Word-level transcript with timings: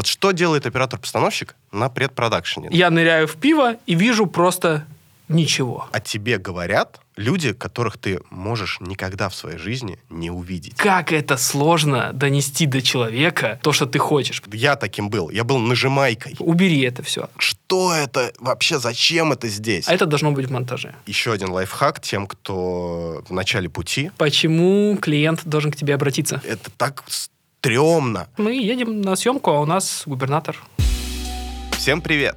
Вот 0.00 0.06
что 0.06 0.30
делает 0.30 0.64
оператор-постановщик 0.64 1.56
на 1.72 1.90
предпродакшене? 1.90 2.70
Я 2.72 2.88
ныряю 2.88 3.28
в 3.28 3.36
пиво 3.36 3.76
и 3.84 3.94
вижу 3.94 4.26
просто 4.26 4.86
ничего. 5.28 5.88
О 5.92 6.00
тебе 6.00 6.38
говорят 6.38 7.00
люди, 7.16 7.52
которых 7.52 7.98
ты 7.98 8.18
можешь 8.30 8.78
никогда 8.80 9.28
в 9.28 9.34
своей 9.34 9.58
жизни 9.58 9.98
не 10.08 10.30
увидеть. 10.30 10.74
Как 10.76 11.12
это 11.12 11.36
сложно 11.36 12.14
донести 12.14 12.64
до 12.64 12.80
человека 12.80 13.60
то, 13.62 13.72
что 13.74 13.84
ты 13.84 13.98
хочешь. 13.98 14.42
Я 14.50 14.76
таким 14.76 15.10
был. 15.10 15.28
Я 15.28 15.44
был 15.44 15.58
нажимайкой. 15.58 16.34
Убери 16.38 16.80
это 16.80 17.02
все. 17.02 17.28
Что 17.36 17.92
это? 17.92 18.32
Вообще 18.38 18.78
зачем 18.78 19.32
это 19.32 19.48
здесь? 19.48 19.86
А 19.86 19.92
это 19.92 20.06
должно 20.06 20.32
быть 20.32 20.46
в 20.46 20.50
монтаже. 20.50 20.94
Еще 21.04 21.30
один 21.30 21.50
лайфхак 21.50 22.00
тем, 22.00 22.26
кто 22.26 23.22
в 23.28 23.34
начале 23.34 23.68
пути. 23.68 24.12
Почему 24.16 24.96
клиент 24.96 25.42
должен 25.44 25.70
к 25.70 25.76
тебе 25.76 25.94
обратиться? 25.94 26.40
Это 26.46 26.70
так 26.78 27.04
стрёмно. 27.60 28.26
Мы 28.38 28.54
едем 28.54 29.02
на 29.02 29.16
съемку, 29.16 29.50
а 29.50 29.60
у 29.60 29.66
нас 29.66 30.04
губернатор. 30.06 30.56
Всем 31.72 32.00
привет! 32.00 32.36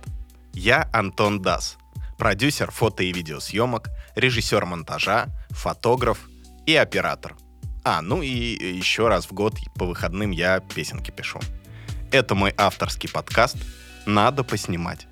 Я 0.53 0.89
Антон 0.91 1.41
Дас, 1.41 1.77
продюсер 2.17 2.71
фото 2.71 3.03
и 3.03 3.13
видеосъемок, 3.13 3.89
режиссер 4.15 4.65
монтажа, 4.65 5.27
фотограф 5.51 6.20
и 6.65 6.75
оператор. 6.75 7.35
А, 7.85 8.01
ну 8.01 8.21
и 8.21 8.27
еще 8.29 9.07
раз 9.07 9.25
в 9.25 9.31
год 9.31 9.53
по 9.75 9.85
выходным 9.85 10.31
я 10.31 10.59
песенки 10.59 11.12
пишу. 11.12 11.40
Это 12.12 12.35
мой 12.35 12.53
авторский 12.57 13.09
подкаст 13.09 13.55
«Надо 14.05 14.43
поснимать». 14.43 15.07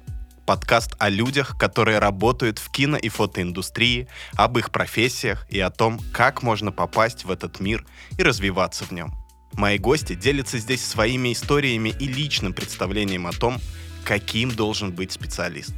Подкаст 0.45 0.93
о 0.99 1.07
людях, 1.07 1.57
которые 1.57 1.99
работают 1.99 2.59
в 2.59 2.69
кино 2.69 2.97
и 2.97 3.07
фотоиндустрии, 3.07 4.09
об 4.33 4.57
их 4.57 4.71
профессиях 4.71 5.47
и 5.49 5.59
о 5.61 5.69
том, 5.69 6.01
как 6.11 6.43
можно 6.43 6.73
попасть 6.73 7.23
в 7.23 7.31
этот 7.31 7.61
мир 7.61 7.85
и 8.17 8.23
развиваться 8.23 8.83
в 8.83 8.91
нем. 8.91 9.20
Мои 9.53 9.77
гости 9.77 10.15
делятся 10.15 10.57
здесь 10.57 10.83
своими 10.83 11.33
историями 11.33 11.93
и 11.99 12.07
личным 12.07 12.53
представлением 12.53 13.27
о 13.27 13.31
том, 13.31 13.59
каким 14.03 14.51
должен 14.51 14.91
быть 14.91 15.11
специалист. 15.11 15.73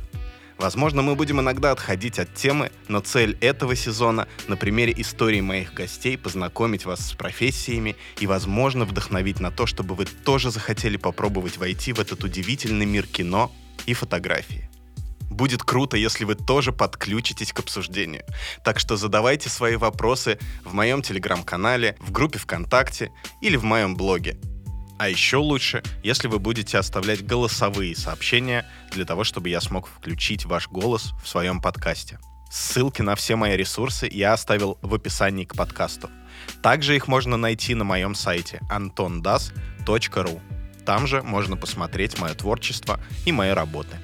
Возможно, 0.58 1.02
мы 1.02 1.16
будем 1.16 1.42
иногда 1.42 1.72
отходить 1.72 2.20
от 2.20 2.34
темы, 2.34 2.72
но 2.88 3.00
цель 3.00 3.38
этого 3.42 3.76
сезона 3.76 4.28
на 4.48 4.56
примере 4.56 4.94
истории 4.96 5.42
моих 5.42 5.74
гостей 5.74 6.18
познакомить 6.18 6.86
вас 6.86 7.10
с 7.10 7.14
профессиями 7.14 7.96
и, 8.20 8.28
возможно, 8.28 8.86
вдохновить 8.86 9.40
на 9.40 9.52
то, 9.52 9.66
чтобы 9.66 9.96
вы 9.96 10.06
тоже 10.06 10.52
захотели 10.52 10.98
попробовать 10.98 11.58
войти 11.58 11.92
в 11.92 12.00
этот 12.00 12.24
удивительный 12.24 12.86
мир 12.86 13.08
кино 13.08 13.52
и 13.86 13.94
фотографии. 13.94 14.70
Будет 15.34 15.64
круто, 15.64 15.98
если 15.98 16.26
вы 16.26 16.36
тоже 16.36 16.72
подключитесь 16.72 17.54
к 17.54 17.60
обсуждению. 17.60 18.24
Так 18.64 18.80
что 18.80 18.98
задавайте 18.98 19.50
свои 19.50 19.78
вопросы 19.78 20.38
в 20.64 20.76
моем 20.76 21.02
телеграм-канале, 21.02 21.98
в 22.00 22.12
группе 22.12 22.38
ВКонтакте 22.38 23.12
или 23.42 23.58
в 23.58 23.64
моем 23.64 23.96
блоге. 23.96 24.38
А 25.00 25.10
еще 25.10 25.38
лучше, 25.38 25.82
если 26.04 26.28
вы 26.28 26.38
будете 26.38 26.78
оставлять 26.78 27.26
голосовые 27.26 27.96
сообщения 27.96 28.64
для 28.92 29.06
того, 29.06 29.24
чтобы 29.24 29.50
я 29.50 29.60
смог 29.60 29.88
включить 29.88 30.46
ваш 30.46 30.70
голос 30.70 31.14
в 31.24 31.28
своем 31.28 31.62
подкасте. 31.62 32.20
Ссылки 32.52 33.02
на 33.02 33.16
все 33.16 33.36
мои 33.36 33.58
ресурсы 33.58 34.08
я 34.12 34.34
оставил 34.34 34.78
в 34.84 34.94
описании 34.94 35.46
к 35.46 35.56
подкасту. 35.56 36.12
Также 36.62 36.96
их 36.96 37.08
можно 37.08 37.38
найти 37.38 37.74
на 37.74 37.84
моем 37.84 38.14
сайте 38.14 38.62
antondas.ru. 38.70 40.42
Там 40.86 41.08
же 41.08 41.24
можно 41.24 41.58
посмотреть 41.58 42.20
мое 42.20 42.36
творчество 42.36 43.00
и 43.26 43.32
мои 43.32 43.50
работы. 43.50 43.98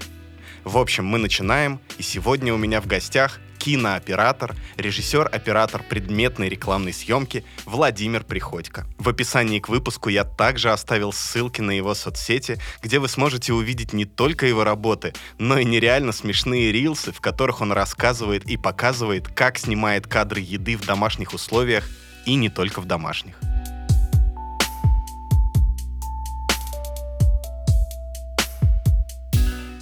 В 0.64 0.78
общем, 0.78 1.06
мы 1.06 1.18
начинаем, 1.18 1.80
и 1.98 2.04
сегодня 2.04 2.54
у 2.54 2.58
меня 2.58 2.82
в 2.82 2.88
гостях 2.88 3.40
кинооператор, 3.60 4.56
режиссер-оператор 4.78 5.84
предметной 5.84 6.50
рекламной 6.50 6.94
съемки 6.94 7.44
Владимир 7.66 8.24
Приходько. 8.24 8.88
В 8.98 9.10
описании 9.10 9.60
к 9.60 9.70
выпуску 9.70 10.10
я 10.10 10.24
также 10.24 10.72
оставил 10.72 11.12
ссылки 11.12 11.62
на 11.62 11.72
его 11.72 11.94
соцсети, 11.94 12.58
где 12.82 13.00
вы 13.00 13.10
сможете 13.10 13.54
увидеть 13.54 13.94
не 13.94 14.06
только 14.06 14.46
его 14.46 14.64
работы, 14.64 15.14
но 15.38 15.60
и 15.60 15.66
нереально 15.66 16.14
смешные 16.14 16.72
рилсы, 16.72 17.12
в 17.12 17.22
которых 17.22 17.62
он 17.62 17.72
рассказывает 17.72 18.46
и 18.50 18.58
показывает, 18.58 19.28
как 19.28 19.58
снимает 19.58 20.08
кадры 20.08 20.40
еды 20.40 20.78
в 20.78 20.86
домашних 20.86 21.34
условиях 21.34 21.88
и 22.26 22.36
не 22.36 22.50
только 22.50 22.80
в 22.80 22.86
домашних. 22.86 23.36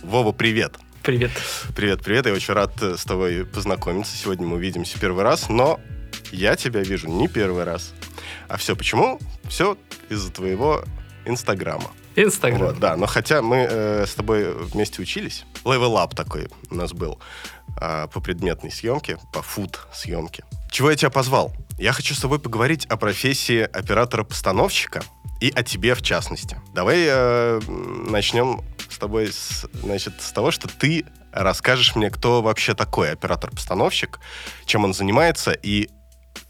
Вова, 0.08 0.32
привет! 0.32 0.78
Привет. 1.04 1.32
Привет, 1.76 2.02
привет. 2.02 2.28
Я 2.28 2.32
очень 2.32 2.54
рад 2.54 2.72
э, 2.82 2.96
с 2.96 3.04
тобой 3.04 3.46
познакомиться. 3.46 4.16
Сегодня 4.16 4.48
мы 4.48 4.56
увидимся 4.56 4.98
первый 4.98 5.26
раз, 5.26 5.50
но 5.50 5.82
я 6.32 6.56
тебя 6.56 6.80
вижу 6.80 7.10
не 7.10 7.28
первый 7.28 7.66
раз. 7.66 7.94
А 8.48 8.56
все 8.56 8.78
почему? 8.78 9.20
Все 9.50 9.78
из-за 10.08 10.32
твоего 10.32 10.82
Инстаграма. 11.26 11.92
Инстаграм. 12.16 12.68
Вот, 12.68 12.80
да, 12.80 12.96
но 12.96 13.06
хотя 13.06 13.42
мы 13.42 13.68
э, 13.70 14.06
с 14.08 14.16
тобой 14.16 14.54
вместе 14.54 15.02
учились, 15.02 15.44
Up 15.66 16.16
такой 16.16 16.48
у 16.70 16.76
нас 16.76 16.94
был 16.94 17.20
э, 17.82 18.08
по 18.08 18.22
предметной 18.22 18.72
съемке, 18.72 19.18
по 19.34 19.42
фуд-съемке. 19.42 20.46
Чего 20.72 20.90
я 20.90 20.96
тебя 20.96 21.10
позвал? 21.10 21.52
Я 21.78 21.92
хочу 21.92 22.16
с 22.16 22.20
тобой 22.20 22.40
поговорить 22.40 22.86
о 22.86 22.96
профессии 22.96 23.60
оператора-постановщика 23.60 25.04
и 25.42 25.52
о 25.54 25.64
тебе 25.64 25.96
в 25.96 26.02
частности. 26.02 26.62
Давай 26.74 27.04
э, 27.10 27.60
начнем 27.68 28.62
с 28.90 28.98
тобой, 28.98 29.28
с, 29.32 29.66
значит, 29.74 30.14
с 30.20 30.32
того, 30.32 30.52
что 30.52 30.68
ты 30.68 31.06
расскажешь 31.32 31.96
мне, 31.96 32.10
кто 32.10 32.42
вообще 32.42 32.74
такой 32.74 33.12
оператор-постановщик, 33.12 34.20
чем 34.66 34.84
он 34.84 34.94
занимается 34.94 35.52
и 35.52 35.90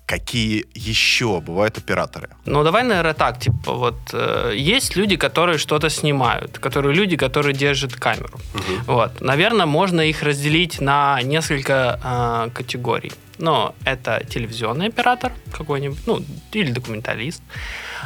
какие 0.08 0.66
еще 0.74 1.42
бывают 1.42 1.78
операторы? 1.78 2.30
Ну, 2.46 2.64
давай, 2.64 2.84
наверное, 2.84 3.14
так, 3.14 3.40
типа, 3.40 3.74
вот 3.74 3.98
э, 4.14 4.54
есть 4.56 4.96
люди, 4.96 5.18
которые 5.18 5.58
что-то 5.58 5.90
снимают, 5.90 6.60
которые 6.60 6.96
люди, 6.96 7.18
которые 7.18 7.54
держат 7.54 7.94
камеру. 7.94 8.40
Мгм. 8.54 8.84
Вот, 8.86 9.22
наверное, 9.22 9.66
можно 9.66 10.00
их 10.02 10.24
разделить 10.24 10.80
на 10.80 11.22
несколько 11.24 12.00
э, 12.02 12.50
категорий. 12.54 13.12
Но 13.40 13.76
это 13.86 14.24
телевизионный 14.30 14.88
оператор 14.88 15.32
какой-нибудь, 15.52 16.00
ну, 16.08 16.22
или 16.52 16.72
документалист, 16.72 17.42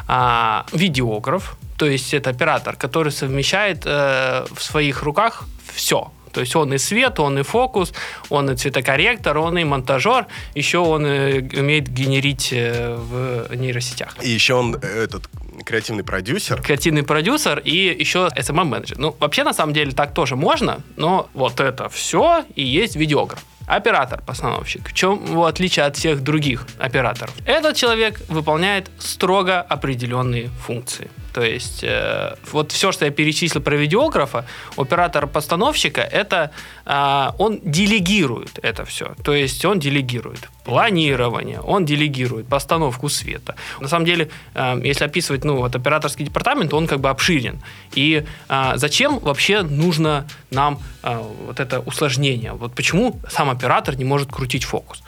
а, 0.07 0.65
видеограф, 0.73 1.57
то 1.77 1.87
есть 1.87 2.13
это 2.13 2.29
оператор, 2.29 2.75
который 2.75 3.11
совмещает 3.11 3.85
э, 3.85 4.45
в 4.53 4.61
своих 4.61 5.03
руках 5.03 5.45
все. 5.73 6.11
То 6.31 6.41
есть 6.41 6.55
он 6.55 6.73
и 6.73 6.77
свет, 6.77 7.19
он 7.19 7.39
и 7.39 7.43
фокус, 7.43 7.93
он 8.29 8.49
и 8.49 8.55
цветокорректор, 8.55 9.37
он 9.37 9.57
и 9.57 9.63
монтажер, 9.63 10.27
еще 10.55 10.77
он 10.77 11.05
э, 11.05 11.41
умеет 11.59 11.87
генерить 11.87 12.49
э, 12.53 12.95
в 12.95 13.55
нейросетях. 13.55 14.15
И 14.21 14.29
еще 14.29 14.53
он 14.53 14.75
э, 14.75 15.03
этот 15.03 15.29
креативный 15.63 16.03
продюсер. 16.03 16.61
Креативный 16.61 17.03
продюсер 17.03 17.59
и 17.59 17.95
еще 17.99 18.29
SMM-менеджер. 18.35 18.97
Ну, 18.97 19.15
вообще, 19.19 19.43
на 19.43 19.53
самом 19.53 19.73
деле, 19.73 19.91
так 19.91 20.13
тоже 20.13 20.35
можно, 20.35 20.81
но 20.97 21.29
вот 21.33 21.59
это 21.59 21.89
все 21.89 22.43
и 22.55 22.63
есть 22.63 22.95
видеограф. 22.95 23.43
Оператор-постановщик. 23.67 24.89
В 24.89 24.93
чем 24.93 25.23
его 25.25 25.45
отличие 25.45 25.85
от 25.85 25.95
всех 25.95 26.21
других 26.21 26.65
операторов? 26.77 27.33
Этот 27.45 27.75
человек 27.77 28.19
выполняет 28.27 28.91
строго 28.99 29.61
определенные 29.61 30.49
функции. 30.65 31.09
То 31.33 31.41
есть 31.41 31.83
э, 31.83 32.35
вот 32.51 32.71
все, 32.71 32.91
что 32.91 33.05
я 33.05 33.11
перечислил 33.11 33.61
про 33.61 33.75
видеографа, 33.75 34.45
у 34.75 34.81
оператора-постановщика, 34.81 36.01
это 36.01 36.51
э, 36.85 37.27
он 37.37 37.59
делегирует 37.63 38.59
это 38.61 38.83
все. 38.83 39.15
То 39.23 39.33
есть 39.33 39.63
он 39.63 39.79
делегирует 39.79 40.49
планирование, 40.63 41.59
он 41.59 41.85
делегирует 41.85 42.47
постановку 42.47 43.09
света. 43.09 43.55
На 43.79 43.87
самом 43.87 44.05
деле, 44.05 44.29
э, 44.53 44.81
если 44.83 45.05
описывать 45.05 45.43
ну, 45.43 45.55
вот, 45.57 45.75
операторский 45.75 46.25
департамент, 46.25 46.73
он 46.73 46.87
как 46.87 46.99
бы 46.99 47.09
обширен. 47.09 47.59
И 47.95 48.23
э, 48.49 48.71
зачем 48.75 49.19
вообще 49.19 49.63
нужно 49.63 50.27
нам 50.51 50.79
э, 51.03 51.21
вот 51.47 51.59
это 51.59 51.79
усложнение? 51.79 52.53
Вот 52.53 52.73
почему 52.73 53.19
сам 53.29 53.49
оператор 53.49 53.95
не 53.95 54.05
может 54.05 54.31
крутить 54.31 54.63
фокус? 54.63 55.03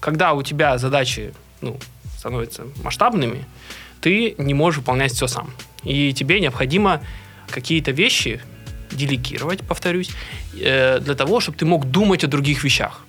Когда 0.00 0.32
у 0.32 0.42
тебя 0.42 0.78
задачи 0.78 1.34
ну, 1.60 1.78
становятся 2.18 2.64
масштабными, 2.82 3.44
ты 4.00 4.34
не 4.38 4.54
можешь 4.54 4.78
выполнять 4.78 5.12
все 5.12 5.26
сам. 5.26 5.50
И 5.82 6.12
тебе 6.14 6.40
необходимо 6.40 7.00
какие-то 7.50 7.90
вещи 7.90 8.40
делегировать, 8.90 9.60
повторюсь, 9.66 10.10
для 10.52 11.14
того, 11.14 11.40
чтобы 11.40 11.58
ты 11.58 11.64
мог 11.64 11.86
думать 11.86 12.22
о 12.22 12.26
других 12.26 12.64
вещах. 12.64 13.00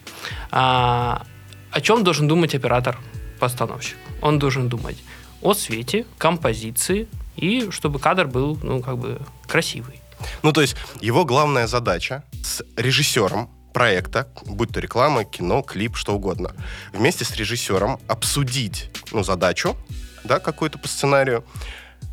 О 1.76 1.82
чем 1.82 2.06
должен 2.06 2.26
думать 2.30 2.56
оператор-постановщик? 2.56 3.98
Он 4.22 4.40
должен 4.40 4.70
думать 4.70 4.96
о 5.42 5.54
свете, 5.54 6.06
композиции 6.18 7.10
и 7.36 7.70
чтобы 7.70 8.00
кадр 8.00 8.28
был, 8.28 8.58
ну, 8.64 8.82
как 8.82 8.98
бы 8.98 9.20
красивый. 9.46 10.00
Ну, 10.42 10.54
то 10.54 10.62
есть 10.62 10.78
его 11.02 11.26
главная 11.26 11.68
задача 11.68 12.24
с 12.42 12.64
режиссером 12.78 13.50
проекта, 13.74 14.30
будь 14.46 14.72
то 14.72 14.80
реклама, 14.80 15.26
кино, 15.26 15.64
клип, 15.64 15.98
что 15.98 16.16
угодно, 16.16 16.56
вместе 16.94 17.26
с 17.26 17.36
режиссером 17.36 18.00
обсудить 18.08 18.90
ну, 19.12 19.26
задачу, 19.26 19.76
да, 20.24 20.40
какую-то 20.40 20.78
по 20.78 20.88
сценарию, 20.88 21.44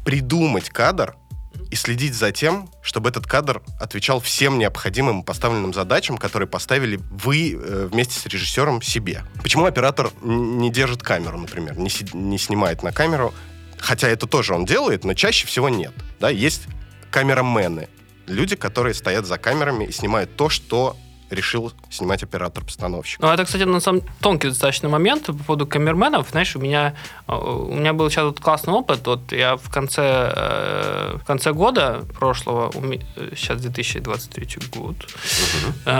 придумать 0.04 0.70
кадр 0.70 1.14
и 1.72 1.74
следить 1.74 2.14
за 2.14 2.32
тем, 2.32 2.68
чтобы 2.82 3.08
этот 3.08 3.26
кадр 3.26 3.62
отвечал 3.80 4.20
всем 4.20 4.58
необходимым 4.58 5.22
поставленным 5.22 5.72
задачам, 5.72 6.18
которые 6.18 6.46
поставили 6.46 7.00
вы 7.10 7.54
э, 7.54 7.88
вместе 7.90 8.20
с 8.20 8.26
режиссером 8.26 8.82
себе. 8.82 9.24
Почему 9.42 9.64
оператор 9.64 10.10
не 10.20 10.70
держит 10.70 11.02
камеру, 11.02 11.38
например, 11.38 11.78
не, 11.78 11.88
си- 11.88 12.06
не 12.12 12.36
снимает 12.36 12.82
на 12.82 12.92
камеру, 12.92 13.32
хотя 13.78 14.08
это 14.08 14.26
тоже 14.26 14.52
он 14.52 14.66
делает, 14.66 15.04
но 15.04 15.14
чаще 15.14 15.46
всего 15.46 15.70
нет. 15.70 15.94
Да, 16.20 16.28
есть 16.28 16.64
камерамены. 17.10 17.88
Люди, 18.26 18.54
которые 18.54 18.92
стоят 18.92 19.24
за 19.24 19.38
камерами 19.38 19.86
и 19.86 19.92
снимают 19.92 20.36
то, 20.36 20.50
что 20.50 20.98
решил 21.32 21.72
снимать 21.90 22.22
оператор-постановщик. 22.22 23.20
Ну, 23.20 23.28
это, 23.28 23.44
кстати, 23.44 23.62
на 23.62 23.80
самом 23.80 24.02
тонкий 24.20 24.48
достаточно 24.48 24.88
момент 24.88 25.26
по 25.26 25.32
поводу 25.32 25.66
камерменов. 25.66 26.28
Знаешь, 26.30 26.56
у 26.56 26.60
меня, 26.60 26.94
э, 27.28 27.34
у 27.34 27.74
меня 27.74 27.92
был 27.92 28.10
сейчас 28.10 28.24
вот 28.24 28.40
классный 28.40 28.72
опыт. 28.72 29.06
Вот 29.06 29.32
я 29.32 29.56
в 29.56 29.70
конце, 29.70 30.32
э, 30.34 31.16
в 31.16 31.24
конце 31.24 31.52
года 31.52 32.02
прошлого, 32.18 32.72
сейчас 33.36 33.60
2023 33.60 34.58
год, 34.74 34.96
угу. 34.96 35.92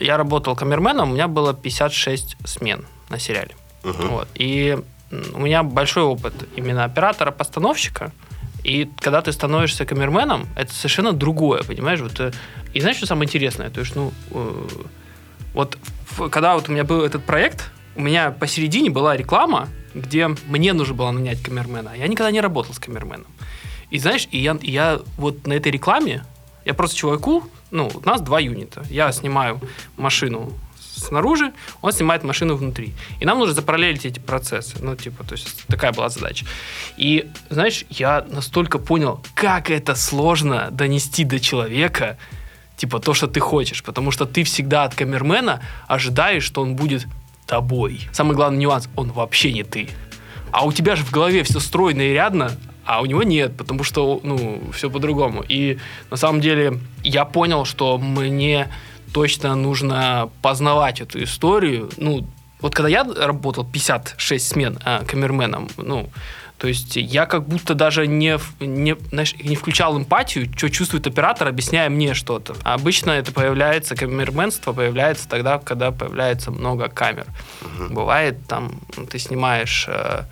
я 0.00 0.16
работал 0.16 0.56
камерменом, 0.56 1.10
у 1.10 1.14
меня 1.14 1.28
было 1.28 1.54
56 1.54 2.36
смен 2.44 2.86
на 3.10 3.18
сериале. 3.18 3.54
Угу. 3.84 4.02
Вот. 4.08 4.28
И 4.34 4.78
у 5.10 5.40
меня 5.40 5.62
большой 5.62 6.02
опыт 6.02 6.34
именно 6.56 6.84
оператора-постановщика. 6.84 8.12
И 8.64 8.90
когда 9.00 9.22
ты 9.22 9.32
становишься 9.32 9.84
камерменом, 9.86 10.46
это 10.56 10.72
совершенно 10.72 11.12
другое, 11.12 11.62
понимаешь? 11.62 12.00
Вот, 12.00 12.20
э, 12.20 12.32
и 12.74 12.80
знаешь, 12.80 12.96
что 12.96 13.06
самое 13.06 13.26
интересное? 13.26 13.70
То 13.70 13.80
есть, 13.80 13.96
ну, 13.96 14.12
э, 14.30 14.68
вот 15.54 15.78
когда 16.30 16.54
вот 16.54 16.68
у 16.68 16.72
меня 16.72 16.84
был 16.84 17.02
этот 17.02 17.24
проект, 17.24 17.70
у 17.96 18.00
меня 18.00 18.30
посередине 18.30 18.90
была 18.90 19.16
реклама, 19.16 19.68
где 19.94 20.28
мне 20.46 20.72
нужно 20.72 20.94
было 20.94 21.10
нанять 21.10 21.42
камермена. 21.42 21.92
Я 21.96 22.08
никогда 22.08 22.30
не 22.30 22.40
работал 22.40 22.74
с 22.74 22.78
камерменом. 22.78 23.26
И 23.90 23.98
знаешь, 23.98 24.28
и 24.30 24.38
я, 24.38 24.56
и 24.60 24.70
я 24.70 25.00
вот 25.16 25.46
на 25.46 25.54
этой 25.54 25.72
рекламе, 25.72 26.24
я 26.64 26.74
просто 26.74 26.96
чуваку, 26.96 27.44
ну, 27.70 27.90
у 27.92 28.06
нас 28.06 28.20
два 28.20 28.40
юнита. 28.40 28.84
Я 28.90 29.10
снимаю 29.12 29.60
машину 29.96 30.52
снаружи, 30.98 31.52
он 31.80 31.92
снимает 31.92 32.24
машину 32.24 32.56
внутри. 32.56 32.92
И 33.20 33.26
нам 33.26 33.38
нужно 33.38 33.54
запараллелить 33.54 34.06
эти 34.06 34.18
процессы. 34.18 34.76
Ну, 34.80 34.96
типа, 34.96 35.24
то 35.24 35.32
есть 35.34 35.66
такая 35.66 35.92
была 35.92 36.08
задача. 36.08 36.46
И, 36.96 37.28
знаешь, 37.50 37.84
я 37.90 38.24
настолько 38.28 38.78
понял, 38.78 39.20
как 39.34 39.70
это 39.70 39.94
сложно 39.94 40.68
донести 40.70 41.24
до 41.24 41.40
человека, 41.40 42.18
типа, 42.76 43.00
то, 43.00 43.14
что 43.14 43.26
ты 43.26 43.40
хочешь. 43.40 43.82
Потому 43.82 44.10
что 44.10 44.26
ты 44.26 44.44
всегда 44.44 44.84
от 44.84 44.94
камермена 44.94 45.60
ожидаешь, 45.86 46.44
что 46.44 46.62
он 46.62 46.76
будет 46.76 47.06
тобой. 47.46 48.08
Самый 48.12 48.36
главный 48.36 48.58
нюанс, 48.58 48.88
он 48.96 49.10
вообще 49.10 49.52
не 49.52 49.64
ты. 49.64 49.88
А 50.50 50.64
у 50.64 50.72
тебя 50.72 50.96
же 50.96 51.04
в 51.04 51.10
голове 51.10 51.42
все 51.42 51.60
стройно 51.60 52.02
и 52.02 52.12
рядно, 52.12 52.52
а 52.84 53.02
у 53.02 53.06
него 53.06 53.22
нет, 53.22 53.54
потому 53.56 53.84
что, 53.84 54.20
ну, 54.22 54.62
все 54.72 54.88
по-другому. 54.88 55.44
И 55.46 55.78
на 56.10 56.16
самом 56.16 56.40
деле 56.40 56.80
я 57.04 57.26
понял, 57.26 57.66
что 57.66 57.98
мне 57.98 58.68
точно 59.12 59.54
нужно 59.54 60.30
познавать 60.42 61.00
эту 61.00 61.22
историю. 61.22 61.90
Ну, 61.96 62.26
вот 62.60 62.74
когда 62.74 62.88
я 62.88 63.04
работал 63.04 63.64
56 63.64 64.48
смен 64.48 64.78
а, 64.84 65.04
камерменом, 65.04 65.68
ну, 65.76 66.10
то 66.58 66.66
есть 66.66 66.96
я 66.96 67.26
как 67.26 67.46
будто 67.46 67.74
даже 67.74 68.08
не, 68.08 68.38
не, 68.58 68.96
знаешь, 69.10 69.34
не 69.36 69.54
включал 69.54 69.96
эмпатию, 69.96 70.50
что 70.56 70.68
чувствует 70.68 71.06
оператор, 71.06 71.46
объясняя 71.46 71.88
мне 71.88 72.14
что-то. 72.14 72.56
А 72.64 72.74
обычно 72.74 73.12
это 73.12 73.32
появляется, 73.32 73.94
камерменство 73.94 74.72
появляется 74.72 75.28
тогда, 75.28 75.58
когда 75.58 75.92
появляется 75.92 76.50
много 76.50 76.88
камер. 76.88 77.26
Угу. 77.62 77.94
Бывает, 77.94 78.44
там, 78.48 78.80
ты 79.08 79.20
снимаешь 79.20 79.86
э, 79.88 80.24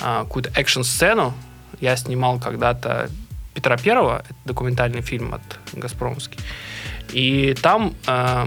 э, 0.00 0.20
какую-то 0.22 0.50
экшн-сцену. 0.58 1.34
Я 1.80 1.96
снимал 1.96 2.40
когда-то 2.40 3.10
Петра 3.52 3.76
Первого, 3.76 4.20
это 4.24 4.34
документальный 4.46 5.02
фильм 5.02 5.34
от 5.34 5.42
Газпромовский. 5.74 6.38
И 7.12 7.54
там 7.62 7.94
э, 8.06 8.46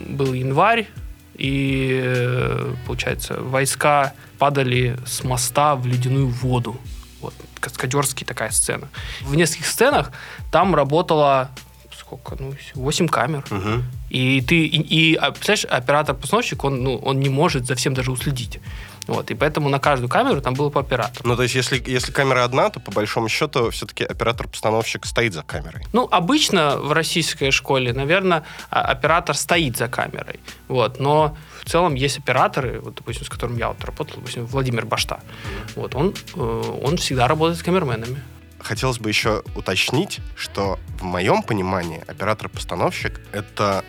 был 0.00 0.32
январь, 0.32 0.86
и, 1.34 2.72
получается, 2.86 3.40
войска 3.40 4.14
падали 4.38 4.96
с 5.06 5.22
моста 5.24 5.76
в 5.76 5.86
ледяную 5.86 6.28
воду. 6.28 6.80
Вот, 7.20 7.34
каскадерский 7.60 8.26
такая 8.26 8.50
сцена. 8.50 8.88
В 9.22 9.34
нескольких 9.34 9.66
сценах 9.66 10.12
там 10.50 10.74
работало 10.74 11.50
сколько, 11.98 12.36
ну, 12.38 12.54
8 12.74 13.08
камер. 13.08 13.44
Угу. 13.50 13.82
И 14.10 14.40
ты, 14.40 14.66
и, 14.66 14.80
и 14.80 15.14
а, 15.16 15.30
представляешь, 15.30 15.64
оператор-постановщик, 15.64 16.64
он, 16.64 16.82
ну, 16.82 16.96
он 16.96 17.20
не 17.20 17.28
может 17.28 17.66
за 17.66 17.74
всем 17.74 17.94
даже 17.94 18.12
уследить. 18.12 18.60
Вот, 19.06 19.30
и 19.30 19.34
поэтому 19.34 19.68
на 19.68 19.78
каждую 19.78 20.08
камеру 20.08 20.40
там 20.40 20.54
было 20.54 20.70
по 20.70 20.80
оператору. 20.80 21.28
Ну, 21.28 21.36
то 21.36 21.42
есть, 21.42 21.54
если, 21.54 21.82
если 21.86 22.12
камера 22.12 22.44
одна, 22.44 22.70
то 22.70 22.80
по 22.80 22.90
большому 22.90 23.28
счету 23.28 23.70
все-таки 23.70 24.04
оператор-постановщик 24.04 25.06
стоит 25.06 25.32
за 25.32 25.42
камерой. 25.42 25.84
Ну, 25.92 26.08
обычно 26.10 26.76
в 26.76 26.92
российской 26.92 27.50
школе, 27.50 27.92
наверное, 27.92 28.44
оператор 28.70 29.36
стоит 29.36 29.76
за 29.76 29.88
камерой. 29.88 30.40
Вот, 30.68 30.98
но 30.98 31.36
в 31.62 31.70
целом 31.70 31.94
есть 31.94 32.18
операторы, 32.18 32.80
вот, 32.80 32.96
допустим, 32.96 33.24
с 33.24 33.28
которым 33.28 33.56
я 33.56 33.68
вот 33.68 33.84
работал, 33.84 34.16
допустим, 34.16 34.46
Владимир 34.46 34.86
Башта. 34.86 35.20
Вот, 35.76 35.94
он, 35.94 36.14
э, 36.34 36.80
он 36.82 36.96
всегда 36.96 37.28
работает 37.28 37.58
с 37.58 37.62
камерменами. 37.62 38.22
Хотелось 38.58 38.98
бы 38.98 39.08
еще 39.08 39.42
уточнить, 39.54 40.18
что 40.36 40.78
в 40.98 41.04
моем 41.04 41.42
понимании 41.42 42.02
оператор-постановщик— 42.08 43.20
это 43.32 43.84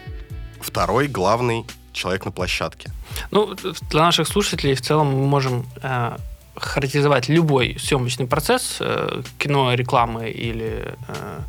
второй 0.62 1.08
главный 1.08 1.66
человек 1.97 2.25
на 2.25 2.31
площадке. 2.31 2.91
Ну, 3.31 3.55
для 3.89 4.01
наших 4.01 4.27
слушателей 4.27 4.75
в 4.75 4.81
целом 4.81 5.07
мы 5.07 5.27
можем 5.27 5.65
э, 5.81 6.17
характеризовать 6.55 7.29
любой 7.29 7.77
съемочный 7.79 8.27
процесс 8.27 8.77
э, 8.79 9.23
кино, 9.38 9.73
рекламы 9.73 10.29
или 10.29 10.94
э, 11.07 11.39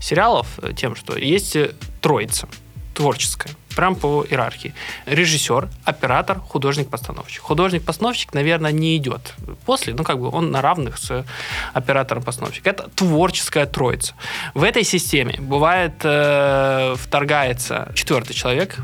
сериалов 0.00 0.58
тем, 0.76 0.96
что 0.96 1.16
есть 1.16 1.56
троица 2.00 2.48
творческая, 2.94 3.50
прям 3.76 3.96
по 3.96 4.24
иерархии. 4.24 4.72
Режиссер, 5.06 5.68
оператор, 5.84 6.38
художник-постановщик. 6.38 7.42
Художник-постановщик, 7.42 8.32
наверное, 8.34 8.72
не 8.72 8.96
идет 8.96 9.34
после, 9.66 9.94
ну, 9.94 10.04
как 10.04 10.18
бы 10.18 10.30
он 10.30 10.50
на 10.50 10.62
равных 10.62 10.98
с 10.98 11.24
оператором-постановщиком. 11.72 12.72
Это 12.72 12.88
творческая 12.94 13.66
троица. 13.66 14.14
В 14.54 14.62
этой 14.62 14.84
системе 14.84 15.34
бывает, 15.40 15.94
э, 16.04 16.94
вторгается 16.96 17.90
четвертый 17.94 18.34
человек, 18.34 18.76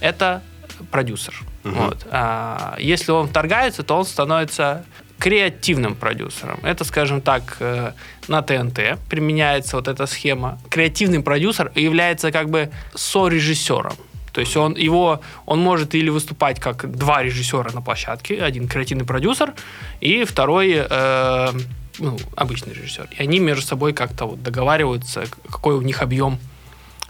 это 0.00 0.42
продюсер. 0.90 1.34
Угу. 1.64 1.74
Вот. 1.74 2.06
А 2.10 2.76
если 2.78 3.12
он 3.12 3.28
вторгается, 3.28 3.82
то 3.82 3.98
он 3.98 4.04
становится 4.04 4.84
креативным 5.18 5.94
продюсером. 5.94 6.58
Это, 6.64 6.82
скажем 6.84 7.20
так, 7.20 7.56
э, 7.60 7.92
на 8.26 8.42
ТНТ 8.42 8.98
применяется 9.08 9.76
вот 9.76 9.86
эта 9.86 10.06
схема. 10.06 10.58
Креативный 10.68 11.20
продюсер 11.20 11.70
является 11.76 12.32
как 12.32 12.50
бы 12.50 12.70
сорежиссером. 12.94 13.94
То 14.32 14.40
есть 14.40 14.56
он, 14.56 14.74
его, 14.74 15.20
он 15.46 15.60
может 15.60 15.94
или 15.94 16.10
выступать 16.10 16.58
как 16.58 16.90
два 16.90 17.22
режиссера 17.22 17.70
на 17.72 17.82
площадке, 17.82 18.42
один 18.42 18.66
креативный 18.66 19.04
продюсер 19.04 19.54
и 20.00 20.24
второй 20.24 20.74
э, 20.74 21.52
ну, 21.98 22.18
обычный 22.34 22.72
режиссер. 22.72 23.08
И 23.16 23.22
они 23.22 23.38
между 23.38 23.64
собой 23.64 23.92
как-то 23.92 24.24
вот 24.24 24.42
договариваются, 24.42 25.26
какой 25.48 25.74
у 25.74 25.82
них 25.82 26.02
объем 26.02 26.38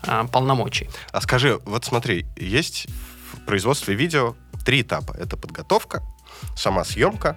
э, 0.02 0.24
полномочий. 0.30 0.90
А 1.12 1.20
скажи, 1.20 1.60
вот 1.64 1.84
смотри, 1.84 2.26
есть 2.36 2.88
в 3.32 3.44
производстве 3.44 3.94
видео 3.94 4.34
три 4.64 4.82
этапа. 4.82 5.14
Это 5.18 5.36
подготовка, 5.36 6.02
сама 6.56 6.84
съемка 6.84 7.36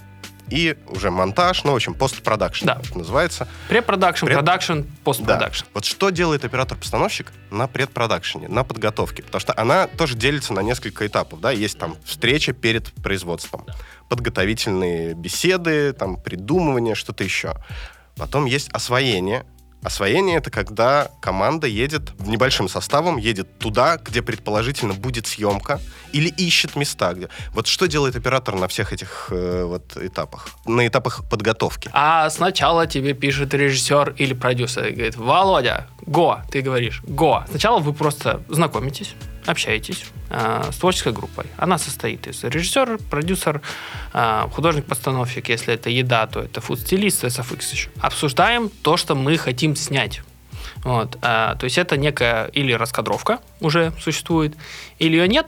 и 0.50 0.78
уже 0.88 1.10
монтаж, 1.10 1.64
ну, 1.64 1.72
в 1.72 1.75
общем, 1.75 1.94
постпродакшн, 1.94 2.66
да. 2.66 2.82
называется. 2.94 3.48
Препродакшн, 3.68 4.25
Пред... 4.25 4.38
продакшн, 4.38 4.82
постпродакшн. 5.04 5.64
Да. 5.66 5.72
Вот 5.74 5.86
что 5.86 6.10
делает 6.12 6.46
оператор-постановщик 6.46 7.32
на 7.50 7.68
предпродакшене, 7.68 8.48
на 8.48 8.64
подготовке? 8.64 9.24
Потому 9.24 9.40
что 9.40 9.54
она 9.58 9.88
тоже 9.88 10.16
делится 10.16 10.54
на 10.54 10.62
несколько 10.62 11.08
этапов, 11.08 11.40
да, 11.42 11.52
есть 11.52 11.80
там 11.80 11.98
встреча 12.06 12.54
перед 12.54 12.92
производством, 12.94 13.66
подготовительные 14.08 15.16
беседы, 15.16 15.94
там, 15.94 16.18
придумывание, 16.18 16.96
что-то 16.96 17.24
еще. 17.24 17.56
Потом 18.16 18.46
есть 18.46 18.70
освоение, 18.70 19.46
Освоение— 19.86 20.38
это 20.38 20.50
когда 20.50 21.12
команда 21.22 21.68
едет 21.68 22.20
небольшим 22.20 22.68
составом, 22.68 23.18
едет 23.18 23.60
туда, 23.60 23.98
где 23.98 24.24
предположительно 24.24 24.96
будет 24.96 25.27
съемка, 25.27 25.80
или 26.12 26.27
ищет 26.27 26.75
места. 26.75 27.13
Где... 27.13 27.30
Вот 27.54 27.68
что 27.68 27.86
делает 27.86 28.15
оператор 28.15 28.56
на 28.56 28.68
всех 28.68 28.94
этих 28.94 29.27
э, 29.30 29.63
вот 29.63 29.96
этапах? 29.96 30.48
На 30.65 30.88
этапах 30.88 31.30
подготовки. 31.30 31.92
А 31.94 32.27
сначала 32.32 32.88
тебе 32.88 33.13
пишет 33.13 33.54
режиссер 33.54 34.15
или 34.18 34.34
продюсер 34.34 34.88
и 34.88 34.92
говорит, 34.92 35.18
Володя, 35.18 35.88
го, 36.01 36.39
ты 36.50 36.62
говоришь, 36.62 37.04
го. 37.04 37.44
Сначала 37.48 37.77
вы 37.77 37.94
просто 37.94 38.42
знакомитесь, 38.50 39.13
общаетесь 39.46 40.06
э, 40.30 40.70
с 40.72 40.78
творческой 40.78 41.14
группой. 41.14 41.46
Она 41.58 41.78
состоит 41.78 42.28
из 42.28 42.44
режиссера, 42.44 42.98
продюсер, 43.10 43.62
э, 44.14 44.48
художник-постановщик. 44.52 45.50
Если 45.50 45.74
это 45.74 45.90
еда, 45.90 46.28
то 46.28 46.42
это 46.42 46.62
фуд-стилист, 46.62 47.24
SFX 47.24 47.72
еще. 47.72 47.90
Обсуждаем 48.00 48.70
то, 48.70 48.98
что 48.98 49.16
мы 49.16 49.38
хотим 49.38 49.75
снять. 49.75 50.22
Вот, 50.84 51.16
э, 51.16 51.56
то 51.60 51.64
есть 51.64 51.78
это 51.78 51.98
некая 51.98 52.46
или 52.48 52.74
раскадровка 52.74 53.40
уже 53.60 53.94
существует, 54.00 54.56
или 55.00 55.18
ее 55.18 55.28
нет. 55.28 55.48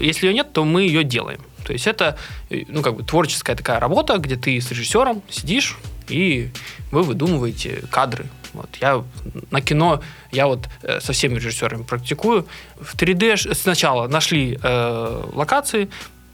Если 0.00 0.26
ее 0.26 0.34
нет, 0.34 0.52
то 0.52 0.64
мы 0.64 0.82
ее 0.82 1.04
делаем. 1.04 1.40
То 1.64 1.72
есть 1.72 1.86
это 1.86 2.18
ну, 2.50 2.82
как 2.82 2.96
бы 2.96 3.04
творческая 3.04 3.54
такая 3.54 3.78
работа, 3.78 4.18
где 4.18 4.36
ты 4.36 4.60
с 4.60 4.70
режиссером 4.70 5.22
сидишь, 5.30 5.78
и 6.10 6.50
вы 6.90 7.02
выдумываете 7.02 7.82
кадры 7.90 8.26
вот 8.52 8.68
я 8.80 9.02
на 9.50 9.60
кино, 9.60 10.02
я 10.30 10.46
вот 10.46 10.68
э, 10.82 11.00
со 11.00 11.12
всеми 11.12 11.36
режиссерами 11.36 11.82
практикую. 11.82 12.46
В 12.80 12.94
3D 12.94 13.54
сначала 13.54 14.08
нашли 14.08 14.58
э, 14.62 15.24
локации, 15.32 15.88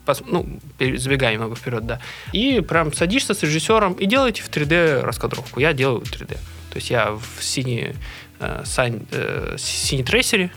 пос, 0.04 0.22
ну, 0.26 0.46
забегая 0.78 1.34
немного 1.34 1.54
вперед, 1.54 1.86
да, 1.86 2.00
и 2.32 2.60
прям 2.60 2.92
садишься 2.92 3.34
с 3.34 3.42
режиссером 3.42 3.94
и 3.94 4.06
делаете 4.06 4.42
в 4.42 4.50
3D 4.50 5.02
раскадровку. 5.02 5.60
Я 5.60 5.72
делаю 5.72 6.00
в 6.00 6.10
3D. 6.10 6.34
То 6.70 6.76
есть 6.76 6.90
я 6.90 7.12
в 7.12 7.42
Cine, 7.42 7.94
э, 8.40 8.62
Cine, 8.64 9.00
э, 9.12 9.56
Cine 9.58 10.04
Tracer 10.04 10.44
е 10.44 10.50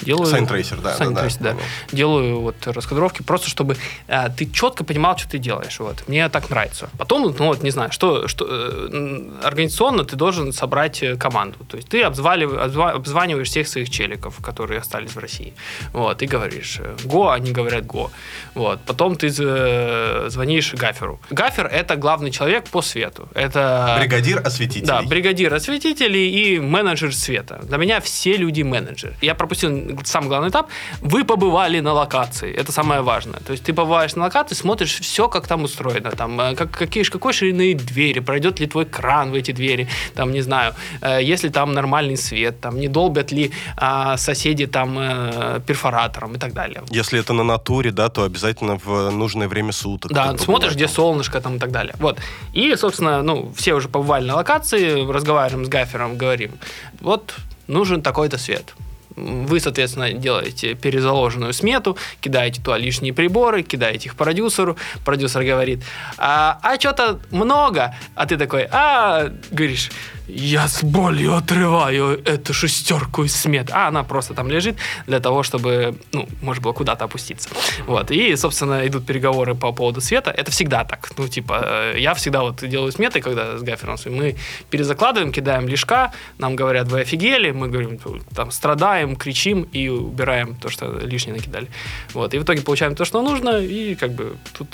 делаю... 0.00 0.26
Cine 0.26 0.46
Tracer, 0.46 0.80
да. 0.80 0.94
Cine 0.94 1.14
да, 1.14 1.28
да. 1.40 1.50
понял. 1.50 1.62
Делаю 1.92 2.40
вот 2.40 2.66
раскадровки, 2.66 3.22
просто 3.22 3.48
чтобы 3.48 3.76
э, 4.06 4.28
ты 4.36 4.50
четко 4.50 4.84
понимал, 4.84 5.16
что 5.16 5.30
ты 5.30 5.38
делаешь. 5.38 5.78
Вот. 5.78 6.04
Мне 6.08 6.28
так 6.28 6.50
нравится. 6.50 6.88
Потом, 6.98 7.34
ну 7.38 7.46
вот, 7.46 7.62
не 7.62 7.70
знаю, 7.70 7.92
что, 7.92 8.28
что 8.28 8.46
э, 8.48 9.30
организационно 9.42 10.04
ты 10.04 10.16
должен 10.16 10.52
собрать 10.52 11.02
э, 11.02 11.16
команду. 11.16 11.58
То 11.68 11.76
есть 11.76 11.88
ты 11.88 12.02
обзвалив- 12.02 12.58
обзва- 12.58 12.92
обзваниваешь 12.92 13.48
всех 13.48 13.68
своих 13.68 13.90
челиков, 13.90 14.36
которые 14.42 14.80
остались 14.80 15.12
в 15.12 15.18
России. 15.18 15.54
Вот, 15.92 16.22
и 16.22 16.26
говоришь 16.26 16.78
э, 16.80 16.96
«го», 17.04 17.30
они 17.30 17.52
говорят 17.52 17.86
«го». 17.86 18.10
Вот. 18.54 18.80
Потом 18.86 19.16
ты 19.16 19.32
э, 19.38 20.26
звонишь 20.28 20.74
Гаферу. 20.74 21.20
Гафер— 21.30 21.66
это 21.72 21.96
главный 21.96 22.30
человек 22.30 22.64
по 22.68 22.82
свету. 22.82 23.28
Это... 23.34 23.96
Бригадир 24.00 24.46
осветителей. 24.46 24.86
Да, 24.86 25.02
бригадир 25.02 25.54
осветителей 25.54 26.30
и 26.30 26.60
менеджер 26.60 27.14
света. 27.14 27.60
Для 27.62 27.78
меня 27.78 28.00
все 28.00 28.36
люди 28.36 28.62
менеджеры. 28.62 29.14
Я 29.20 29.34
пропустил 29.34 29.70
самый 30.04 30.28
главный 30.28 30.48
этап. 30.48 30.68
Вы 31.00 31.24
побывали 31.24 31.80
на 31.80 31.92
локации. 31.92 32.52
Это 32.52 32.72
самое 32.72 33.02
важное. 33.02 33.40
То 33.40 33.52
есть 33.52 33.64
ты 33.64 33.72
побываешь 33.72 34.16
на 34.16 34.24
локации, 34.24 34.54
смотришь 34.54 35.00
все, 35.00 35.28
как 35.28 35.46
там 35.46 35.64
устроено. 35.64 36.10
Там, 36.10 36.40
э, 36.40 36.54
как, 36.54 36.70
какие, 36.70 37.04
какой 37.04 37.32
ширины 37.32 37.74
двери, 37.74 38.20
пройдет 38.20 38.60
ли 38.60 38.66
твой 38.66 38.84
кран 38.84 39.30
в 39.30 39.34
эти 39.34 39.52
двери, 39.52 39.88
там, 40.14 40.32
не 40.32 40.42
знаю, 40.42 40.74
э, 41.02 41.22
есть 41.22 41.44
ли 41.44 41.50
там 41.50 41.72
нормальный 41.72 42.16
свет, 42.16 42.60
там, 42.60 42.80
не 42.80 42.88
долбят 42.88 43.32
ли 43.32 43.52
а, 43.76 44.16
соседи 44.16 44.66
там 44.66 44.96
э, 44.98 45.60
перфоратором 45.66 46.34
и 46.34 46.38
так 46.38 46.52
далее. 46.52 46.82
Если 46.90 47.20
это 47.20 47.32
на 47.32 47.44
натуре, 47.44 47.90
да, 47.90 48.08
то 48.08 48.24
обязательно 48.24 48.78
в 48.84 49.10
нужное 49.10 49.48
время 49.48 49.72
суток. 49.72 50.12
Да, 50.12 50.36
смотришь, 50.38 50.74
где 50.74 50.88
солнышко 50.88 51.40
там 51.40 51.56
и 51.56 51.58
так 51.58 51.70
далее. 51.70 51.94
Вот. 51.98 52.18
И, 52.52 52.74
собственно, 52.76 53.22
ну, 53.22 53.52
все 53.56 53.74
уже 53.74 53.88
побывали 53.88 54.26
на 54.26 54.36
локации, 54.36 55.10
разговариваем 55.10 55.64
с 55.64 55.68
гафером, 55.68 56.16
говорим, 56.16 56.52
вот 57.00 57.34
нужен 57.66 58.02
такой-то 58.02 58.38
свет. 58.38 58.74
Вы, 59.16 59.60
соответственно, 59.60 60.12
делаете 60.12 60.74
перезаложенную 60.74 61.52
смету, 61.52 61.96
кидаете 62.20 62.60
туда 62.62 62.76
лишние 62.76 63.12
приборы, 63.12 63.62
кидаете 63.62 64.08
их 64.08 64.14
продюсеру. 64.14 64.76
Продюсер 65.04 65.42
говорит, 65.42 65.82
а, 66.18 66.58
а 66.62 66.78
что-то 66.78 67.18
много. 67.30 67.94
А 68.14 68.26
ты 68.26 68.36
такой, 68.36 68.68
а, 68.70 69.32
говоришь, 69.50 69.90
я 70.28 70.66
с 70.68 70.82
болью 70.82 71.34
отрываю 71.34 72.20
эту 72.24 72.52
шестерку 72.52 73.24
из 73.24 73.34
смет. 73.34 73.70
А 73.70 73.88
она 73.88 74.02
просто 74.02 74.34
там 74.34 74.48
лежит 74.48 74.76
для 75.06 75.20
того, 75.20 75.42
чтобы, 75.42 75.96
ну, 76.12 76.28
можно 76.42 76.62
было 76.62 76.72
куда-то 76.72 77.04
опуститься. 77.04 77.48
Вот. 77.86 78.10
И, 78.10 78.36
собственно, 78.36 78.86
идут 78.86 79.06
переговоры 79.06 79.54
по 79.54 79.72
поводу 79.72 80.00
света. 80.00 80.30
Это 80.30 80.50
всегда 80.50 80.84
так. 80.84 81.10
Ну, 81.16 81.28
типа, 81.28 81.62
э, 81.64 81.94
я 81.98 82.14
всегда 82.14 82.42
вот 82.42 82.68
делаю 82.68 82.92
сметы, 82.92 83.20
когда 83.20 83.58
с 83.58 83.62
гафером 83.62 83.96
мы 84.06 84.36
перезакладываем, 84.70 85.32
кидаем 85.32 85.68
лишка, 85.68 86.12
нам 86.38 86.56
говорят, 86.56 86.88
вы 86.88 87.00
офигели, 87.00 87.52
мы 87.52 87.68
говорим, 87.68 87.98
там, 88.34 88.50
страдаем, 88.50 89.16
кричим 89.16 89.62
и 89.62 89.88
убираем 89.88 90.54
то, 90.56 90.68
что 90.68 90.98
лишнее 90.98 91.36
накидали. 91.36 91.68
Вот. 92.14 92.34
И 92.34 92.38
в 92.38 92.42
итоге 92.42 92.62
получаем 92.62 92.94
то, 92.94 93.04
что 93.04 93.22
нужно, 93.22 93.58
и 93.58 93.94
как 93.94 94.12
бы 94.12 94.36
тут 94.52 94.68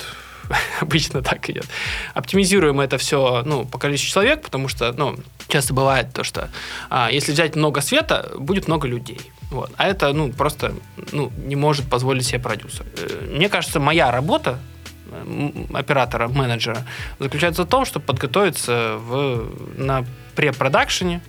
обычно 0.81 1.21
так 1.21 1.49
идет. 1.49 1.65
Оптимизируем 2.13 2.79
это 2.79 2.97
все 2.97 3.43
ну, 3.45 3.65
по 3.65 3.77
количеству 3.77 4.13
человек, 4.13 4.41
потому 4.41 4.67
что 4.67 4.91
ну, 4.93 5.15
часто 5.47 5.73
бывает 5.73 6.13
то, 6.13 6.23
что 6.23 6.49
а, 6.89 7.09
если 7.11 7.31
взять 7.31 7.55
много 7.55 7.81
света, 7.81 8.31
будет 8.37 8.67
много 8.67 8.87
людей. 8.87 9.19
Вот. 9.51 9.71
А 9.77 9.87
это 9.87 10.13
ну, 10.13 10.31
просто 10.31 10.73
ну, 11.11 11.31
не 11.45 11.55
может 11.55 11.89
позволить 11.89 12.25
себе 12.25 12.39
продюсер. 12.39 12.85
Э, 12.97 13.35
Мне 13.35 13.49
кажется, 13.49 13.79
моя 13.79 14.11
работа 14.11 14.59
оператора, 15.73 16.27
менеджера, 16.27 16.85
заключается 17.19 17.63
в 17.63 17.67
том, 17.67 17.85
чтобы 17.85 18.05
подготовиться 18.05 18.95
в, 18.97 19.47
на 19.77 20.05
препродакшене, 20.35 21.21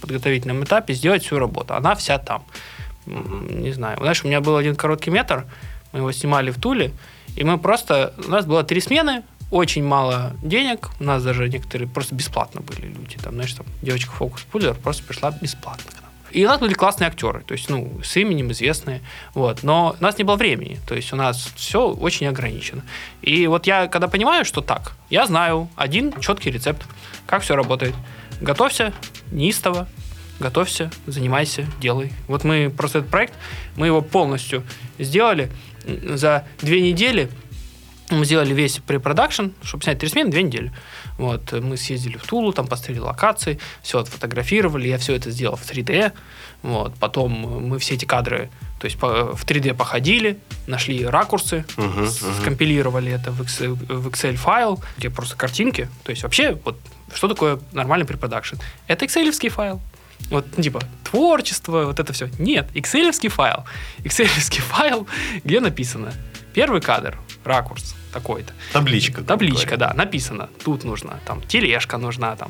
подготовительном 0.00 0.62
этапе, 0.64 0.94
сделать 0.94 1.24
всю 1.24 1.38
работу. 1.38 1.74
Она 1.74 1.94
вся 1.94 2.18
там. 2.18 2.44
Не 3.06 3.72
знаю. 3.72 3.98
Знаешь, 3.98 4.22
у 4.24 4.28
меня 4.28 4.40
был 4.40 4.56
один 4.56 4.76
короткий 4.76 5.10
метр, 5.10 5.46
мы 5.92 6.00
его 6.00 6.12
снимали 6.12 6.50
в 6.50 6.60
Туле, 6.60 6.92
и 7.36 7.44
мы 7.44 7.58
просто... 7.58 8.14
У 8.26 8.30
нас 8.30 8.46
было 8.46 8.64
три 8.64 8.80
смены, 8.80 9.22
очень 9.50 9.84
мало 9.84 10.32
денег, 10.42 10.90
у 11.00 11.04
нас 11.04 11.22
даже 11.22 11.48
некоторые 11.48 11.88
просто 11.88 12.14
бесплатно 12.14 12.60
были 12.60 12.86
люди. 12.86 13.16
Там, 13.22 13.34
знаешь, 13.34 13.52
там 13.52 13.66
девочка 13.82 14.12
Фокус 14.12 14.42
Пулер 14.42 14.74
просто 14.74 15.02
пришла 15.04 15.30
бесплатно. 15.30 15.90
И 16.30 16.44
у 16.44 16.48
нас 16.48 16.60
были 16.60 16.74
классные 16.74 17.08
актеры, 17.08 17.42
то 17.44 17.52
есть, 17.52 17.68
ну, 17.68 18.00
с 18.04 18.16
именем 18.16 18.52
известные, 18.52 19.00
вот. 19.34 19.64
Но 19.64 19.96
у 19.98 20.02
нас 20.02 20.16
не 20.16 20.22
было 20.22 20.36
времени, 20.36 20.78
то 20.86 20.94
есть 20.94 21.12
у 21.12 21.16
нас 21.16 21.52
все 21.56 21.88
очень 21.88 22.28
ограничено. 22.28 22.82
И 23.20 23.48
вот 23.48 23.66
я, 23.66 23.88
когда 23.88 24.06
понимаю, 24.06 24.44
что 24.44 24.60
так, 24.60 24.92
я 25.10 25.26
знаю 25.26 25.68
один 25.74 26.12
четкий 26.20 26.52
рецепт, 26.52 26.86
как 27.26 27.42
все 27.42 27.56
работает. 27.56 27.96
Готовься 28.40 28.92
неистово, 29.32 29.88
готовься, 30.38 30.90
занимайся, 31.06 31.66
делай. 31.80 32.12
Вот 32.28 32.44
мы 32.44 32.70
просто 32.70 33.00
этот 33.00 33.10
проект, 33.10 33.34
мы 33.76 33.86
его 33.86 34.00
полностью 34.00 34.62
сделали 34.98 35.50
за 36.16 36.46
две 36.60 36.80
недели. 36.80 37.28
Мы 38.10 38.24
сделали 38.24 38.52
весь 38.52 38.78
препродакшн, 38.78 39.50
чтобы 39.62 39.84
снять 39.84 40.00
три 40.00 40.08
смены, 40.08 40.30
две 40.32 40.42
недели. 40.42 40.72
Вот, 41.16 41.52
мы 41.52 41.76
съездили 41.76 42.16
в 42.16 42.26
Тулу, 42.26 42.52
там 42.52 42.66
посмотрели 42.66 42.98
локации, 42.98 43.60
все 43.82 44.00
отфотографировали, 44.00 44.88
я 44.88 44.98
все 44.98 45.14
это 45.14 45.30
сделал 45.30 45.54
в 45.56 45.62
3D. 45.62 46.12
Вот, 46.62 46.94
потом 46.96 47.30
мы 47.68 47.78
все 47.78 47.94
эти 47.94 48.06
кадры, 48.06 48.50
то 48.80 48.86
есть 48.86 48.98
по- 48.98 49.34
в 49.36 49.44
3D 49.46 49.74
походили, 49.74 50.38
нашли 50.66 51.06
ракурсы, 51.06 51.64
с- 51.76 51.76
мгм. 51.78 52.08
скомпилировали 52.40 53.12
это 53.12 53.30
в 53.30 53.40
Excel, 53.42 53.74
в 53.74 54.08
Excel 54.08 54.34
файл, 54.34 54.82
где 54.98 55.08
просто 55.08 55.36
картинки. 55.36 55.88
То 56.02 56.10
есть 56.10 56.22
вообще, 56.24 56.58
вот 56.64 56.78
что 57.14 57.28
такое 57.28 57.60
нормальный 57.72 58.06
препродакшн? 58.06 58.56
Это 58.88 59.04
Excel 59.04 59.48
файл. 59.50 59.80
Вот, 60.30 60.46
ну, 60.56 60.62
типа, 60.62 60.80
творчество, 61.04 61.84
вот 61.86 61.98
это 61.98 62.12
все. 62.12 62.28
Нет, 62.38 62.68
Excel 62.74 63.10
файл. 63.28 63.64
Excel 63.98 64.26
файл, 64.60 65.06
где 65.44 65.60
написано 65.60 66.12
первый 66.54 66.80
кадр, 66.80 67.18
ракурс 67.44 67.94
такой-то. 68.12 68.52
Табличка. 68.72 69.22
Табличка, 69.22 69.76
да, 69.76 69.92
написано. 69.94 70.48
Тут 70.64 70.84
нужно, 70.84 71.20
там, 71.26 71.42
тележка 71.42 71.96
нужна, 71.96 72.36
там, 72.36 72.48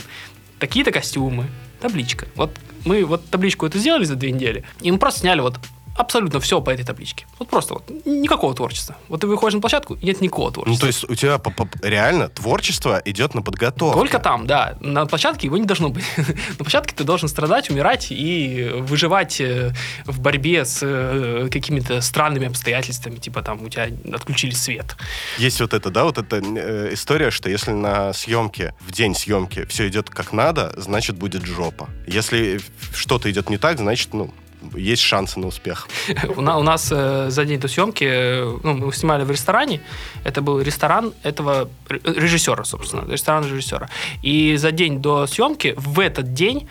такие-то 0.58 0.90
костюмы. 0.92 1.46
Табличка. 1.80 2.26
Вот 2.34 2.58
мы 2.84 3.04
вот 3.04 3.26
табличку 3.28 3.66
эту 3.66 3.78
сделали 3.78 4.04
за 4.04 4.16
две 4.16 4.32
недели, 4.32 4.64
и 4.80 4.90
мы 4.90 4.98
просто 4.98 5.20
сняли 5.20 5.40
вот 5.40 5.58
абсолютно 5.96 6.40
все 6.40 6.60
по 6.60 6.70
этой 6.70 6.84
табличке. 6.84 7.26
Вот 7.38 7.48
просто 7.48 7.74
вот 7.74 7.90
никакого 8.06 8.54
творчества. 8.54 8.96
Вот 9.08 9.20
ты 9.20 9.26
выходишь 9.26 9.54
на 9.54 9.60
площадку, 9.60 9.94
и 9.94 10.06
нет 10.06 10.20
никакого 10.20 10.46
Ну, 10.48 10.52
творчества. 10.52 10.80
то 10.80 10.86
есть 10.86 11.04
у 11.10 11.14
тебя 11.14 11.38
по- 11.38 11.50
по- 11.50 11.68
реально 11.82 12.28
творчество 12.28 13.00
идет 13.04 13.34
на 13.34 13.42
подготовку. 13.42 13.98
Только 13.98 14.18
там, 14.18 14.46
да. 14.46 14.76
На 14.80 15.06
площадке 15.06 15.46
его 15.46 15.58
не 15.58 15.66
должно 15.66 15.88
быть. 15.90 16.04
на 16.16 16.56
площадке 16.64 16.94
ты 16.94 17.04
должен 17.04 17.28
страдать, 17.28 17.70
умирать 17.70 18.08
и 18.10 18.70
выживать 18.80 19.40
э, 19.40 19.72
в 20.06 20.20
борьбе 20.20 20.64
с 20.64 20.78
э, 20.82 21.48
какими-то 21.50 22.00
странными 22.00 22.46
обстоятельствами, 22.46 23.16
типа 23.16 23.42
там 23.42 23.62
у 23.62 23.68
тебя 23.68 23.88
отключили 24.14 24.52
свет. 24.54 24.96
Есть 25.38 25.60
вот 25.60 25.74
это, 25.74 25.90
да, 25.90 26.04
вот 26.04 26.18
эта 26.18 26.36
э, 26.36 26.90
история, 26.94 27.30
что 27.30 27.50
если 27.50 27.72
на 27.72 28.12
съемке, 28.12 28.74
в 28.80 28.92
день 28.92 29.14
съемки 29.14 29.64
все 29.66 29.88
идет 29.88 30.10
как 30.10 30.32
надо, 30.32 30.72
значит 30.76 31.16
будет 31.16 31.44
жопа. 31.44 31.88
Если 32.06 32.60
что-то 32.94 33.30
идет 33.30 33.50
не 33.50 33.58
так, 33.58 33.78
значит, 33.78 34.14
ну, 34.14 34.32
есть 34.76 35.02
шансы 35.02 35.38
на 35.40 35.46
успех. 35.46 35.88
У 36.36 36.40
на- 36.40 36.58
у 36.58 36.62
нас 36.62 36.88
э, 36.92 37.30
за 37.30 37.44
день 37.44 37.58
до 37.60 37.68
съемки, 37.68 38.04
э, 38.04 38.58
ну, 38.62 38.74
мы 38.74 38.92
снимали 38.92 39.24
в 39.24 39.30
ресторане. 39.30 39.80
Это 40.24 40.42
был 40.42 40.60
ресторан 40.60 41.12
этого 41.22 41.68
ре- 41.88 42.00
режиссера, 42.04 42.64
собственно, 42.64 43.04
ресторан 43.10 43.44
режиссера. 43.44 43.88
И 44.22 44.56
за 44.56 44.70
день 44.72 45.00
до 45.00 45.26
съемки 45.26 45.74
в 45.76 45.98
этот 46.00 46.34
день 46.34 46.68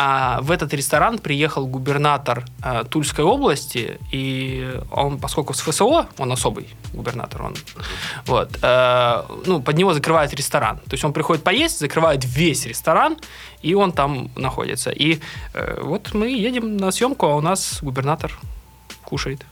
а, 0.00 0.40
в 0.42 0.52
этот 0.52 0.72
ресторан 0.74 1.18
приехал 1.18 1.66
губернатор 1.66 2.44
а, 2.62 2.84
Тульской 2.84 3.24
области, 3.24 3.98
и 4.12 4.80
он, 4.92 5.18
поскольку 5.18 5.54
с 5.54 5.60
ФСО, 5.60 6.06
он 6.18 6.30
особый 6.30 6.68
губернатор, 6.92 7.42
он, 7.42 7.56
вот, 8.26 8.58
э, 8.62 9.22
ну, 9.44 9.60
под 9.60 9.76
него 9.76 9.92
закрывают 9.94 10.32
ресторан. 10.34 10.78
То 10.78 10.92
есть 10.92 11.04
он 11.04 11.12
приходит 11.12 11.42
поесть, 11.42 11.80
закрывает 11.80 12.24
весь 12.24 12.64
ресторан, 12.66 13.16
и 13.60 13.74
он 13.74 13.90
там 13.90 14.30
находится. 14.36 14.90
И 14.90 15.18
э, 15.54 15.80
вот 15.82 16.14
мы 16.14 16.28
едем 16.28 16.76
на 16.76 16.92
съемку, 16.92 17.26
а 17.26 17.34
у 17.34 17.40
нас 17.40 17.80
губернатор 17.82 18.32
кушает. 19.02 19.44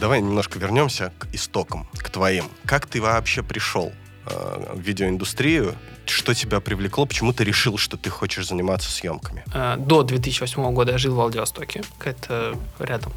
Давай 0.00 0.22
немножко 0.22 0.58
вернемся 0.58 1.12
к 1.18 1.28
истокам, 1.34 1.86
к 1.92 2.08
твоим. 2.08 2.46
Как 2.64 2.86
ты 2.86 3.00
вообще 3.00 3.42
пришел 3.42 3.92
э, 4.26 4.74
видеоиндустрию? 4.76 5.74
Что 6.06 6.34
тебя 6.34 6.60
привлекло? 6.60 7.06
Почему 7.06 7.32
ты 7.32 7.44
решил, 7.44 7.78
что 7.78 7.96
ты 7.96 8.10
хочешь 8.10 8.46
заниматься 8.48 8.90
съемками? 8.90 9.44
Э, 9.54 9.76
До 9.78 10.02
2008 10.02 10.72
года 10.74 10.92
я 10.92 10.98
жил 10.98 11.12
в 11.12 11.16
Владивостоке. 11.16 11.82
Это 12.04 12.56
рядом. 12.78 13.12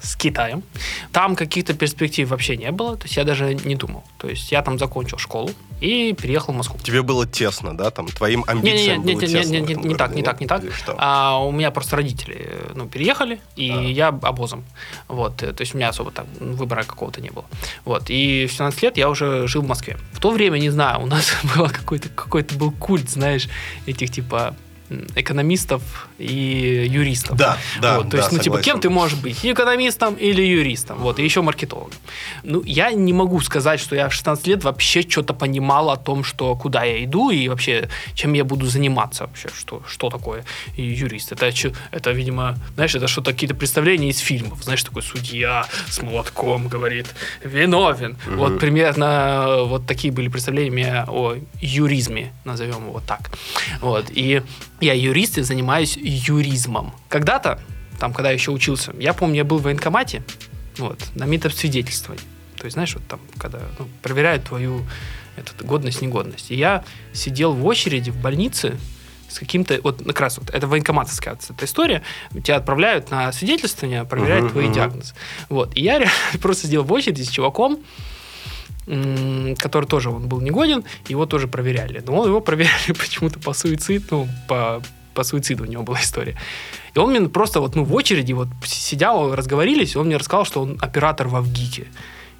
С 0.00 0.16
Китаем. 0.16 0.62
Там 1.12 1.36
каких-то 1.36 1.74
перспектив 1.74 2.28
вообще 2.28 2.56
не 2.56 2.70
было, 2.72 2.96
то 2.96 3.04
есть 3.04 3.16
я 3.16 3.24
даже 3.24 3.54
не 3.54 3.74
думал. 3.74 4.04
То 4.18 4.28
есть 4.28 4.52
я 4.52 4.62
там 4.62 4.78
закончил 4.78 5.18
школу 5.18 5.50
и 5.80 6.12
переехал 6.12 6.52
в 6.52 6.56
Москву. 6.56 6.78
Тебе 6.82 7.02
было 7.02 7.26
тесно, 7.26 7.76
да, 7.76 7.90
там, 7.90 8.08
твоим 8.08 8.40
Не, 8.40 8.44
не, 8.44 8.50
амбициям 8.50 9.04
не, 9.04 9.12
было 9.14 9.20
не, 9.20 9.26
не, 9.26 9.32
тесно 9.32 9.52
не, 9.52 9.60
не, 9.60 9.72
этом 9.72 9.88
не 9.88 9.94
так, 9.94 10.14
не 10.14 10.22
так, 10.22 10.40
не 10.40 10.46
так. 10.46 10.62
А, 10.98 11.38
у 11.38 11.52
меня 11.52 11.70
просто 11.70 11.96
родители 11.96 12.36
э, 12.38 12.72
ну, 12.74 12.86
переехали, 12.86 13.40
и 13.56 13.70
А. 13.70 13.80
я 13.80 14.08
обозом. 14.08 14.64
Вот, 15.08 15.42
э, 15.42 15.52
то 15.52 15.62
есть 15.62 15.74
у 15.74 15.78
меня 15.78 15.88
особо 15.88 16.10
там 16.10 16.26
выбора 16.38 16.84
какого-то 16.84 17.20
не 17.20 17.30
было. 17.30 17.44
Вот, 17.84 18.10
и 18.10 18.46
в 18.46 18.52
17 18.52 18.82
лет 18.82 18.96
я 18.96 19.08
уже 19.08 19.46
жил 19.46 19.62
в 19.62 19.66
Москве. 19.66 19.98
В 20.12 20.20
то 20.20 20.30
время, 20.30 20.58
не 20.58 20.70
знаю, 20.70 21.00
у 21.00 21.06
нас 21.06 21.32
был 21.56 21.68
какой-то 21.68 22.08
какой-то 22.08 22.54
был 22.54 22.70
культ, 22.72 23.08
знаешь, 23.10 23.48
этих 23.86 24.10
типа 24.10 24.54
экономистов 25.14 26.08
и 26.18 26.86
юристов. 26.88 27.36
Да, 27.36 27.56
да, 27.80 27.98
Вот, 27.98 28.10
то 28.10 28.16
да, 28.16 28.18
есть, 28.18 28.32
ну, 28.32 28.38
типа, 28.38 28.56
согласен. 28.56 28.64
кем 28.64 28.80
ты 28.80 28.90
можешь 28.90 29.18
быть? 29.18 29.44
Экономистом 29.44 30.14
или 30.14 30.42
юристом? 30.42 30.98
Вот, 30.98 31.18
и 31.18 31.24
еще 31.24 31.42
маркетологом. 31.42 31.98
Ну, 32.42 32.62
я 32.64 32.90
не 32.92 33.12
могу 33.12 33.40
сказать, 33.40 33.80
что 33.80 33.94
я 33.96 34.08
в 34.08 34.12
16 34.12 34.46
лет 34.46 34.64
вообще 34.64 35.02
что-то 35.02 35.34
понимал 35.34 35.90
о 35.90 35.96
том, 35.96 36.24
что 36.24 36.56
куда 36.56 36.84
я 36.84 37.04
иду 37.04 37.30
и 37.30 37.48
вообще, 37.48 37.88
чем 38.14 38.32
я 38.32 38.44
буду 38.44 38.66
заниматься 38.66 39.26
вообще, 39.26 39.48
что, 39.56 39.82
что 39.86 40.10
такое 40.10 40.44
юрист. 40.76 41.32
Это, 41.32 41.52
это, 41.92 42.10
видимо, 42.10 42.56
знаешь, 42.74 42.94
это 42.94 43.08
что-то 43.08 43.32
какие-то 43.32 43.54
представления 43.54 44.10
из 44.10 44.18
фильмов. 44.18 44.62
Знаешь, 44.62 44.82
такой 44.82 45.02
судья 45.02 45.66
с 45.88 46.02
молотком 46.02 46.68
говорит, 46.68 47.06
виновен. 47.44 48.16
Вот 48.26 48.58
примерно 48.58 49.44
э, 49.46 49.64
вот 49.64 49.86
такие 49.86 50.12
были 50.12 50.28
представления 50.28 51.04
о 51.08 51.36
юризме, 51.60 52.32
назовем 52.44 52.88
его 52.88 53.00
так. 53.06 53.30
Вот, 53.80 54.06
и 54.10 54.42
я 54.80 54.94
юрист 54.94 55.38
и 55.38 55.42
занимаюсь 55.42 55.96
юризмом. 55.96 56.92
Когда-то, 57.08 57.60
там, 57.98 58.12
когда 58.12 58.30
я 58.30 58.34
еще 58.34 58.50
учился, 58.50 58.94
я 58.98 59.12
помню, 59.12 59.36
я 59.36 59.44
был 59.44 59.58
в 59.58 59.62
военкомате, 59.62 60.22
вот, 60.78 61.00
на 61.14 61.24
метасвидетельствование. 61.24 62.24
То 62.56 62.64
есть, 62.66 62.74
знаешь, 62.74 62.94
вот 62.94 63.06
там, 63.06 63.20
когда 63.38 63.60
ну, 63.78 63.88
проверяют 64.02 64.44
твою 64.44 64.82
этот, 65.36 65.64
годность, 65.64 66.02
негодность. 66.02 66.50
И 66.50 66.54
я 66.54 66.84
сидел 67.12 67.52
в 67.52 67.64
очереди 67.64 68.10
в 68.10 68.16
больнице 68.16 68.76
с 69.28 69.38
каким-то, 69.38 69.80
вот 69.82 70.02
как 70.04 70.20
раз 70.20 70.38
вот, 70.38 70.50
это 70.50 70.66
военкоматовская 70.66 71.38
эта 71.48 71.64
история, 71.64 72.02
тебя 72.44 72.56
отправляют 72.56 73.10
на 73.10 73.32
свидетельствование, 73.32 74.04
проверяют 74.04 74.46
Мгм, 74.46 74.52
твои 74.52 74.64
мгм. 74.66 74.74
диагнозы. 74.74 75.14
Вот. 75.48 75.76
И 75.76 75.82
я 75.82 75.98
реально 75.98 76.14
просто 76.42 76.66
сидел 76.66 76.82
в 76.82 76.92
очереди 76.92 77.22
с 77.22 77.28
чуваком, 77.28 77.78
который 79.58 79.86
тоже 79.86 80.10
он 80.10 80.26
был 80.28 80.40
негоден, 80.40 80.84
его 81.08 81.26
тоже 81.26 81.46
проверяли. 81.48 82.02
Но 82.06 82.26
его 82.26 82.40
проверяли 82.40 82.92
почему-то 82.98 83.38
по 83.38 83.52
суициду, 83.52 84.04
ну, 84.10 84.28
по, 84.48 84.82
по 85.14 85.24
суициду 85.24 85.64
у 85.64 85.66
него 85.66 85.82
была 85.82 86.00
история. 86.00 86.36
И 86.94 86.98
он 86.98 87.10
мне 87.10 87.28
просто 87.28 87.60
вот, 87.60 87.76
ну, 87.76 87.84
в 87.84 87.94
очереди 87.94 88.32
вот 88.32 88.48
сидел, 88.64 89.34
разговорились, 89.34 89.94
и 89.94 89.98
он 89.98 90.06
мне 90.06 90.16
рассказал, 90.16 90.44
что 90.44 90.62
он 90.62 90.78
оператор 90.80 91.28
во 91.28 91.40
ВГИКе. 91.40 91.86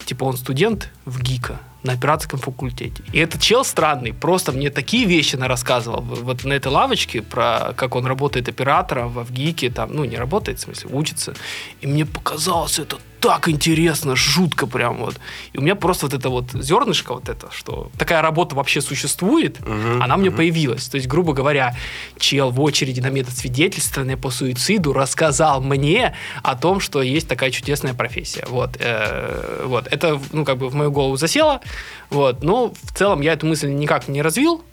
Типа 0.07 0.25
он 0.25 0.37
студент 0.37 0.91
в 1.05 1.23
ГИКа 1.23 1.61
на 1.83 1.93
операторском 1.93 2.41
факультете. 2.41 3.03
И 3.13 3.19
этот 3.19 3.41
чел 3.41 3.65
странный, 3.65 4.13
просто 4.13 4.53
мне 4.53 4.71
такие 4.71 5.07
вещи 5.07 5.37
на 5.37 5.47
рассказывал 5.49 6.01
в- 6.03 6.25
вот 6.25 6.45
на 6.45 6.53
этой 6.55 6.69
лавочке 6.73 7.23
про 7.23 7.73
как 7.77 7.95
он 7.95 8.07
работает 8.07 8.49
оператором 8.49 9.09
в 9.11 9.23
ВГИКе, 9.23 9.71
там, 9.71 9.95
ну, 9.95 10.05
не 10.05 10.17
работает, 10.17 10.59
в 10.59 10.63
смысле, 10.63 10.91
учится. 10.93 11.35
И 11.81 11.87
мне 11.87 12.05
показалось 12.07 12.79
это 12.79 12.99
так 13.21 13.49
интересно, 13.49 14.17
жутко 14.17 14.67
прям 14.67 14.97
вот. 14.99 15.17
И 15.53 15.59
у 15.59 15.61
меня 15.61 15.75
просто 15.75 16.07
вот 16.07 16.15
это 16.15 16.31
вот 16.31 16.53
зернышко 16.53 17.15
вот 17.15 17.29
это, 17.29 17.49
что 17.53 17.91
такая 17.99 18.23
работа 18.23 18.55
вообще 18.55 18.81
существует, 18.81 19.61
Мгм, 19.61 20.03
она 20.03 20.17
мне 20.17 20.31
мгм. 20.31 20.39
появилась. 20.39 20.89
То 20.89 20.97
есть, 20.97 21.07
грубо 21.07 21.33
говоря, 21.33 21.77
чел 22.19 22.51
в 22.51 22.61
очереди 22.61 23.01
на 23.01 23.11
метод 23.11 23.37
свидетельствования 23.37 24.17
по 24.17 24.31
суициду 24.31 24.93
рассказал 24.93 25.61
мне 25.61 26.15
о 26.43 26.57
том, 26.57 26.81
что 26.81 27.03
есть 27.03 27.29
такая 27.29 27.51
чудесная 27.51 27.95
профессия. 27.95 28.45
Вот, 28.49 28.77
э, 28.79 29.65
вот. 29.67 29.87
это, 29.87 30.21
ну, 30.33 30.45
как 30.45 30.57
бы 30.57 30.69
в 30.69 30.75
мою 30.75 30.91
голову 30.91 31.17
засело. 31.17 31.61
Вот. 32.09 32.43
Но 32.43 32.73
в 32.83 32.93
целом 32.97 33.21
я 33.21 33.35
эту 33.35 33.47
мысль 33.47 33.69
никак 33.69 34.09
не 34.09 34.23
развил. 34.23 34.65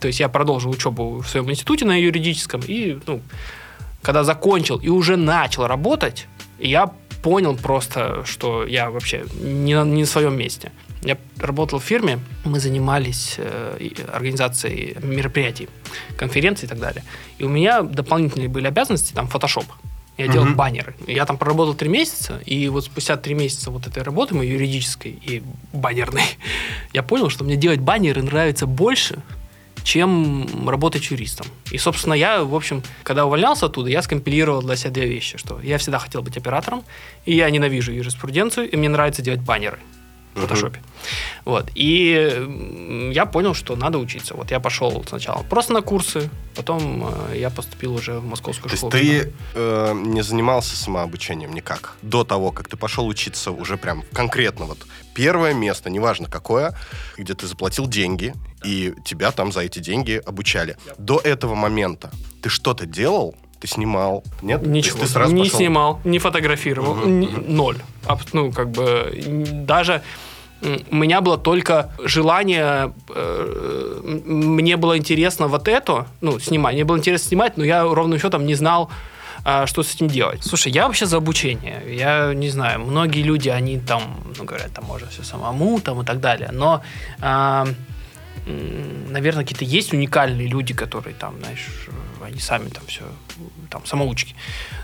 То 0.00 0.08
есть 0.08 0.18
я 0.18 0.28
продолжил 0.28 0.70
учебу 0.70 1.20
в 1.20 1.28
своем 1.28 1.48
институте 1.50 1.84
на 1.84 2.00
юридическом. 2.00 2.60
И, 2.66 2.98
ну, 3.06 3.20
когда 4.02 4.24
закончил 4.24 4.78
и 4.78 4.88
уже 4.88 5.16
начал 5.16 5.68
работать, 5.68 6.26
я 6.58 6.92
понял 7.22 7.56
просто, 7.56 8.24
что 8.24 8.66
я 8.66 8.90
вообще 8.90 9.24
не 9.40 9.74
на, 9.74 9.84
не 9.84 10.00
на 10.02 10.06
своем 10.06 10.36
месте. 10.36 10.72
Я 11.02 11.16
работал 11.38 11.78
в 11.78 11.84
фирме, 11.84 12.18
мы 12.44 12.60
занимались 12.60 13.34
э, 13.38 13.90
организацией 14.12 14.96
мероприятий, 15.02 15.68
конференций 16.16 16.66
и 16.66 16.68
так 16.68 16.78
далее. 16.78 17.02
И 17.38 17.44
у 17.44 17.48
меня 17.48 17.82
дополнительные 17.82 18.48
были 18.48 18.66
обязанности, 18.68 19.12
там, 19.12 19.26
фотошоп. 19.26 19.64
Я 20.18 20.28
делал 20.28 20.46
Мгм. 20.46 20.56
баннеры. 20.56 20.94
Я 21.06 21.24
там 21.24 21.38
проработал 21.38 21.74
три 21.74 21.88
месяца, 21.88 22.40
и 22.44 22.68
вот 22.68 22.84
спустя 22.84 23.16
три 23.16 23.34
месяца 23.34 23.70
вот 23.70 23.86
этой 23.86 24.02
работы, 24.02 24.34
моей 24.34 24.52
юридической 24.52 25.12
и 25.12 25.42
баннерной, 25.72 26.22
я 26.92 27.02
понял, 27.02 27.30
что 27.30 27.44
мне 27.44 27.56
делать 27.56 27.80
баннеры 27.80 28.22
нравится 28.22 28.66
больше, 28.66 29.18
чем 29.82 30.68
работать 30.68 31.10
юристом. 31.10 31.46
И, 31.70 31.78
собственно, 31.78 32.14
я, 32.14 32.42
в 32.42 32.54
общем, 32.54 32.82
когда 33.02 33.26
увольнялся 33.26 33.66
оттуда, 33.66 33.90
я 33.90 34.02
скомпилировал 34.02 34.62
для 34.62 34.76
себя 34.76 34.90
две 34.90 35.06
вещи, 35.06 35.38
что 35.38 35.60
я 35.62 35.78
всегда 35.78 35.98
хотел 35.98 36.22
быть 36.22 36.36
оператором, 36.36 36.84
и 37.24 37.34
я 37.34 37.50
ненавижу 37.50 37.92
юриспруденцию, 37.92 38.70
и 38.70 38.76
мне 38.76 38.88
нравится 38.88 39.22
делать 39.22 39.40
баннеры 39.40 39.78
в 40.34 40.40
фотошопе. 40.40 40.80
Вот. 41.44 41.70
И 41.74 43.10
я 43.12 43.26
понял, 43.26 43.54
что 43.54 43.76
надо 43.76 43.98
учиться. 43.98 44.34
Вот 44.34 44.50
я 44.50 44.60
пошел 44.60 45.04
сначала 45.08 45.42
просто 45.42 45.72
на 45.72 45.82
курсы, 45.82 46.30
потом 46.54 47.06
э, 47.30 47.38
я 47.38 47.50
поступил 47.50 47.94
уже 47.94 48.18
в 48.18 48.24
московскую 48.24 48.70
То 48.70 48.74
есть 48.74 48.78
школу. 48.78 48.92
ты 48.92 49.32
э, 49.54 49.92
не 49.94 50.22
занимался 50.22 50.76
самообучением 50.76 51.52
никак 51.52 51.96
до 52.02 52.24
того, 52.24 52.50
как 52.50 52.68
ты 52.68 52.76
пошел 52.76 53.06
учиться 53.06 53.50
уже 53.50 53.76
прям 53.76 54.04
конкретно 54.12 54.66
вот 54.66 54.78
первое 55.14 55.54
место, 55.54 55.90
неважно 55.90 56.28
какое, 56.28 56.76
где 57.18 57.34
ты 57.34 57.46
заплатил 57.46 57.86
деньги 57.86 58.34
и 58.64 58.94
тебя 59.04 59.32
там 59.32 59.52
за 59.52 59.60
эти 59.60 59.80
деньги 59.80 60.20
обучали. 60.24 60.76
До 60.98 61.18
этого 61.18 61.54
момента 61.54 62.10
ты 62.42 62.48
что-то 62.48 62.86
делал? 62.86 63.34
Ты 63.62 63.68
снимал? 63.68 64.24
Нет? 64.42 64.66
Ничего. 64.66 64.98
ты 64.98 65.06
сразу 65.06 65.32
не 65.34 65.44
пошел- 65.44 65.58
снимал, 65.58 66.00
не 66.04 66.18
фотографировал. 66.18 66.94
Мгм, 66.96 67.20
ни-. 67.20 67.26
Ноль. 67.48 67.78
Аб- 68.06 68.32
Ну, 68.34 68.50
как 68.52 68.68
бы 68.70 69.12
даже 69.66 70.02
у 70.90 70.94
меня 70.96 71.20
было 71.20 71.38
только 71.38 71.92
желание, 72.04 72.92
э, 73.14 74.00
мне 74.24 74.76
было 74.76 74.96
интересно 74.98 75.46
вот 75.48 75.68
это, 75.68 76.06
ну, 76.20 76.38
снимать. 76.40 76.74
Мне 76.74 76.84
было 76.84 76.98
интересно 76.98 77.28
снимать, 77.28 77.56
но 77.56 77.64
я 77.64 77.82
ровным 77.84 78.18
счетом 78.18 78.46
не 78.46 78.54
знал, 78.56 78.88
а, 79.44 79.66
что 79.66 79.82
с 79.82 79.94
этим 79.94 80.06
делать. 80.08 80.44
Слушай, 80.44 80.72
я 80.72 80.86
вообще 80.86 81.06
за 81.06 81.16
обучение. 81.16 81.82
Я 81.96 82.32
не 82.34 82.48
знаю, 82.50 82.80
многие 82.80 83.22
люди, 83.22 83.48
они 83.48 83.78
там, 83.80 84.02
ну, 84.38 84.44
говорят, 84.44 84.72
там 84.72 84.84
можно 84.84 85.08
все 85.08 85.22
самому, 85.24 85.80
там 85.80 86.00
и 86.00 86.04
так 86.04 86.20
далее. 86.20 86.50
Но, 86.52 86.80
а, 87.20 87.66
м, 88.46 89.12
наверное, 89.12 89.44
какие-то 89.44 89.64
есть 89.64 89.92
уникальные 89.92 90.46
люди, 90.48 90.74
которые 90.74 91.14
там, 91.14 91.34
знаешь, 91.40 91.66
они 92.24 92.40
сами 92.40 92.68
там 92.68 92.84
все, 92.86 93.04
там, 93.70 93.84
самоучки. 93.86 94.34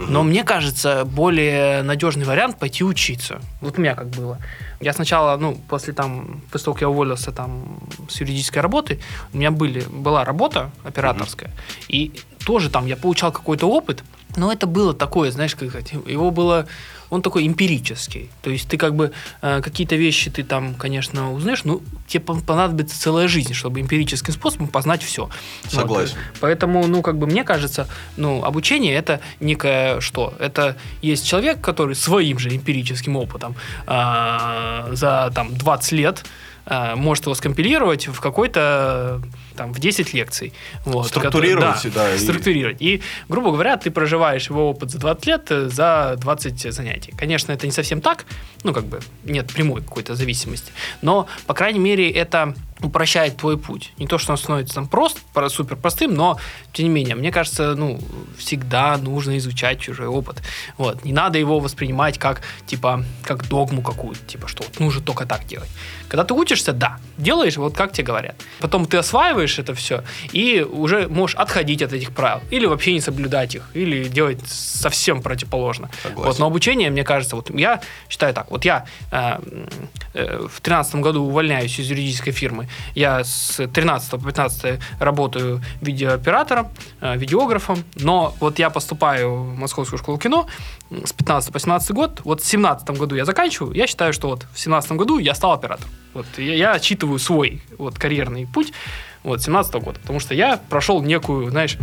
Но 0.01 0.23
мне 0.23 0.45
кажется, 0.45 1.05
более 1.05 1.83
надежный 1.83 2.25
вариант 2.25 2.59
пойти 2.59 2.85
учиться. 2.85 3.41
Вот 3.61 3.79
у 3.79 3.81
меня 3.81 3.95
как 3.95 4.09
было. 4.09 4.39
Я 4.81 4.93
сначала, 4.93 5.37
ну, 5.37 5.61
после 5.69 5.93
там, 5.93 6.43
после 6.51 6.67
того, 6.67 6.75
как 6.75 6.83
я 6.83 6.89
уволился 6.89 7.33
там 7.33 7.81
с 8.09 8.21
юридической 8.21 8.61
работы, 8.61 9.01
у 9.33 9.37
меня 9.37 9.51
были, 9.51 9.81
была 9.81 10.25
работа 10.25 10.71
операторская, 10.85 11.51
и 11.89 12.13
тоже 12.45 12.71
там 12.71 12.87
я 12.87 12.97
получал 12.97 13.33
какой-то 13.33 13.69
опыт, 13.69 14.05
но 14.37 14.53
это 14.53 14.67
было 14.67 14.95
такое, 14.95 15.31
знаешь, 15.31 15.55
как 15.55 15.69
сказать, 15.69 15.93
его 15.93 16.31
было, 16.31 16.67
он 17.11 17.23
такой 17.23 17.47
эмпирический. 17.47 18.31
То 18.43 18.51
есть 18.51 18.69
ты 18.69 18.77
как 18.77 18.95
бы 18.95 19.13
э, 19.43 19.61
какие-то 19.63 19.97
вещи 19.97 20.31
ты 20.31 20.43
там, 20.43 20.75
конечно, 20.75 21.33
узнаешь, 21.33 21.65
но 21.65 21.81
тебе 22.07 22.23
пон- 22.25 22.43
понадобится 22.43 23.01
целая 23.01 23.29
жизнь, 23.29 23.55
чтобы 23.55 23.81
эмпирическим 23.81 24.33
способом 24.33 24.69
познать 24.69 25.03
все. 25.03 25.29
Согласен. 25.69 26.17
Поэтому, 26.41 26.87
ну, 26.87 27.03
как 27.03 27.19
бы 27.19 27.27
мне 27.27 27.45
кажется, 27.45 27.89
ну, 28.17 28.45
обучение 28.45 28.95
это 28.95 29.21
некое 29.41 30.01
что? 30.01 30.35
Это 30.39 30.77
есть 31.03 31.27
человек, 31.27 31.61
который 31.61 31.95
своим 31.95 32.39
же 32.39 32.55
эмпирическим 32.55 33.17
опытом 33.17 33.55
а, 33.87 34.89
за 34.93 35.31
там 35.35 35.55
20 35.57 35.93
лет 35.93 36.25
а, 36.67 36.97
может 36.97 37.25
его 37.25 37.35
скомпилировать 37.35 38.09
в 38.09 38.21
какой-то 38.21 39.23
там 39.59 39.73
в 39.73 39.79
10 39.81 40.15
лекций. 40.15 40.53
Вот, 40.85 41.09
Структурировать, 41.09 41.77
который- 41.83 41.93
да, 41.95 42.15
и- 42.15 42.19
структурировать. 42.19 42.81
И, 42.81 43.03
грубо 43.29 43.51
говоря, 43.51 43.77
ты 43.77 43.91
проживаешь 43.91 44.49
его 44.51 44.71
опыт 44.71 44.91
за 44.91 44.99
20 44.99 45.27
лет 45.27 45.47
э, 45.51 45.69
за 45.69 46.15
20 46.19 46.73
занятий. 46.73 47.13
Конечно, 47.19 47.53
это 47.53 47.67
не 47.67 47.73
совсем 47.73 48.01
так, 48.01 48.25
ну, 48.65 48.73
как 48.73 48.85
бы 48.85 49.01
нет 49.25 49.53
прямой 49.53 49.83
какой-то 49.83 50.15
зависимости, 50.15 50.73
но, 51.03 51.27
по 51.47 51.55
крайней 51.55 51.81
мере, 51.81 52.09
это 52.11 52.55
упрощает 52.81 53.37
твой 53.37 53.59
путь. 53.59 53.93
Не 53.99 54.07
то, 54.07 54.19
что 54.19 54.33
он 54.33 54.39
становится 54.39 54.75
там 54.75 54.89
просто, 54.89 55.21
про- 55.33 55.49
супер 55.49 55.77
простым, 55.77 56.15
но 56.15 56.39
тем 56.73 56.87
не 56.87 56.91
менее, 56.91 57.15
мне 57.15 57.33
кажется, 57.33 57.75
ну, 57.75 58.01
всегда 58.37 58.97
нужно 58.97 59.37
изучать 59.39 59.81
чужой 59.81 60.07
опыт. 60.07 60.43
Вот. 60.77 61.05
Не 61.05 61.13
надо 61.13 61.39
его 61.39 61.59
воспринимать 61.61 62.19
как, 62.19 62.43
типа, 62.67 63.05
как 63.25 63.49
догму 63.49 63.83
какую-то, 63.83 64.25
типа, 64.27 64.49
что 64.49 64.63
вот 64.63 64.79
нужно 64.81 65.03
только 65.03 65.27
так 65.27 65.47
делать. 65.47 65.69
Когда 66.09 66.25
ты 66.25 66.35
учишься, 66.35 66.73
да, 66.73 66.99
делаешь 67.19 67.57
вот 67.57 67.75
как 67.75 67.93
тебе 67.93 68.05
говорят. 68.05 68.37
Потом 68.61 68.87
ты 68.87 68.97
осваиваешь 68.97 69.59
это 69.59 69.75
все 69.75 70.05
и 70.33 70.61
уже 70.61 71.09
можешь 71.09 71.37
отходить 71.37 71.83
от 71.83 71.93
этих 71.93 72.13
правил. 72.13 72.43
Или 72.51 72.67
вообще 72.67 72.93
не 72.93 73.01
соблюдать 73.01 73.55
их, 73.55 73.69
или 73.75 74.09
делать 74.09 74.41
совсем 74.49 75.21
противоположно. 75.23 75.91
Согласен. 76.03 76.29
Вот, 76.29 76.39
но 76.39 76.47
обучение, 76.47 76.91
мне 76.91 77.05
кажется, 77.05 77.37
вот 77.37 77.51
я 77.51 77.81
считаю 78.09 78.33
так. 78.35 78.51
Вот 78.51 78.65
я 78.65 78.87
э, 79.11 79.39
э, 80.15 80.47
в 80.51 80.61
тринадцатом 80.61 81.03
году 81.03 81.25
увольняюсь 81.25 81.79
из 81.79 81.91
юридической 81.91 82.33
фирмы. 82.33 82.68
Я 82.95 83.25
с 83.25 83.67
13 83.67 84.11
по 84.11 84.19
15 84.19 84.81
работаю 85.01 85.63
видеооператором, 85.81 86.69
э, 87.01 87.17
видеографом. 87.17 87.85
Но 87.97 88.35
вот 88.41 88.59
я 88.59 88.71
поступаю 88.71 89.43
в 89.43 89.59
Московскую 89.59 89.99
школу 89.99 90.19
кино 90.19 90.47
с 90.91 91.13
15 91.13 91.53
по 91.53 91.59
17 91.59 91.91
год. 91.93 92.21
Вот 92.25 92.41
в 92.43 92.47
17 92.47 92.91
году 92.91 93.15
я 93.15 93.25
заканчиваю. 93.25 93.75
Я 93.75 93.87
считаю, 93.87 94.13
что 94.13 94.29
вот 94.29 94.47
в 94.53 94.59
17 94.59 94.93
году 94.93 95.19
я 95.19 95.35
стал 95.35 95.53
оператором. 95.53 95.91
Вот 96.15 96.27
я, 96.37 96.55
я 96.55 96.73
отчитываю 96.73 97.19
свой 97.19 97.63
вот 97.79 97.99
карьерный 97.99 98.47
путь 98.47 98.73
вот 99.23 99.43
17 99.43 99.75
года. 99.75 99.99
Потому 100.01 100.21
что 100.21 100.35
я 100.35 100.61
прошел 100.69 101.03
некую, 101.03 101.51
знаешь, 101.51 101.77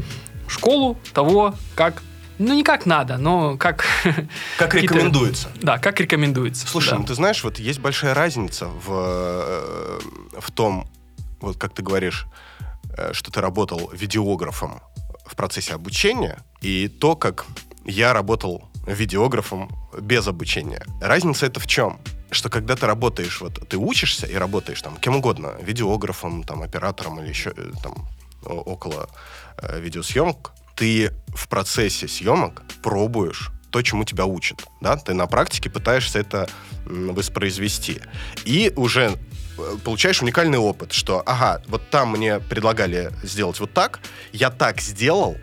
школу 0.47 0.97
того, 1.13 1.55
как 1.75 2.01
ну, 2.37 2.53
не 2.53 2.63
как 2.63 2.85
надо, 2.85 3.17
но 3.17 3.57
как... 3.57 3.85
Как 4.57 4.73
рекомендуется. 4.75 5.49
Да, 5.61 5.77
как 5.77 5.99
рекомендуется. 5.99 6.67
Слушай, 6.67 6.91
да. 6.91 6.97
ну 6.97 7.05
ты 7.05 7.13
знаешь, 7.15 7.43
вот 7.43 7.59
есть 7.59 7.79
большая 7.79 8.13
разница 8.13 8.67
в, 8.67 8.89
э, 8.89 9.99
в 10.39 10.51
том, 10.51 10.87
вот 11.41 11.57
как 11.57 11.73
ты 11.73 11.81
говоришь, 11.81 12.27
э, 12.97 13.13
что 13.13 13.31
ты 13.31 13.41
работал 13.41 13.89
видеографом 13.93 14.81
в 15.25 15.35
процессе 15.35 15.73
обучения, 15.73 16.39
и 16.61 16.87
то, 16.87 17.15
как 17.15 17.45
я 17.85 18.13
работал 18.13 18.69
видеографом 18.85 19.69
без 19.99 20.27
обучения. 20.27 20.83
Разница 21.01 21.45
это 21.45 21.59
в 21.59 21.67
чем? 21.67 21.99
Что 22.31 22.49
когда 22.49 22.75
ты 22.75 22.85
работаешь, 22.85 23.41
вот 23.41 23.67
ты 23.67 23.77
учишься 23.77 24.27
и 24.27 24.35
работаешь 24.35 24.81
там 24.81 24.97
кем 24.97 25.15
угодно, 25.15 25.53
видеографом, 25.61 26.43
там, 26.43 26.61
оператором 26.61 27.19
или 27.19 27.29
еще 27.29 27.53
э, 27.55 27.71
там 27.81 28.07
около 28.43 29.09
э, 29.57 29.79
видеосъемок, 29.79 30.53
ты 30.75 31.11
в 31.33 31.47
процессе 31.47 32.07
съемок 32.07 32.63
пробуешь 32.83 33.51
то, 33.71 33.81
чему 33.81 34.05
тебя 34.05 34.25
учат. 34.25 34.63
Да? 34.79 34.95
Ты 34.95 35.13
на 35.13 35.27
практике 35.27 35.69
пытаешься 35.69 36.19
это 36.19 36.47
воспроизвести. 36.85 37.99
И 38.45 38.71
уже 38.75 39.17
э, 39.57 39.75
получаешь 39.83 40.21
уникальный 40.21 40.59
опыт, 40.59 40.93
что, 40.93 41.21
ага, 41.25 41.61
вот 41.67 41.89
там 41.89 42.11
мне 42.11 42.39
предлагали 42.39 43.11
сделать 43.23 43.59
вот 43.59 43.73
так, 43.73 43.99
я 44.31 44.49
так 44.49 44.79
сделал, 44.79 45.35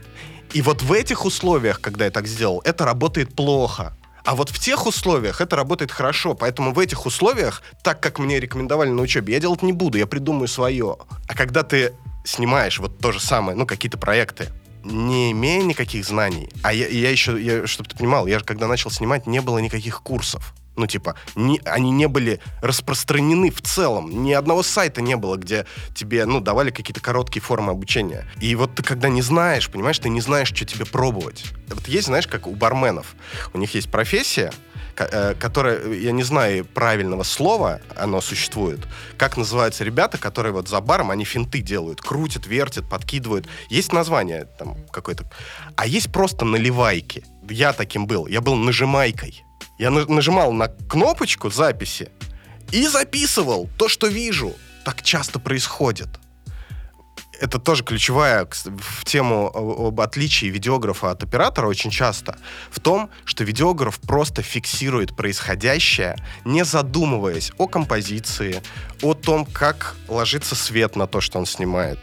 и 0.55 0.63
вот 0.63 0.83
в 0.83 0.93
этих 0.93 1.25
условиях, 1.25 1.81
когда 1.81 2.05
я 2.05 2.11
так 2.11 2.27
сделал, 2.27 2.63
это 2.65 2.85
работает 2.85 3.35
плохо. 3.35 3.97
А 4.25 4.35
вот 4.35 4.51
в 4.51 4.59
тех 4.59 4.87
условиях 4.87 5.41
это 5.41 5.57
работает 5.57 5.91
хорошо. 5.91 6.35
Поэтому 6.35 6.73
в 6.73 6.79
этих 6.79 7.07
условиях, 7.07 7.63
так 7.83 8.01
как 8.01 8.19
мне 8.19 8.39
рекомендовали 8.39 8.91
на 8.91 9.03
учебе, 9.03 9.35
я 9.35 9.41
делать 9.41 9.63
не 9.63 9.73
буду, 9.73 9.99
я 9.99 10.07
придумаю 10.07 10.49
свое. 10.49 10.97
А 11.27 11.35
когда 11.35 11.63
ты 11.63 11.93
снимаешь 12.25 12.79
вот 12.79 12.99
то 12.99 13.13
же 13.13 13.21
самое, 13.21 13.57
ну, 13.57 13.67
какие-то 13.67 13.99
проекты, 13.99 14.49
не 14.85 15.33
имея 15.33 15.63
никаких 15.63 16.05
знаний, 16.05 16.49
а 16.63 16.73
я, 16.73 16.89
я 16.89 17.11
еще, 17.11 17.41
я, 17.41 17.67
чтобы 17.67 17.89
ты 17.89 17.97
понимал, 17.97 18.27
я 18.27 18.39
же 18.39 18.45
когда 18.45 18.67
начал 18.67 18.91
снимать, 18.91 19.27
не 19.27 19.41
было 19.41 19.59
никаких 19.59 20.03
курсов. 20.03 20.55
Ну, 20.75 20.87
типа, 20.87 21.17
не, 21.35 21.61
они 21.67 21.91
не 21.91 22.09
были 22.09 22.41
распространены 22.63 23.51
в 23.51 23.61
целом. 23.61 24.25
Ни 24.25 24.33
одного 24.33 24.63
сайта 24.63 25.03
не 25.03 25.17
было, 25.17 25.37
где 25.37 25.67
тебе, 25.95 26.25
ну, 26.25 26.41
давали 26.41 26.71
какие-то 26.71 27.01
короткие 27.01 27.43
формы 27.43 27.73
обучения. 27.73 28.27
И 28.41 28.55
вот 28.55 28.75
ты 28.75 28.83
когда 28.83 29.11
не 29.11 29.21
знаешь, 29.21 29.69
понимаешь, 29.71 29.99
ты 29.99 30.09
не 30.09 30.23
знаешь, 30.23 30.49
что 30.49 30.65
тебе 30.65 30.87
пробовать. 30.87 31.45
Вот 31.69 31.87
есть, 31.89 32.07
знаешь, 32.07 32.27
как 32.27 32.47
у 32.47 32.55
барменов. 32.55 33.15
У 33.53 33.59
них 33.59 33.75
есть 33.75 33.91
профессия, 33.91 34.51
э, 34.97 35.35
которая, 35.35 35.93
я 35.93 36.13
не 36.13 36.23
знаю 36.23 36.65
правильного 36.65 37.23
слова, 37.23 37.81
оно 37.97 38.21
существует. 38.21 38.81
Как 39.17 39.37
называются 39.37 39.85
ребята, 39.85 40.19
которые 40.19 40.53
вот 40.53 40.69
за 40.69 40.81
баром, 40.81 41.11
они 41.11 41.25
финты 41.25 41.61
делают, 41.61 42.01
крутят, 42.01 42.47
вертят, 42.47 42.89
подкидывают. 42.89 43.47
Есть 43.69 43.93
название 43.93 44.47
там 44.59 44.77
какое-то. 44.91 45.25
А 45.77 45.87
есть 45.87 46.13
просто 46.13 46.45
наливайки. 46.45 47.25
Я 47.49 47.73
таким 47.73 48.07
был. 48.07 48.27
Я 48.27 48.41
был 48.41 48.57
нажимайкой. 48.57 49.45
Я 49.79 49.91
на- 49.91 50.07
нажимал 50.07 50.53
на 50.53 50.69
кнопочку 50.69 51.51
записи 51.51 52.11
и 52.71 52.87
записывал 52.87 53.69
то, 53.79 53.89
что 53.89 54.07
вижу. 54.07 54.55
Так 54.85 55.03
часто 55.03 55.39
происходит. 55.39 56.09
Это 57.41 57.59
тоже 57.59 57.83
ключевая 57.83 58.47
в 58.47 59.05
тему 59.05 59.51
об 59.53 60.01
отличии 60.01 60.47
видеографа 60.47 61.11
от 61.11 61.23
оператора 61.23 61.67
очень 61.67 61.91
часто. 61.91 62.39
В 62.71 62.79
том, 62.79 63.11
что 63.25 63.45
видеограф 63.45 63.99
просто 64.01 64.43
фиксирует 64.43 65.17
происходящее, 65.17 66.17
не 66.45 66.65
задумываясь 66.65 67.53
о 67.59 67.67
композиции, 67.67 68.63
о 69.03 69.15
том, 69.15 69.45
как 69.45 69.97
ложится 70.09 70.55
свет 70.55 70.95
на 70.97 71.07
то, 71.07 71.21
что 71.21 71.39
он 71.39 71.47
снимает, 71.47 71.99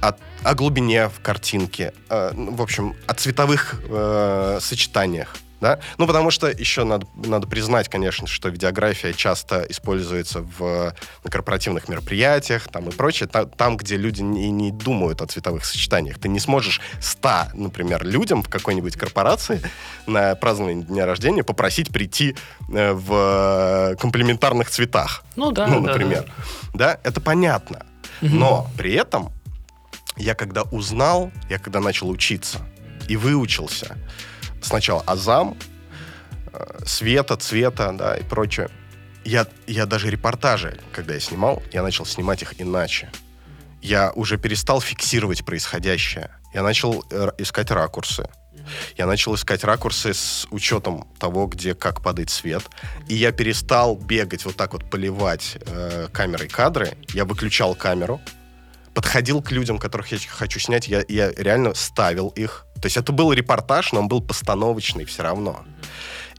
о, 0.00 0.14
о 0.42 0.54
глубине 0.54 1.08
в 1.08 1.20
картинке, 1.20 1.92
э, 2.08 2.32
ну, 2.34 2.52
в 2.54 2.62
общем, 2.62 2.96
о 3.06 3.14
цветовых 3.14 3.76
э, 3.88 4.58
сочетаниях. 4.60 5.36
Да? 5.62 5.78
Ну, 5.96 6.08
потому 6.08 6.32
что 6.32 6.48
еще 6.48 6.82
надо, 6.82 7.06
надо 7.14 7.46
признать, 7.46 7.88
конечно, 7.88 8.26
что 8.26 8.48
видеография 8.48 9.12
часто 9.12 9.64
используется 9.68 10.40
в, 10.40 10.92
на 11.22 11.30
корпоративных 11.30 11.88
мероприятиях 11.88 12.66
там, 12.66 12.88
и 12.88 12.90
прочее, 12.92 13.28
та- 13.28 13.44
там, 13.44 13.76
где 13.76 13.96
люди 13.96 14.22
не, 14.22 14.50
не 14.50 14.72
думают 14.72 15.22
о 15.22 15.26
цветовых 15.28 15.64
сочетаниях. 15.64 16.18
Ты 16.18 16.28
не 16.28 16.40
сможешь 16.40 16.80
100, 17.00 17.30
например, 17.54 18.04
людям 18.04 18.42
в 18.42 18.48
какой-нибудь 18.48 18.96
корпорации 18.96 19.62
на 20.08 20.34
празднование 20.34 20.82
дня 20.84 21.06
рождения 21.06 21.44
попросить 21.44 21.92
прийти 21.92 22.34
э, 22.68 22.92
в 22.92 23.92
э, 23.92 23.96
комплементарных 24.00 24.68
цветах 24.68 25.22
Ну 25.36 25.52
да, 25.52 25.68
ну, 25.68 25.80
да, 25.80 25.92
например. 25.92 26.24
Да, 26.74 26.98
это 27.04 27.20
понятно. 27.20 27.86
Мгм. 28.20 28.36
Но 28.36 28.66
при 28.76 28.94
этом 28.94 29.30
я 30.16 30.34
когда 30.34 30.62
узнал, 30.62 31.30
я 31.48 31.60
когда 31.60 31.78
начал 31.78 32.10
учиться 32.10 32.58
и 33.08 33.16
выучился, 33.16 33.96
сначала 34.62 35.02
азам, 35.02 35.56
э, 36.52 36.78
света, 36.86 37.36
цвета, 37.36 37.92
да, 37.92 38.16
и 38.16 38.22
прочее, 38.22 38.68
я, 39.24 39.46
я 39.66 39.86
даже 39.86 40.10
репортажи, 40.10 40.78
когда 40.92 41.14
я 41.14 41.20
снимал, 41.20 41.62
я 41.72 41.82
начал 41.82 42.06
снимать 42.06 42.42
их 42.42 42.60
иначе. 42.60 43.10
Я 43.80 44.12
уже 44.12 44.38
перестал 44.38 44.80
фиксировать 44.80 45.44
происходящее. 45.44 46.30
Я 46.54 46.62
начал 46.62 47.04
э, 47.10 47.30
искать 47.38 47.70
ракурсы. 47.70 48.28
Я 48.96 49.06
начал 49.06 49.34
искать 49.34 49.64
ракурсы 49.64 50.14
с 50.14 50.46
учетом 50.50 51.08
того, 51.18 51.46
где 51.46 51.74
как 51.74 52.02
падает 52.02 52.30
свет. 52.30 52.62
И 53.08 53.14
я 53.14 53.32
перестал 53.32 53.96
бегать 53.96 54.44
вот 54.44 54.56
так 54.56 54.72
вот, 54.72 54.88
поливать 54.88 55.58
э, 55.66 56.08
камерой 56.12 56.48
кадры. 56.48 56.96
Я 57.12 57.24
выключал 57.24 57.74
камеру, 57.74 58.20
подходил 58.94 59.42
к 59.42 59.50
людям, 59.50 59.78
которых 59.78 60.12
я 60.12 60.18
хочу 60.28 60.60
снять, 60.60 60.88
я, 60.88 61.04
я 61.08 61.32
реально 61.32 61.74
ставил 61.74 62.28
их. 62.28 62.66
То 62.82 62.86
есть 62.86 62.96
это 62.96 63.12
был 63.12 63.32
репортаж, 63.32 63.92
но 63.92 64.00
он 64.00 64.08
был 64.08 64.20
постановочный 64.20 65.04
все 65.04 65.22
равно. 65.22 65.64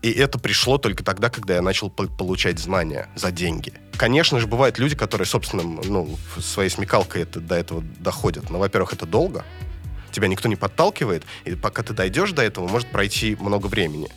И 0.02 0.12
это 0.12 0.38
пришло 0.38 0.78
только 0.78 1.02
тогда, 1.02 1.30
когда 1.30 1.56
я 1.56 1.62
начал 1.62 1.90
по- 1.90 2.08
получать 2.08 2.60
знания 2.60 3.08
за 3.16 3.32
деньги. 3.32 3.72
Конечно 3.96 4.42
же, 4.42 4.48
бывают 4.48 4.78
люди, 4.78 4.94
которые, 4.94 5.26
собственно, 5.26 5.64
ну, 5.64 6.18
своей 6.42 6.70
смекалкой 6.70 7.22
это, 7.22 7.40
до 7.40 7.56
этого 7.56 7.82
доходят. 7.82 8.50
Но, 8.50 8.60
во-первых, 8.60 8.92
это 8.92 9.06
долго. 9.06 9.46
Тебя 10.12 10.28
никто 10.28 10.50
не 10.50 10.58
подталкивает. 10.58 11.24
И 11.46 11.56
пока 11.56 11.82
ты 11.82 11.94
дойдешь 11.94 12.34
до 12.34 12.42
этого, 12.42 12.68
может 12.68 12.92
пройти 12.92 13.38
много 13.40 13.68
времени. 13.68 14.10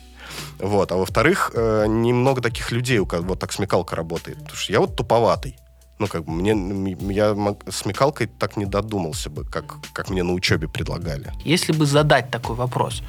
Вот. 0.59 0.91
А 0.91 0.97
во-вторых, 0.97 1.51
э, 1.53 1.85
немного 1.87 2.41
таких 2.41 2.73
людей, 2.73 2.99
у 2.99 3.05
кого 3.05 3.23
вот 3.23 3.39
так 3.39 3.53
смекалка 3.53 3.95
работает. 3.95 4.39
Потому 4.39 4.57
что 4.57 4.73
я 4.73 4.81
вот 4.81 4.97
туповатый. 4.97 5.55
Ну, 5.99 6.07
как 6.07 6.25
бы 6.25 6.31
мне, 6.31 6.51
я 7.13 7.33
мог- 7.33 7.63
смекалкой 7.71 8.27
так 8.27 8.55
не 8.57 8.65
додумался 8.65 9.29
бы, 9.29 9.43
как, 9.43 9.75
как 9.93 10.09
мне 10.09 10.23
на 10.23 10.33
учебе 10.33 10.67
предлагали. 10.67 11.31
Если 11.43 11.71
бы 11.71 11.85
задать 11.85 12.29
такой 12.29 12.55
вопрос, 12.55 13.01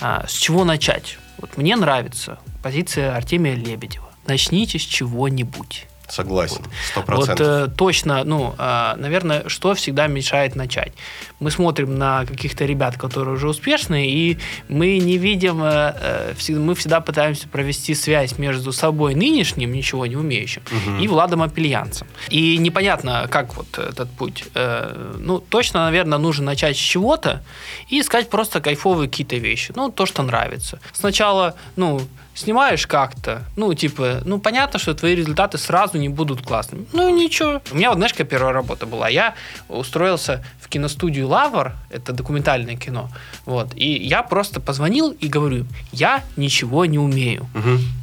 а, 0.00 0.24
с 0.28 0.32
чего 0.32 0.64
начать? 0.64 1.18
Вот 1.38 1.56
мне 1.56 1.74
нравится 1.76 2.38
позиция 2.62 3.16
Артемия 3.16 3.54
Лебедева. 3.54 4.08
Начните 4.26 4.78
с 4.78 4.82
чего-нибудь. 4.82 5.86
Согласен, 6.12 6.62
сто 6.90 7.00
Вот 7.00 7.06
процентов. 7.06 7.46
э, 7.46 7.68
точно, 7.74 8.22
ну, 8.24 8.54
а, 8.58 8.96
наверное, 8.98 9.48
что 9.48 9.72
всегда 9.74 10.08
мешает 10.08 10.56
начать? 10.56 10.92
Мы 11.40 11.50
смотрим 11.50 11.96
на 11.98 12.26
каких-то 12.26 12.66
ребят, 12.66 12.98
которые 12.98 13.34
уже 13.36 13.48
успешные, 13.48 14.10
и 14.10 14.38
мы 14.68 14.98
не 14.98 15.16
видим, 15.16 15.62
э, 15.64 16.34
э, 16.48 16.52
мы 16.52 16.74
всегда 16.74 17.00
пытаемся 17.00 17.48
провести 17.48 17.94
связь 17.94 18.36
между 18.38 18.72
собой 18.72 19.14
нынешним, 19.14 19.72
ничего 19.72 20.04
не 20.04 20.16
умеющим, 20.16 20.62
и 21.00 21.08
Владом 21.08 21.40
Апельянцем. 21.40 22.06
И 22.28 22.58
непонятно, 22.58 23.26
как 23.30 23.56
вот 23.56 23.78
этот 23.78 24.10
путь. 24.10 24.44
Э, 24.54 25.14
Ну, 25.18 25.38
точно, 25.38 25.84
наверное, 25.84 26.18
нужно 26.18 26.44
начать 26.44 26.76
с 26.76 26.80
чего-то 26.80 27.42
и 27.88 28.00
искать 28.00 28.28
просто 28.28 28.60
кайфовые 28.60 29.08
какие-то 29.08 29.36
вещи. 29.36 29.72
Ну, 29.76 29.90
то, 29.90 30.04
что 30.04 30.22
нравится. 30.22 30.78
Сначала, 30.92 31.54
ну, 31.76 32.00
снимаешь 32.34 32.86
как-то, 32.86 33.42
ну, 33.56 33.72
типа, 33.74 34.22
ну, 34.24 34.38
понятно, 34.38 34.78
что 34.78 34.94
твои 34.94 35.14
результаты 35.14 35.58
сразу 35.58 35.98
не 35.98 36.08
будут 36.08 36.42
классными. 36.42 36.86
Ну, 36.92 37.10
ничего. 37.10 37.60
У 37.70 37.76
меня 37.76 37.90
вот, 37.90 37.96
знаешь, 37.96 38.12
какая 38.12 38.26
первая 38.26 38.52
работа 38.52 38.86
была? 38.86 39.08
Я 39.08 39.34
устроился 39.68 40.44
в 40.60 40.68
киностудию 40.68 41.28
«Лавр», 41.28 41.72
это 41.90 42.12
документальное 42.12 42.76
кино, 42.76 43.10
вот, 43.44 43.74
и 43.74 43.92
я 44.06 44.22
просто 44.22 44.60
позвонил 44.60 45.10
и 45.10 45.28
говорю, 45.28 45.66
я 45.92 46.22
ничего 46.36 46.86
не 46.86 46.98
умею, 46.98 47.46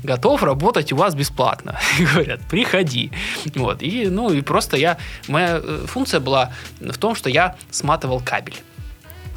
готов 0.03 0.43
работать 0.43 0.91
у 0.93 0.95
вас 0.95 1.15
бесплатно. 1.15 1.79
И 1.99 2.05
говорят, 2.05 2.39
приходи. 2.49 3.11
Вот, 3.55 3.81
и, 3.81 4.07
ну, 4.07 4.31
и 4.31 4.41
просто 4.41 4.77
я, 4.77 4.97
моя 5.27 5.59
э, 5.61 5.85
функция 5.87 6.19
была 6.19 6.51
в 6.79 6.97
том, 6.97 7.15
что 7.15 7.29
я 7.29 7.55
сматывал 7.71 8.21
кабель 8.21 8.55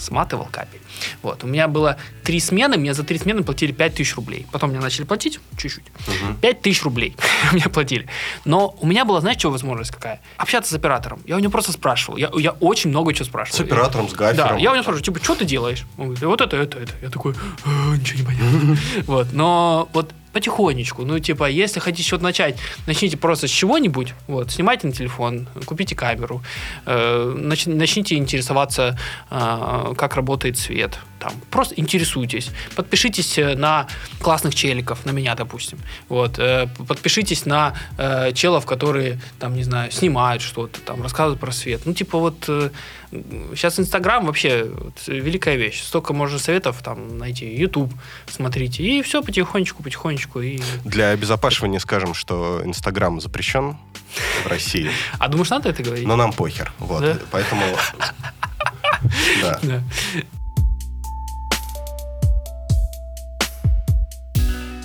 сматывал 0.03 0.49
кабель. 0.51 0.81
Вот. 1.23 1.45
У 1.45 1.47
меня 1.47 1.69
было 1.69 1.97
три 2.25 2.41
смены, 2.41 2.77
мне 2.77 2.95
за 2.95 3.05
три 3.05 3.19
смены 3.19 3.43
платили 3.43 3.73
5 3.73 3.95
тысяч 3.95 4.17
рублей. 4.17 4.47
Потом 4.53 4.71
мне 4.71 4.81
начали 4.81 5.05
платить 5.05 5.41
чуть-чуть. 5.57 5.85
Мгм. 6.23 6.37
5 6.37 6.63
тысяч 6.63 6.83
рублей 6.83 7.17
мне 7.53 7.65
платили. 7.65 8.09
Но 8.45 8.77
у 8.81 8.87
меня 8.87 9.05
была, 9.05 9.21
знаешь, 9.21 9.39
что 9.39 9.51
возможность 9.51 9.91
какая? 9.91 10.21
Общаться 10.37 10.73
с 10.73 10.77
оператором. 10.77 11.23
Я 11.27 11.37
у 11.37 11.39
него 11.39 11.51
просто 11.51 11.73
спрашивал. 11.73 12.17
Я, 12.17 12.31
я 12.37 12.51
очень 12.53 12.91
много 12.91 13.15
чего 13.15 13.25
спрашивал. 13.25 13.57
С 13.57 13.61
оператором, 13.61 14.09
с 14.09 14.13
гафером. 14.13 14.49
Да, 14.49 14.57
я 14.57 14.71
у 14.71 14.75
него 14.75 14.83
спрашиваю, 14.83 15.05
типа, 15.05 15.25
что 15.25 15.35
ты 15.35 15.45
делаешь? 15.45 15.85
Он 15.97 16.07
говорит, 16.07 16.25
вот 16.25 16.41
это, 16.41 16.57
это, 16.57 16.79
это. 16.79 16.93
Я 17.01 17.09
такой, 17.09 17.35
«А, 17.65 17.97
ничего 17.97 18.21
не 18.21 18.25
понятно. 18.27 18.77
Вот, 19.07 19.33
но 19.33 19.89
вот 19.93 20.13
потихонечку, 20.33 21.05
ну, 21.05 21.19
типа, 21.19 21.49
если 21.51 21.81
хотите 21.81 22.03
что-то 22.07 22.25
начать, 22.25 22.57
начните 22.87 23.17
просто 23.17 23.47
с 23.47 23.51
чего-нибудь, 23.51 24.15
вот, 24.29 24.51
снимайте 24.51 24.87
на 24.87 24.93
телефон, 24.93 25.47
купите 25.67 25.95
камеру, 25.95 26.43
э, 26.87 27.35
нач- 27.37 27.73
начните 27.73 28.17
интересоваться, 28.17 28.99
э, 29.31 29.95
как 29.97 30.17
работает 30.17 30.59
свет, 30.59 30.99
там, 31.23 31.33
просто 31.51 31.75
интересуйтесь, 31.77 32.51
подпишитесь 32.75 33.39
э, 33.39 33.55
на 33.55 33.87
классных 34.21 34.57
челиков, 34.57 35.07
на 35.07 35.13
меня, 35.13 35.37
допустим, 35.37 35.79
вот, 36.09 36.37
э, 36.41 36.67
подпишитесь 36.89 37.47
на 37.47 37.75
э, 37.97 38.33
челов, 38.33 38.67
которые, 38.67 39.21
там, 39.39 39.55
не 39.55 39.63
знаю, 39.63 39.93
снимают 39.93 40.43
что-то, 40.43 40.81
там, 40.81 41.01
рассказывают 41.01 41.39
про 41.39 41.53
свет, 41.53 41.83
ну, 41.85 41.95
типа, 41.95 42.19
вот, 42.19 42.45
э, 42.49 42.71
сейчас 43.55 43.79
Инстаграм 43.79 44.27
вообще 44.27 44.65
вот, 44.65 44.95
великая 45.07 45.55
вещь, 45.55 45.83
столько 45.83 46.13
можно 46.13 46.41
советов 46.41 46.83
там 46.83 47.19
найти, 47.19 47.55
YouTube 47.55 47.95
смотрите, 48.27 48.83
и 48.83 49.03
все 49.03 49.23
потихонечку, 49.23 49.85
потихонечку, 49.85 50.41
и... 50.41 50.61
Для 50.85 51.11
обезопасивания 51.11 51.79
скажем, 51.79 52.15
что 52.15 52.63
Инстаграм 52.65 53.21
запрещен 53.21 53.77
в 54.43 54.49
России, 54.49 54.91
А 55.21 55.29
думаешь, 55.29 55.51
надо 55.51 55.69
это 55.69 55.85
говорить? 55.85 56.07
но 56.07 56.17
нам 56.17 56.33
похер. 56.33 56.73
Вот. 56.81 57.21
Поэтому... 57.31 57.63
Да. 59.43 59.83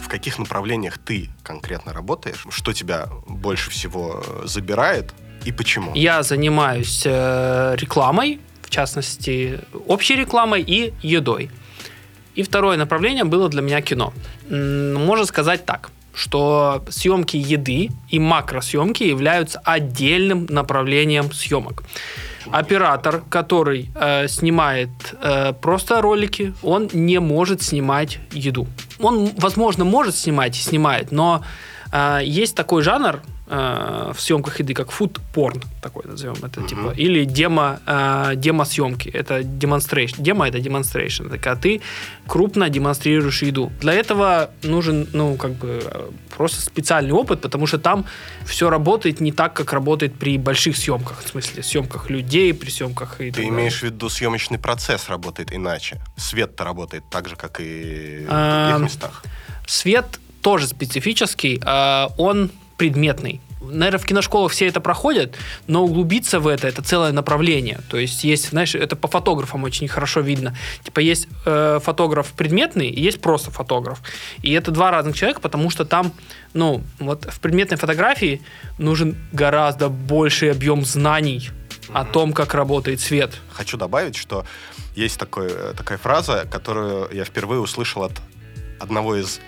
В 0.08 0.10
каких 0.10 0.40
направлениях 0.40 0.98
ты 0.98 1.30
конкретно 1.44 1.92
работаешь? 1.92 2.46
Что 2.50 2.72
тебя 2.72 3.10
больше 3.28 3.70
всего 3.72 4.24
э, 4.26 4.44
забирает 4.46 5.14
и 5.44 5.52
почему? 5.52 5.94
Я 5.96 6.24
занимаюсь 6.24 7.02
э, 7.06 7.76
рекламой, 7.78 8.40
в 8.62 8.70
частности, 8.70 9.60
общей 9.86 10.16
рекламой 10.16 10.62
и 10.62 10.94
едой. 11.02 11.52
И 12.36 12.44
второе 12.44 12.78
направление 12.78 13.26
было 13.26 13.50
для 13.50 13.62
меня 13.62 13.82
кино. 13.82 14.14
Можно 14.50 15.26
сказать 15.26 15.66
так, 15.66 15.90
что 16.14 16.86
съемки 16.90 17.36
еды 17.36 17.90
и 18.08 18.18
макросъемки 18.18 19.04
являются 19.04 19.60
отдельным 19.60 20.46
направлением 20.46 21.34
съемок. 21.34 21.84
Оператор, 22.52 23.24
который 23.30 23.90
э, 23.96 24.28
снимает 24.28 24.90
э, 25.22 25.54
просто 25.54 26.02
ролики, 26.02 26.54
он 26.64 26.90
не 26.94 27.20
может 27.20 27.62
снимать 27.62 28.20
еду. 28.32 28.68
Он, 29.00 29.32
возможно, 29.38 29.86
может 29.86 30.16
снимать 30.16 30.58
и 30.58 30.62
снимает, 30.62 31.12
но 31.12 31.44
э, 31.92 32.20
есть 32.24 32.56
такой 32.56 32.82
жанр 32.82 33.22
э, 33.50 34.12
в 34.14 34.20
съемках 34.22 34.60
еды, 34.60 34.74
как 34.74 34.90
food 34.90 35.20
porn, 35.34 35.64
такой 35.82 36.04
назовем 36.06 36.36
это, 36.44 36.60
Мгм. 36.60 36.68
типа, 36.70 36.94
или 36.98 37.26
демо, 37.26 37.80
э, 37.86 38.34
демо-съемки. 38.36 39.10
Это 39.10 39.40
demonstration. 39.42 40.16
Демо 40.22 40.48
это 40.48 40.58
demonstration. 40.60 41.28
Это 41.28 41.38
когда 41.38 41.56
ты 41.56 41.82
крупно 42.28 42.70
демонстрируешь 42.70 43.42
еду. 43.44 43.72
Для 43.82 43.94
этого 43.94 44.50
нужен, 44.64 45.08
ну, 45.14 45.36
как 45.38 45.52
бы, 45.52 45.82
э, 45.84 46.10
просто 46.38 46.62
специальный 46.62 47.14
опыт, 47.14 47.42
потому 47.42 47.68
что 47.68 47.78
там 47.80 48.06
все 48.46 48.70
работает 48.70 49.22
не 49.22 49.32
так, 49.32 49.54
как 49.54 49.74
работает 49.74 50.14
при 50.20 50.38
больших 50.38 50.76
съемках. 50.78 51.24
В 51.24 51.30
смысле, 51.30 51.64
съемках 51.64 52.10
людей, 52.10 52.54
при 52.54 52.70
съемках 52.70 53.22
и 53.22 53.32
так 53.32 53.36
Ты 53.36 53.42
далее. 53.42 53.50
имеешь 53.50 53.80
в 53.80 53.84
виду, 53.84 54.10
съемочный 54.10 54.60
процесс 54.60 55.10
работает 55.10 55.54
иначе. 55.54 55.98
Свет-то 56.18 56.64
работает 56.64 57.04
так 57.10 57.30
же, 57.30 57.36
как 57.36 57.60
и 57.62 58.26
в 58.28 58.68
других 58.70 58.84
местах. 58.84 59.24
Свет 59.68 60.20
тоже 60.42 60.68
специфический, 60.68 61.60
а, 61.66 62.10
он 62.18 62.52
предметный. 62.78 63.42
Наверное, 63.60 64.00
в 64.00 64.06
киношколах 64.06 64.52
все 64.52 64.68
это 64.68 64.80
проходят, 64.80 65.36
но 65.66 65.84
углубиться 65.84 66.40
в 66.40 66.48
это 66.48 66.68
это 66.68 66.84
целое 66.84 67.12
направление. 67.12 67.80
То 67.90 67.98
есть 67.98 68.24
есть, 68.24 68.50
знаешь, 68.50 68.76
это 68.76 68.96
по 68.96 69.08
фотографам 69.08 69.64
очень 69.64 69.88
хорошо 69.88 70.22
видно. 70.22 70.56
Типа 70.84 71.00
есть 71.00 71.28
э, 71.46 71.80
фотограф 71.84 72.34
предметный 72.34 72.88
и 72.90 73.02
есть 73.02 73.20
просто 73.20 73.50
фотограф. 73.52 74.02
И 74.44 74.54
это 74.54 74.72
два 74.72 74.92
разных 74.92 75.16
человека, 75.16 75.42
потому 75.42 75.70
что 75.72 75.86
там, 75.86 76.14
ну, 76.54 76.84
вот 77.00 77.26
в 77.26 77.40
предметной 77.40 77.78
фотографии 77.78 78.42
нужен 78.78 79.18
гораздо 79.32 79.90
больший 79.90 80.52
объем 80.52 80.86
знаний 80.86 81.50
о 81.94 82.06
том, 82.06 82.34
как 82.34 82.54
работает 82.54 83.00
свет. 83.00 83.34
Хочу 83.52 83.78
добавить, 83.78 84.16
что 84.16 84.46
есть 84.96 85.18
такой, 85.20 85.48
э, 85.50 85.74
такая 85.76 85.98
фраза, 85.98 86.48
которую 86.50 87.10
я 87.12 87.26
впервые 87.26 87.60
услышал 87.60 88.04
от 88.04 88.14
одного 88.80 89.16
из 89.16 89.40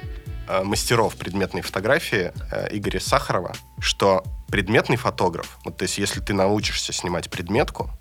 мастеров 0.64 1.16
предметной 1.16 1.62
фотографии 1.62 2.32
э, 2.52 2.68
Игоря 2.72 3.00
Сахарова, 3.00 3.54
что 3.80 4.24
предметный 4.48 4.98
фотограф, 4.98 5.60
вот 5.64 5.78
то 5.78 5.84
есть 5.84 5.98
если 5.98 6.20
ты 6.20 6.34
научишься 6.34 6.92
снимать 6.92 7.30
предметку, 7.30 7.92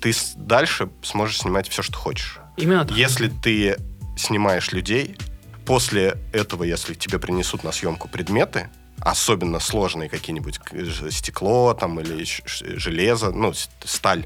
ты 0.00 0.12
дальше 0.36 0.88
сможешь 1.02 1.38
снимать 1.38 1.68
все, 1.68 1.82
что 1.82 1.96
хочешь. 1.96 2.38
Именно 2.56 2.84
так. 2.84 2.96
Если 2.96 3.28
ты 3.28 3.76
снимаешь 4.16 4.72
людей, 4.72 5.16
после 5.66 6.16
этого, 6.32 6.64
если 6.64 6.94
тебе 6.94 7.18
принесут 7.18 7.64
на 7.64 7.72
съемку 7.72 8.08
предметы, 8.08 8.70
особенно 9.00 9.60
сложные 9.60 10.08
какие-нибудь 10.08 10.60
стекло 11.10 11.74
там 11.74 12.00
или 12.00 12.24
железо, 12.44 13.30
ну, 13.30 13.52
сталь, 13.84 14.24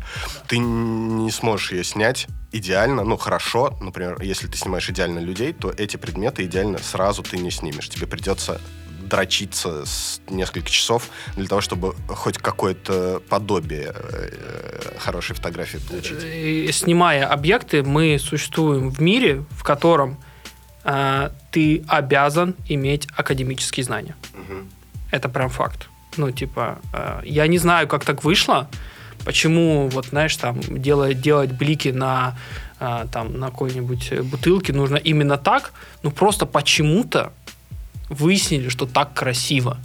ты 0.48 0.58
не 0.58 1.30
сможешь 1.30 1.72
ее 1.72 1.84
снять 1.84 2.26
идеально, 2.52 3.04
ну, 3.04 3.16
хорошо. 3.16 3.76
Например, 3.80 4.20
если 4.20 4.46
ты 4.46 4.56
снимаешь 4.56 4.88
идеально 4.88 5.18
людей, 5.18 5.52
то 5.52 5.70
эти 5.70 5.96
предметы 5.96 6.44
идеально 6.44 6.78
сразу 6.78 7.22
ты 7.22 7.38
не 7.38 7.50
снимешь. 7.50 7.88
Тебе 7.88 8.06
придется 8.06 8.60
дрочиться 9.12 9.84
с 9.84 10.20
несколько 10.28 10.70
часов 10.70 11.10
для 11.36 11.46
того, 11.46 11.60
чтобы 11.60 11.94
хоть 12.08 12.38
какое-то 12.38 13.20
подобие 13.28 13.92
э, 13.94 14.96
хорошей 14.98 15.36
фотографии 15.36 15.78
получить. 15.78 16.18
Э, 16.22 16.72
снимая 16.72 17.26
объекты, 17.26 17.82
мы 17.82 18.18
существуем 18.18 18.90
в 18.90 19.00
мире, 19.00 19.44
в 19.50 19.64
котором 19.64 20.18
э, 20.84 21.30
ты 21.50 21.84
обязан 21.88 22.54
иметь 22.68 23.08
академические 23.16 23.84
знания. 23.84 24.14
Мгм. 24.34 24.68
Это 25.10 25.28
прям 25.28 25.48
факт. 25.48 25.88
Ну, 26.16 26.30
типа, 26.30 26.78
э, 26.92 27.22
я 27.24 27.46
не 27.46 27.58
знаю, 27.58 27.88
как 27.88 28.04
так 28.04 28.24
вышло, 28.24 28.68
почему, 29.24 29.88
вот, 29.88 30.06
знаешь, 30.06 30.36
там, 30.36 30.60
делать, 30.60 31.20
делать 31.20 31.52
блики 31.52 31.92
на, 31.92 32.36
э, 32.80 33.06
там, 33.12 33.38
на 33.38 33.50
какой-нибудь 33.50 34.20
бутылке 34.22 34.72
нужно 34.72 34.96
именно 34.96 35.38
так, 35.38 35.72
ну, 36.02 36.10
просто 36.10 36.46
почему-то 36.46 37.32
выяснили, 38.08 38.68
что 38.68 38.86
так 38.86 39.14
красиво. 39.14 39.78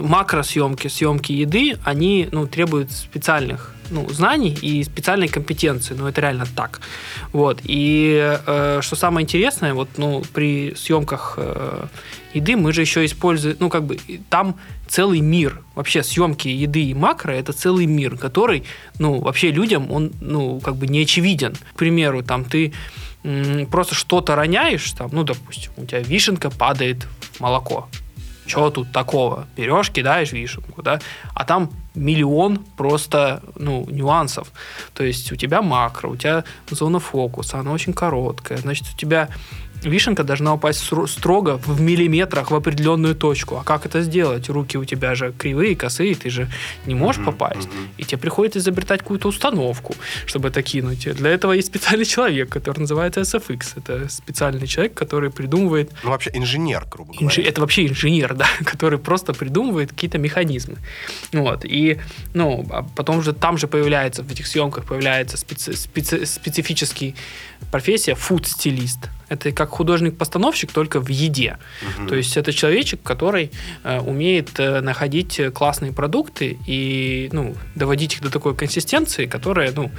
Макросъемки, 0.00 0.88
съемки 0.88 1.32
еды, 1.32 1.78
они 1.84 2.28
ну, 2.32 2.46
требуют 2.46 2.92
специальных 2.92 3.74
ну, 3.90 4.08
знаний 4.08 4.56
и 4.62 4.82
специальной 4.82 5.28
компетенции. 5.28 5.94
Ну, 5.94 6.06
это 6.06 6.20
реально 6.20 6.46
так. 6.56 6.80
Вот. 7.32 7.60
И 7.64 8.38
э, 8.46 8.80
что 8.82 8.96
самое 8.96 9.24
интересное, 9.24 9.74
вот, 9.74 9.88
ну, 9.96 10.22
при 10.32 10.74
съемках 10.74 11.34
э, 11.36 11.86
еды 12.34 12.56
мы 12.56 12.72
же 12.72 12.80
еще 12.80 13.04
используем, 13.04 13.56
ну, 13.60 13.68
как 13.68 13.84
бы, 13.84 13.98
там 14.30 14.56
целый 14.88 15.20
мир. 15.20 15.62
Вообще, 15.74 16.02
съемки 16.02 16.48
еды 16.48 16.84
и 16.84 16.94
макро– 16.94 17.32
это 17.32 17.52
целый 17.52 17.86
мир, 17.86 18.16
который, 18.16 18.64
ну, 18.98 19.20
вообще 19.20 19.50
людям, 19.50 19.90
он, 19.90 20.12
ну, 20.20 20.60
как 20.60 20.76
бы 20.76 20.86
не 20.86 21.02
очевиден. 21.02 21.54
К 21.74 21.78
примеру, 21.78 22.22
там, 22.22 22.44
ты 22.44 22.72
м, 23.24 23.66
просто 23.66 23.94
что-то 23.94 24.34
роняешь, 24.34 24.92
там, 24.92 25.10
ну, 25.12 25.24
допустим, 25.24 25.72
у 25.76 25.86
тебя 25.86 26.00
вишенка 26.00 26.50
падает 26.50 27.06
в 27.32 27.40
молоко. 27.40 27.88
Чего 28.46 28.70
тут 28.70 28.92
такого? 28.92 29.46
Берешь, 29.56 29.90
кидаешь 29.90 30.32
вишенку, 30.32 30.82
да? 30.82 31.00
А 31.34 31.44
там 31.44 31.70
миллион 31.94 32.58
просто, 32.76 33.42
ну, 33.56 33.86
нюансов. 33.88 34.52
То 34.92 35.04
есть 35.04 35.32
у 35.32 35.36
тебя 35.36 35.62
макро, 35.62 36.08
у 36.08 36.16
тебя 36.16 36.44
зона 36.70 37.00
фокуса, 37.00 37.58
она 37.58 37.72
очень 37.72 37.92
короткая. 37.92 38.58
Значит, 38.58 38.86
у 38.94 38.96
тебя 38.96 39.28
вишенка 39.84 40.24
должна 40.24 40.54
упасть 40.54 40.80
строго 41.08 41.58
в 41.64 41.80
миллиметрах 41.80 42.50
в 42.50 42.54
определенную 42.54 43.14
точку. 43.14 43.56
А 43.56 43.64
как 43.64 43.86
это 43.86 44.02
сделать? 44.02 44.48
Руки 44.48 44.76
у 44.78 44.84
тебя 44.84 45.14
же 45.14 45.32
кривые, 45.36 45.76
косые, 45.76 46.14
ты 46.14 46.30
же 46.30 46.48
не 46.86 46.94
можешь 46.94 47.20
Мгм, 47.22 47.26
попасть. 47.32 47.68
мгм. 47.68 47.88
И 47.98 48.04
тебе 48.04 48.18
приходится 48.18 48.58
изобретать 48.58 49.00
какую-то 49.00 49.28
установку, 49.28 49.94
чтобы 50.26 50.48
это 50.48 50.62
кинуть. 50.62 51.14
Для 51.14 51.30
этого 51.30 51.52
есть 51.52 51.68
специальный 51.68 52.04
человек, 52.06 52.48
который 52.50 52.80
называется 52.80 53.20
SFX. 53.20 53.74
Это 53.76 54.08
специальный 54.08 54.66
человек, 54.66 54.94
который 54.94 55.30
придумывает 55.30 55.90
Ну, 56.02 56.10
вообще 56.10 56.30
инженер, 56.34 56.86
грубо 56.90 57.12
говоря. 57.12 57.26
Инжи- 57.26 57.42
Это 57.42 57.60
вообще 57.60 57.86
инженер, 57.86 58.34
да, 58.34 58.46
который 58.64 58.98
просто 58.98 59.32
придумывает 59.34 59.90
какие-то 59.90 60.18
механизмы. 60.18 60.76
Вот. 61.32 61.64
И, 61.64 61.98
ну, 62.34 62.66
а 62.70 62.82
потом 62.96 63.22
же 63.22 63.32
там 63.32 63.58
же 63.58 63.66
появляется, 63.66 64.22
в 64.22 64.30
этих 64.30 64.46
съемках 64.46 64.84
появляется 64.84 65.36
специ- 65.36 65.72
специ- 65.74 66.24
специфический 66.26 67.14
профессия 67.70 68.14
фуд-стилист. 68.14 69.08
Это 69.28 69.52
как 69.52 69.70
художник-постановщик, 69.70 70.72
только 70.72 71.00
в 71.00 71.08
еде. 71.08 71.58
Мгм. 71.82 72.08
То 72.08 72.14
есть 72.14 72.36
это 72.36 72.52
человечек, 72.52 73.02
который 73.02 73.50
э, 73.82 74.00
умеет 74.00 74.58
э, 74.58 74.80
находить 74.80 75.40
классные 75.54 75.92
продукты 75.92 76.58
и, 76.66 77.28
ну, 77.32 77.54
доводить 77.74 78.14
их 78.14 78.22
до 78.22 78.30
такой 78.30 78.54
консистенции, 78.54 79.26
которая, 79.26 79.72
ну, 79.72 79.90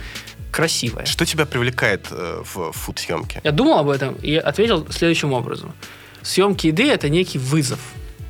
красивая. 0.52 1.06
Что 1.06 1.26
тебя 1.26 1.46
привлекает 1.46 2.08
э, 2.12 2.42
в 2.44 2.72
фуд-съемке? 2.72 3.42
Я 3.44 3.52
думал 3.52 3.80
об 3.80 3.90
этом 3.90 4.16
и 4.16 4.36
ответил 4.36 4.88
следующим 4.90 5.34
образом. 5.34 5.74
Съемки 6.22 6.68
еды 6.68 6.90
это 6.90 7.10
некий 7.10 7.40
вызов, 7.40 7.80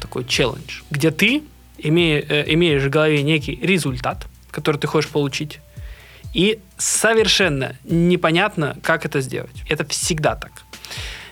такой 0.02 0.26
челлендж, 0.26 0.82
где 0.90 1.12
ты 1.12 1.44
имея, 1.78 2.26
э, 2.28 2.54
имеешь 2.54 2.84
в 2.84 2.90
голове 2.90 3.22
некий 3.24 3.56
результат, 3.62 4.26
который 4.52 4.78
ты 4.78 4.88
хочешь 4.88 5.10
получить, 5.10 5.60
и 6.34 6.60
совершенно 6.78 7.76
непонятно, 7.84 8.76
как 8.82 9.06
это 9.06 9.22
сделать. 9.22 9.56
Это 9.70 9.86
всегда 9.86 10.36
так. 10.36 10.52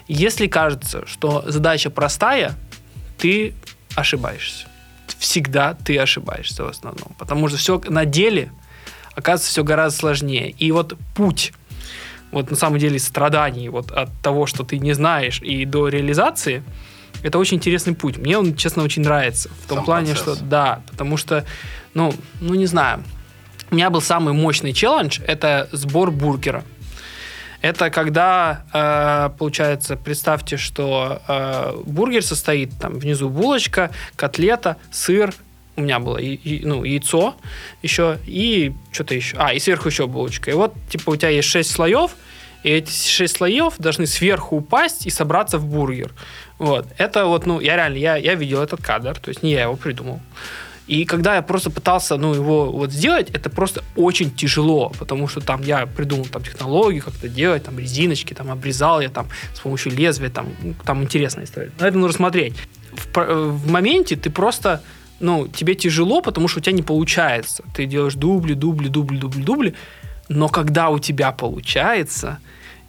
Если 0.07 0.47
кажется, 0.47 1.05
что 1.07 1.43
задача 1.47 1.89
простая, 1.89 2.55
ты 3.17 3.53
ошибаешься. 3.95 4.67
Всегда 5.17 5.73
ты 5.73 5.97
ошибаешься 5.97 6.63
в 6.63 6.67
основном. 6.67 7.15
Потому 7.17 7.47
что 7.47 7.57
все 7.57 7.81
на 7.87 8.05
деле 8.05 8.51
оказывается 9.15 9.51
все 9.51 9.63
гораздо 9.63 9.97
сложнее. 9.97 10.51
И 10.51 10.71
вот 10.71 10.97
путь 11.15 11.53
вот 12.33 12.49
на 12.49 12.57
самом 12.57 12.79
деле 12.79 12.99
страданий 12.99 13.69
вот 13.69 13.91
от 13.91 14.09
того, 14.21 14.47
что 14.47 14.63
ты 14.63 14.79
не 14.79 14.93
знаешь, 14.93 15.39
и 15.41 15.65
до 15.65 15.87
реализации, 15.87 16.63
это 17.21 17.37
очень 17.37 17.57
интересный 17.57 17.93
путь. 17.93 18.17
Мне 18.17 18.37
он, 18.37 18.55
честно, 18.55 18.83
очень 18.83 19.03
нравится. 19.03 19.49
В 19.63 19.67
том 19.67 19.77
Сам 19.77 19.85
плане, 19.85 20.13
процесс. 20.13 20.37
что 20.37 20.43
да, 20.43 20.81
потому 20.89 21.15
что, 21.15 21.45
ну, 21.93 22.13
ну 22.41 22.55
не 22.55 22.65
знаю. 22.65 23.03
У 23.69 23.75
меня 23.75 23.89
был 23.89 24.01
самый 24.01 24.33
мощный 24.33 24.73
челлендж, 24.73 25.19
это 25.25 25.69
сбор 25.71 26.11
бургера. 26.11 26.63
Это 27.63 27.89
когда, 27.89 28.65
э, 28.73 29.29
получается, 29.37 29.95
представьте, 29.95 30.57
что 30.57 31.21
э, 31.29 31.73
бургер 31.85 32.21
состоит, 32.21 32.71
там 32.77 32.99
внизу 32.99 33.29
булочка, 33.29 33.89
котлета, 34.17 34.75
сыр, 34.91 35.33
у 35.77 35.81
меня 35.81 35.99
было 35.99 36.17
и- 36.17 36.65
ну, 36.65 36.83
яйцо 36.83 37.35
еще, 37.81 38.17
и 38.27 38.73
что-то 38.91 39.15
еще. 39.15 39.37
А, 39.39 39.53
и 39.53 39.59
сверху 39.59 39.87
еще 39.87 40.07
булочка. 40.07 40.51
И 40.51 40.53
вот, 40.53 40.73
типа, 40.89 41.11
у 41.11 41.15
тебя 41.15 41.29
есть 41.29 41.47
6 41.47 41.71
слоев, 41.71 42.11
и 42.63 42.69
эти 42.69 42.91
6 42.91 43.37
слоев 43.37 43.75
должны 43.77 44.07
сверху 44.07 44.57
упасть 44.57 45.07
и 45.07 45.09
собраться 45.09 45.57
в 45.57 45.65
бургер. 45.65 46.11
Вот. 46.59 46.85
Это 46.97 47.25
вот, 47.27 47.45
ну, 47.45 47.61
я 47.61 47.77
реально, 47.77 47.95
я, 47.95 48.17
я 48.17 48.35
видел 48.35 48.61
этот 48.61 48.81
кадр, 48.83 49.17
то 49.17 49.29
есть 49.29 49.41
не 49.41 49.51
я 49.53 49.63
его 49.63 49.77
придумал. 49.77 50.19
И 50.87 51.05
когда 51.05 51.35
я 51.35 51.41
просто 51.41 51.69
пытался, 51.69 52.17
ну, 52.17 52.33
его 52.33 52.71
вот 52.71 52.91
сделать, 52.91 53.29
это 53.29 53.49
просто 53.49 53.83
очень 53.95 54.31
тяжело, 54.31 54.91
потому 54.99 55.29
что 55.29 55.39
там 55.39 55.61
я 55.61 55.85
придумал 55.85 56.25
там 56.25 56.43
технологию, 56.43 57.01
как 57.01 57.15
это 57.15 57.29
делать, 57.29 57.63
там 57.63 57.79
резиночки, 57.79 58.33
там 58.33 58.51
обрезал 58.51 58.99
я 59.01 59.09
там 59.09 59.27
с 59.53 59.59
помощью 59.61 59.93
лезвия, 59.93 60.29
там, 60.29 60.47
ну, 60.61 60.73
там 60.85 61.01
интересная 61.01 61.45
история. 61.45 61.71
Но 61.79 61.87
это 61.87 61.97
нужно 61.97 62.17
смотреть. 62.17 62.53
В, 62.91 63.07
про- 63.07 63.33
в 63.33 63.71
моменте 63.71 64.17
ты 64.17 64.29
просто, 64.29 64.81
ну, 65.21 65.47
тебе 65.47 65.75
тяжело, 65.75 66.21
потому 66.21 66.49
что 66.49 66.59
у 66.59 66.61
тебя 66.61 66.73
не 66.73 66.83
получается. 66.83 67.63
Ты 67.73 67.85
делаешь 67.85 68.15
дубли, 68.15 68.53
дубли, 68.53 68.89
дубли, 68.89 69.17
дубли, 69.17 69.41
дубли, 69.41 69.73
но 70.27 70.49
когда 70.49 70.89
у 70.89 70.99
тебя 70.99 71.31
получается, 71.31 72.39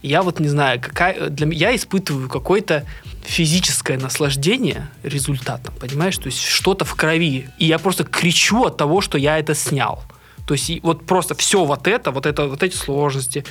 я 0.09 0.23
вот 0.23 0.41
не 0.41 0.49
знаю, 0.49 0.81
какая, 0.81 1.31
для, 1.31 1.47
м- 1.47 1.53
я 1.53 1.75
испытываю 1.75 2.29
какое-то 2.29 2.85
физическое 3.23 3.97
наслаждение 3.99 4.89
результатом, 5.03 5.75
понимаешь? 5.81 6.17
То 6.19 6.27
есть 6.27 6.41
что-то 6.41 6.85
в 6.85 6.95
крови. 6.95 7.49
И 7.59 7.67
я 7.67 7.79
просто 7.79 8.05
кричу 8.05 8.65
от 8.65 8.77
того, 8.77 9.01
что 9.01 9.19
я 9.19 9.39
это 9.39 9.55
снял. 9.55 10.05
То 10.47 10.55
есть 10.55 10.71
вот 10.83 11.07
просто 11.07 11.35
все 11.35 11.65
вот 11.65 11.89
это, 11.89 12.11
вот 12.11 12.27
это, 12.27 12.47
вот 12.47 12.63
эти 12.63 12.77
сложности, 12.77 13.45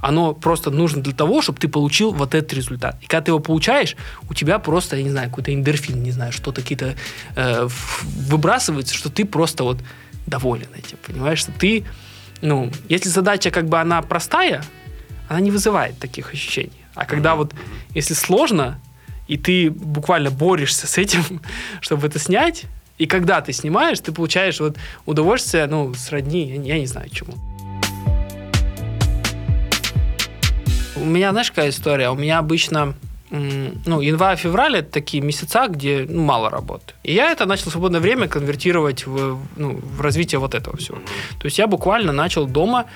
оно 0.00 0.32
просто 0.32 0.70
нужно 0.70 1.02
для 1.02 1.12
того, 1.12 1.42
чтобы 1.42 1.58
ты 1.58 1.68
получил 1.68 2.12
вот 2.12 2.34
этот 2.34 2.52
результат. 2.54 2.96
И 3.02 3.06
когда 3.06 3.24
ты 3.26 3.30
его 3.32 3.40
получаешь, 3.40 3.96
у 4.30 4.34
тебя 4.34 4.58
просто, 4.58 4.96
я 4.96 5.02
не 5.02 5.10
знаю, 5.10 5.28
какой-то 5.28 5.52
эндорфин, 5.52 6.02
не 6.02 6.10
знаю, 6.12 6.32
что-то 6.32 6.62
какие-то 6.62 6.94
э, 7.36 7.68
выбрасывается, 8.02 8.94
что 8.94 9.10
ты 9.10 9.24
просто 9.24 9.64
вот 9.64 9.78
доволен 10.26 10.68
этим, 10.74 10.96
понимаешь? 11.06 11.40
Что 11.40 11.52
ты, 11.52 11.84
ну, 12.40 12.70
если 12.88 13.08
задача 13.08 13.50
как 13.50 13.68
бы 13.68 13.78
она 13.78 14.00
простая, 14.02 14.64
она 15.28 15.40
не 15.40 15.50
вызывает 15.50 15.98
таких 15.98 16.32
ощущений. 16.32 16.72
А 16.94 17.04
когда 17.04 17.36
вот, 17.36 17.54
если 17.94 18.14
сложно, 18.14 18.80
и 19.28 19.36
ты 19.36 19.70
буквально 19.70 20.30
борешься 20.30 20.86
с 20.86 20.98
этим, 20.98 21.40
чтобы 21.80 22.06
это 22.06 22.18
снять, 22.18 22.64
и 22.96 23.06
когда 23.06 23.40
ты 23.40 23.52
снимаешь, 23.52 24.00
ты 24.00 24.10
получаешь 24.10 24.58
вот 24.58 24.76
удовольствие, 25.06 25.66
ну, 25.66 25.94
сродни, 25.94 26.50
я, 26.64 26.78
не- 26.78 26.86
знаю 26.86 27.08
чему. 27.10 27.34
У 30.96 31.04
меня, 31.04 31.30
знаешь, 31.30 31.50
какая 31.50 31.70
история? 31.70 32.10
У 32.10 32.16
меня 32.16 32.38
обычно 32.38 32.94
ну, 33.30 34.00
январь-февраль 34.00 34.78
это 34.78 34.90
такие 34.90 35.22
месяца, 35.22 35.66
где 35.68 36.06
ну, 36.08 36.22
мало 36.22 36.50
работы. 36.50 36.94
И 37.02 37.12
я 37.14 37.30
это 37.30 37.46
начал 37.46 37.70
в 37.70 37.72
свободное 37.72 38.00
время 38.00 38.28
конвертировать 38.28 39.06
в, 39.06 39.38
ну, 39.56 39.76
в 39.76 40.00
развитие 40.00 40.38
вот 40.38 40.54
этого 40.54 40.76
всего. 40.76 40.98
То 41.38 41.46
есть 41.46 41.58
я 41.58 41.66
буквально 41.66 42.12
начал 42.12 42.46
дома, 42.46 42.86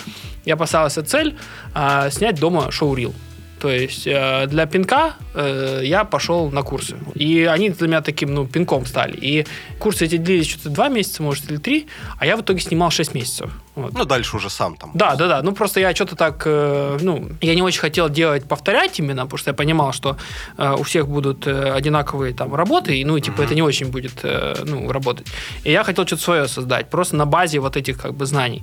я 0.45 0.57
поставился 0.57 1.03
цель 1.05 1.37
а, 1.75 2.11
снять 2.11 2.41
дома 2.41 2.71
шоу-рил. 2.71 3.15
То 3.63 3.71
есть 3.71 4.09
э, 4.09 4.49
для 4.49 4.67
пинка 4.67 5.15
э, 5.35 5.83
я 5.85 6.03
пошел 6.03 6.51
на 6.51 6.63
курсы. 6.63 6.97
И 7.15 7.45
они 7.45 7.71
для 7.71 7.87
меня 7.87 8.03
таким, 8.03 8.35
ну, 8.35 8.45
пинком 8.45 8.87
стали. 8.87 9.17
И 9.17 9.47
курсы 9.79 10.05
эти 10.05 10.17
длились 10.17 10.49
что-то 10.49 10.71
два 10.71 10.89
месяца, 10.89 11.23
может, 11.23 11.49
или 11.49 11.59
три, 11.59 11.87
а 12.19 12.27
я 12.27 12.37
в 12.37 12.41
итоге 12.41 12.59
снимал 12.59 12.91
6 12.91 13.15
месяцев. 13.15 13.53
Вот. 13.75 13.95
Ну, 13.95 14.05
дальше 14.05 14.37
уже 14.37 14.51
сам 14.51 14.77
там. 14.77 14.91
Да, 14.95 15.15
да, 15.17 15.29
да. 15.29 15.43
Ну, 15.43 15.53
просто 15.53 15.81
я 15.81 15.95
что-то 15.95 16.15
так, 16.15 16.43
э, 16.47 16.99
ну, 17.01 17.31
я 17.41 17.55
не 17.55 17.63
очень 17.63 17.81
хотел 17.81 18.11
делать, 18.11 18.45
повторять 18.45 18.99
именно, 18.99 19.23
потому 19.23 19.39
что 19.39 19.51
я 19.51 19.55
понимал, 19.55 19.93
что 19.93 20.17
э, 20.59 20.75
у 20.79 20.83
всех 20.83 21.09
будут 21.09 21.47
э, 21.47 21.73
одинаковые 21.73 22.35
там 22.35 22.55
работы, 22.55 23.01
и, 23.01 23.05
ну, 23.05 23.17
и, 23.17 23.21
типа, 23.23 23.43
это 23.43 23.55
не 23.55 23.63
очень 23.63 23.91
будет, 23.91 24.25
э, 24.25 24.55
ну, 24.65 24.93
работать. 24.93 25.27
И 25.65 25.73
я 25.73 25.85
хотел 25.85 26.07
что-то 26.07 26.23
свое 26.23 26.49
создать, 26.49 26.91
просто 26.91 27.17
на 27.17 27.25
базе 27.25 27.61
вот 27.61 27.77
этих, 27.77 27.99
как 27.99 28.13
бы, 28.13 28.27
знаний. 28.27 28.63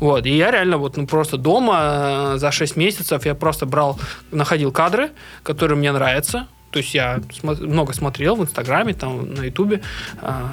Вот. 0.00 0.26
И 0.26 0.36
я 0.36 0.50
реально 0.50 0.78
вот, 0.78 0.96
ну, 0.96 1.06
просто 1.06 1.36
дома 1.36 2.34
э, 2.34 2.38
за 2.38 2.50
6 2.50 2.76
месяцев 2.76 3.26
я 3.26 3.34
просто 3.34 3.66
брал, 3.66 3.96
находил 4.32 4.72
кадры, 4.72 5.10
которые 5.44 5.78
мне 5.78 5.92
нравятся, 5.92 6.48
то 6.70 6.78
есть 6.78 6.94
я 6.94 7.20
много 7.42 7.92
смотрел 7.92 8.36
в 8.36 8.42
Инстаграме, 8.42 8.94
там, 8.94 9.34
на 9.34 9.44
Ютубе, 9.44 9.80
а, 10.20 10.52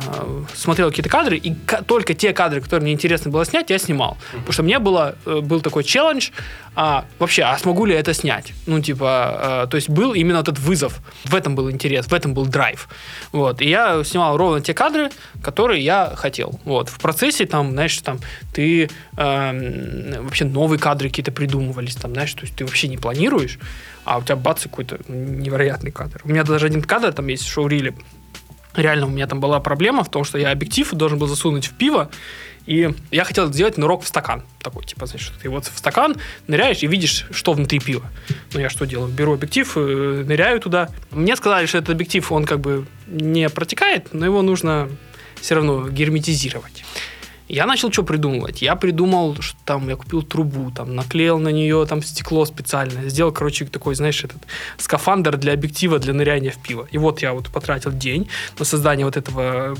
смотрел 0.54 0.90
какие-то 0.90 1.10
кадры, 1.10 1.38
и 1.38 1.54
только 1.88 2.14
те 2.14 2.34
кадры, 2.34 2.62
которые 2.62 2.84
мне 2.84 2.94
интересно 2.94 3.32
было 3.32 3.46
снять, 3.46 3.70
я 3.70 3.78
снимал. 3.78 4.18
Потому 4.32 4.54
что 4.54 4.64
мне 4.64 4.80
было, 4.80 5.16
э, 5.26 5.42
был 5.42 5.62
такой 5.62 5.84
челлендж, 5.84 6.30
а, 6.76 7.06
вообще, 7.20 7.44
а 7.44 7.58
смогу 7.58 7.86
ли 7.86 7.94
я 7.94 8.00
это 8.00 8.14
снять? 8.14 8.54
Ну, 8.66 8.82
типа, 8.82 9.64
э, 9.66 9.68
то 9.70 9.76
есть 9.76 9.90
был 9.90 10.14
именно 10.14 10.38
этот 10.38 10.60
вызов. 10.60 11.00
В 11.24 11.36
этом 11.36 11.56
был 11.56 11.72
интерес, 11.72 12.08
в 12.08 12.14
этом 12.14 12.34
был 12.34 12.46
драйв. 12.46 12.90
Вот. 13.32 13.62
И 13.62 13.70
я 13.70 14.04
снимал 14.04 14.38
ровно 14.38 14.62
те 14.62 14.74
кадры, 14.74 15.10
которые 15.42 15.84
я 15.84 16.14
хотел. 16.16 16.60
Вот. 16.66 16.90
В 16.90 17.00
процессе, 17.00 17.46
там, 17.46 17.72
знаешь, 17.72 17.98
там, 18.00 18.20
ты 18.54 18.90
эм, 19.18 20.24
вообще 20.26 20.46
новые 20.46 20.80
кадры 20.80 21.10
какие-то 21.10 21.32
придумывались, 21.32 21.96
там, 21.96 22.12
знаешь, 22.14 22.34
то 22.34 22.42
есть 22.42 22.56
ты 22.56 22.66
вообще 22.66 22.88
не 22.88 22.98
планируешь, 22.98 23.58
а 24.06 24.20
у 24.20 24.24
тебя 24.24 24.36
бац, 24.36 24.64
какой-то 24.64 25.00
невероятный 25.08 25.92
кадр. 25.92 26.22
У 26.24 26.30
меня 26.30 26.44
даже 26.44 26.68
один 26.68 26.82
кадр 26.82 27.12
там 27.12 27.28
есть 27.28 27.44
в 27.44 27.52
шоуриле. 27.52 27.94
Реально, 28.76 29.08
у 29.08 29.10
меня 29.10 29.28
там 29.28 29.40
была 29.40 29.60
проблема 29.60 30.04
в 30.04 30.10
том, 30.10 30.24
что 30.24 30.38
я 30.38 30.52
объектив 30.52 30.90
должен 30.94 31.18
был 31.18 31.28
засунуть 31.28 31.66
в 31.68 31.74
пиво, 31.74 32.10
и 32.66 32.90
я 33.12 33.24
хотел 33.24 33.52
сделать 33.52 33.78
нырок 33.78 34.04
в 34.04 34.08
стакан. 34.08 34.44
Такой, 34.60 34.84
типа, 34.84 35.06
знаешь, 35.06 35.32
ты 35.42 35.50
вот 35.50 35.66
в 35.66 35.78
стакан 35.78 36.16
ныряешь 36.48 36.84
и 36.84 36.88
видишь, 36.88 37.26
что 37.32 37.54
внутри 37.54 37.80
пива. 37.80 38.10
Ну, 38.54 38.60
я 38.60 38.70
что 38.70 38.86
делаю? 38.86 39.12
Беру 39.12 39.34
объектив, 39.34 39.72
э, 39.76 40.24
ныряю 40.26 40.60
туда. 40.60 40.90
Мне 41.12 41.36
сказали, 41.36 41.68
что 41.68 41.78
этот 41.78 41.92
объектив, 41.92 42.32
он 42.32 42.46
как 42.46 42.60
бы 42.60 42.86
не 43.08 43.50
протекает, 43.50 44.14
но 44.14 44.26
его 44.26 44.42
нужно 44.42 44.90
все 45.40 45.56
равно 45.56 45.88
герметизировать. 45.88 46.84
Я 47.48 47.66
начал 47.66 47.92
что 47.92 48.04
придумывать? 48.04 48.62
Я 48.62 48.76
придумал, 48.76 49.36
что 49.40 49.58
там 49.66 49.88
я 49.88 49.96
купил 49.96 50.24
трубу, 50.24 50.72
там 50.72 50.96
наклеил 50.96 51.38
на 51.38 51.50
нее 51.50 51.86
там 51.86 52.02
стекло 52.02 52.46
специальное, 52.46 53.10
сделал, 53.10 53.32
короче, 53.32 53.66
такой, 53.66 53.96
знаешь, 53.96 54.24
этот 54.24 54.42
скафандр 54.78 55.38
для 55.38 55.54
объектива 55.54 56.00
для 56.00 56.14
ныряния 56.14 56.52
в 56.52 56.58
пиво. 56.58 56.88
И 56.92 56.98
вот 56.98 57.22
я 57.22 57.34
вот 57.34 57.50
потратил 57.50 57.92
день 57.92 58.28
на 58.58 58.66
создание 58.66 59.06
вот 59.06 59.16
этого 59.18 59.76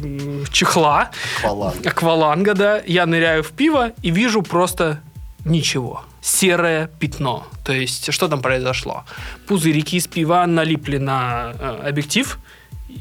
чехла, 0.52 1.10
Хвала. 1.42 1.74
акваланга, 1.84 2.54
да. 2.54 2.82
Я 2.86 3.06
ныряю 3.06 3.44
в 3.44 3.52
пиво 3.52 3.92
и 4.04 4.12
вижу 4.12 4.44
просто 4.44 5.00
ничего. 5.44 6.04
Серое 6.22 6.90
пятно. 7.00 7.48
То 7.64 7.74
есть, 7.74 8.12
что 8.14 8.28
там 8.28 8.42
произошло? 8.42 9.04
Пузырики 9.48 9.96
из 9.96 10.08
пива 10.08 10.46
налипли 10.46 10.98
на 10.98 11.54
э, 11.60 11.90
объектив, 11.90 12.40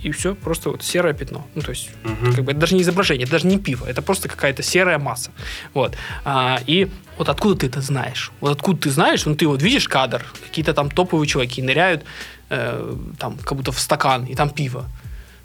и 0.04 0.10
все, 0.10 0.34
просто 0.34 0.70
вот 0.70 0.82
серое 0.82 1.14
пятно. 1.14 1.46
Ну, 1.54 1.62
то 1.62 1.70
есть, 1.70 1.90
как 2.34 2.44
бы 2.44 2.52
это 2.52 2.60
даже 2.60 2.74
не 2.74 2.82
изображение, 2.82 3.24
это 3.24 3.32
даже 3.32 3.46
не 3.46 3.58
пиво, 3.58 3.86
это 3.86 4.02
просто 4.02 4.28
какая-то 4.28 4.62
серая 4.62 4.98
масса. 4.98 5.30
Вот. 5.72 5.96
А, 6.24 6.60
и 6.66 6.88
вот 7.18 7.28
откуда 7.28 7.54
ты 7.56 7.66
это 7.66 7.80
знаешь? 7.80 8.30
Вот 8.40 8.52
откуда 8.52 8.82
ты 8.82 8.90
знаешь, 8.90 9.24
ну, 9.26 9.34
ты 9.34 9.46
вот 9.46 9.62
видишь 9.62 9.88
кадр, 9.88 10.24
какие-то 10.46 10.74
там 10.74 10.90
топовые 10.90 11.26
чуваки 11.26 11.62
ныряют 11.62 12.04
э, 12.50 12.96
там 13.18 13.38
как 13.38 13.56
будто 13.56 13.72
в 13.72 13.80
стакан, 13.80 14.24
и 14.26 14.34
там 14.34 14.50
пиво. 14.50 14.84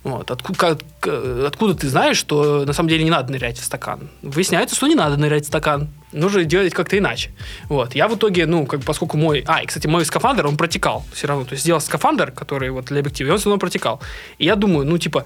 Вот. 0.03 0.31
Откуда, 0.31 0.57
как- 0.57 1.07
откуда 1.45 1.73
ты 1.73 1.89
знаешь, 1.89 2.17
что 2.17 2.63
на 2.65 2.73
самом 2.73 2.89
деле 2.89 3.03
не 3.03 3.09
надо 3.09 3.31
нырять 3.31 3.57
в 3.57 3.63
стакан? 3.63 4.09
Выясняется, 4.21 4.75
что 4.75 4.87
не 4.87 4.95
надо 4.95 5.17
нырять 5.17 5.43
в 5.43 5.47
стакан. 5.47 5.89
Нужно 6.13 6.45
делать 6.45 6.73
как-то 6.73 6.97
иначе. 6.97 7.31
Вот. 7.67 7.95
Я 7.95 8.07
в 8.07 8.15
итоге, 8.15 8.45
ну, 8.45 8.65
как 8.65 8.81
поскольку 8.83 9.17
мой... 9.17 9.43
А, 9.45 9.61
и, 9.61 9.65
кстати, 9.65 9.87
мой 9.87 10.05
скафандр, 10.05 10.47
он 10.47 10.55
протекал 10.55 11.03
все 11.13 11.27
равно. 11.27 11.43
То 11.43 11.51
есть 11.51 11.63
сделал 11.63 11.81
скафандр, 11.81 12.31
который 12.31 12.69
вот 12.69 12.85
для 12.85 12.99
объектива, 12.99 13.27
и 13.27 13.31
он 13.31 13.37
все 13.37 13.49
равно 13.49 13.59
протекал. 13.59 14.01
И 14.37 14.45
я 14.45 14.55
думаю, 14.55 14.85
ну, 14.87 14.97
типа, 14.97 15.25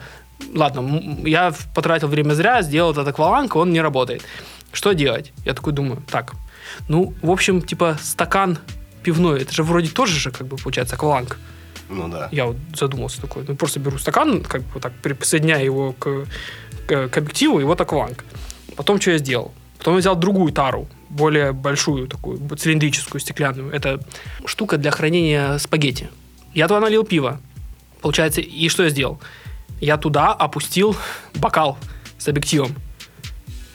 ладно, 0.53 1.01
я 1.24 1.53
потратил 1.76 2.07
время 2.07 2.34
зря, 2.34 2.61
сделал 2.63 2.91
этот 2.91 3.07
акваланг, 3.07 3.55
он 3.55 3.71
не 3.71 3.82
работает. 3.82 4.24
Что 4.71 4.93
делать? 4.93 5.32
Я 5.45 5.53
такой 5.53 5.74
думаю, 5.74 6.01
так, 6.09 6.34
ну, 6.88 7.13
в 7.21 7.30
общем, 7.30 7.61
типа, 7.61 7.99
стакан 8.01 8.57
пивной, 9.03 9.43
это 9.43 9.53
же 9.53 9.61
вроде 9.61 9.89
тоже 9.89 10.17
же, 10.19 10.32
как 10.32 10.47
бы, 10.47 10.57
получается, 10.57 10.95
акваланг. 10.95 11.38
Ну 11.89 12.07
да. 12.07 12.29
Я 12.31 12.45
вот 12.45 12.57
задумался 12.73 13.21
такой. 13.21 13.45
Ну, 13.47 13.55
просто 13.55 13.79
беру 13.79 13.97
стакан, 13.97 14.41
как 14.41 14.61
бы 14.63 14.79
так 14.79 14.93
присоединяю 14.93 15.65
его 15.65 15.93
к, 15.93 16.25
к, 16.88 17.09
к 17.09 17.17
объективу, 17.17 17.59
и 17.59 17.63
вот 17.63 17.79
акваланг. 17.81 18.23
Потом 18.75 18.99
что 18.99 19.11
я 19.11 19.17
сделал? 19.17 19.53
Потом 19.77 19.95
я 19.95 19.99
взял 19.99 20.15
другую 20.15 20.53
тару, 20.53 20.88
более 21.09 21.51
большую, 21.51 22.07
такую 22.07 22.39
цилиндрическую, 22.55 23.19
стеклянную. 23.19 23.71
Это 23.71 23.99
штука 24.45 24.77
для 24.77 24.91
хранения 24.91 25.57
спагетти. 25.57 26.09
Я 26.53 26.67
туда 26.67 26.79
налил 26.79 27.03
пиво. 27.03 27.39
Получается, 28.01 28.41
и 28.41 28.69
что 28.69 28.84
я 28.84 28.89
сделал? 28.89 29.19
Я 29.81 29.97
туда 29.97 30.31
опустил 30.34 30.95
бокал 31.36 31.77
с 32.17 32.27
объективом. 32.27 32.75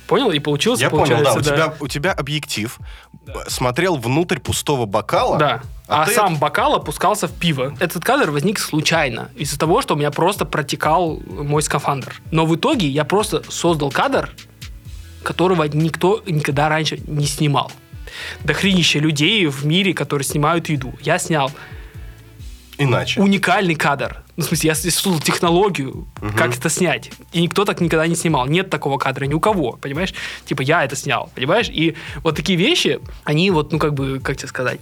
Понял? 0.09 0.31
И 0.31 0.39
получился, 0.39 0.85
Я 0.85 0.91
понял, 0.91 1.23
да. 1.23 1.35
У 1.35 1.43
тебя, 1.43 1.75
у 1.81 1.87
тебя 1.87 2.13
объектив 2.13 2.79
э, 3.27 3.33
смотрел 3.47 3.97
внутрь 3.97 4.39
пустого 4.39 4.87
бокала. 4.87 5.39
Да. 5.39 5.63
А 5.87 6.03
А, 6.03 6.07
ты 6.07 6.15
сам 6.15 6.37
бокал 6.37 6.75
опускался 6.75 7.29
в 7.29 7.33
пиво. 7.33 7.75
Этот 7.79 8.05
кадр 8.05 8.31
возник 8.31 8.59
случайно. 8.59 9.31
Из-за 9.37 9.59
того, 9.59 9.83
что 9.83 9.95
у 9.95 9.97
меня 9.99 10.11
просто 10.11 10.47
протекал 10.47 11.21
мой 11.27 11.63
скафандр. 11.63 12.15
Но 12.31 12.47
в 12.47 12.57
итоге 12.57 12.89
я 12.89 13.05
просто 13.05 13.43
создал 13.51 13.91
кадр, 13.91 14.31
которого 15.23 15.65
никто 15.65 16.23
никогда 16.27 16.71
раньше 16.71 16.99
не 17.07 17.27
снимал. 17.27 17.71
Дохренища 18.45 18.99
людей 19.01 19.47
в 19.47 19.67
мире, 19.67 19.93
которые 19.93 20.25
снимают 20.25 20.71
еду. 20.71 20.95
Я 21.03 21.19
снял 21.19 21.51
Иначе. 22.79 23.21
уникальный 23.21 23.75
кадр. 23.75 24.23
Ну, 24.37 24.45
в 24.45 24.47
смысле, 24.47 24.69
я 24.69 24.75
создал 24.75 25.19
технологию, 25.19 26.07
как 26.37 26.57
это 26.57 26.69
снять. 26.69 27.11
И 27.33 27.43
никто 27.43 27.65
так 27.65 27.81
никогда 27.81 28.07
не 28.07 28.15
снимал. 28.15 28.47
Нет 28.47 28.71
такого 28.71 28.99
кадра 28.99 29.25
ни 29.25 29.35
у 29.35 29.41
кого, 29.41 29.73
понимаешь? 29.73 30.15
Типа, 30.45 30.63
я 30.63 30.85
это 30.85 30.95
снял, 30.95 31.31
понимаешь? 31.35 31.69
И 31.69 31.97
вот 32.23 32.37
такие 32.37 32.57
вещи, 32.57 33.01
они 33.25 33.51
вот, 33.51 33.73
ну, 33.73 33.79
как 33.79 33.95
бы, 33.95 34.21
как 34.21 34.37
тебе 34.37 34.49
сказать, 34.49 34.81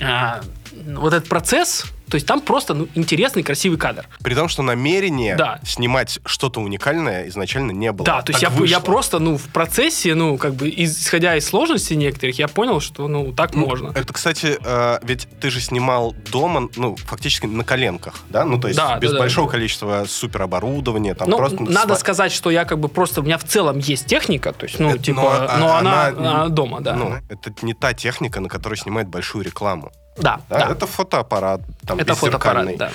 а, 0.00 0.42
вот 0.86 1.12
этот 1.12 1.28
процесс, 1.28 1.86
то 2.08 2.16
есть 2.16 2.26
там 2.26 2.40
просто 2.40 2.74
ну, 2.74 2.88
интересный, 2.94 3.42
красивый 3.42 3.78
кадр. 3.78 4.06
При 4.22 4.34
том, 4.34 4.48
что 4.48 4.62
намерения 4.62 5.36
Да. 5.36 5.58
снимать 5.64 6.18
что-то 6.26 6.60
уникальное 6.60 7.28
изначально 7.28 7.72
не 7.72 7.90
было. 7.92 8.04
Да, 8.04 8.22
то 8.22 8.32
есть 8.32 8.42
я, 8.42 8.50
я 8.66 8.80
просто, 8.80 9.18
ну, 9.18 9.36
в 9.38 9.44
процессе, 9.48 10.14
ну, 10.14 10.36
как 10.38 10.54
бы, 10.54 10.72
исходя 10.76 11.36
из 11.36 11.46
сложностей 11.46 11.96
некоторых, 11.96 12.38
я 12.38 12.48
понял, 12.48 12.80
что, 12.80 13.08
ну, 13.08 13.32
так 13.32 13.54
Ну, 13.54 13.66
можно. 13.66 13.90
Это, 13.94 14.12
кстати, 14.12 14.58
э, 14.62 14.98
ведь 15.02 15.26
ты 15.40 15.50
же 15.50 15.60
снимал 15.60 16.14
дома, 16.30 16.68
ну, 16.76 16.96
фактически 16.96 17.46
на 17.46 17.64
коленках, 17.64 18.14
да? 18.28 18.44
Ну, 18.44 18.58
то 18.60 18.68
есть 18.68 18.78
Да, 18.78 18.98
без 18.98 19.10
да, 19.10 19.14
да. 19.16 19.20
большого 19.20 19.48
количества 19.48 20.04
супероборудования, 20.08 21.14
там 21.14 21.28
Ну, 21.30 21.36
просто... 21.38 21.62
надо 21.62 21.94
сва- 21.94 21.98
сказать, 21.98 22.32
что 22.32 22.50
я 22.50 22.64
как 22.64 22.78
бы 22.78 22.88
просто, 22.88 23.20
у 23.20 23.24
меня 23.24 23.38
в 23.38 23.44
целом 23.44 23.78
есть 23.78 24.06
техника, 24.06 24.52
то 24.52 24.66
есть, 24.66 24.78
ну, 24.78 24.90
Это- 24.90 24.98
типа, 25.02 25.46
а- 25.48 25.58
но 25.58 25.76
она, 25.76 26.06
она- 26.08 26.30
она 26.42 26.48
дома, 26.48 26.80
да. 26.80 26.94
Ну, 26.94 27.14
это 27.28 27.52
не 27.62 27.74
та 27.74 27.92
техника, 27.94 28.40
на 28.40 28.48
которой 28.48 28.76
снимают 28.76 29.08
большую 29.08 29.44
рекламу. 29.44 29.90
да, 30.16 30.40
да? 30.48 30.66
да. 30.66 30.72
Это 30.72 30.86
фотоаппарат, 30.86 31.60
там, 31.86 31.93
Это 31.98 32.14
фотоаппарат, 32.14 32.76
да. 32.76 32.90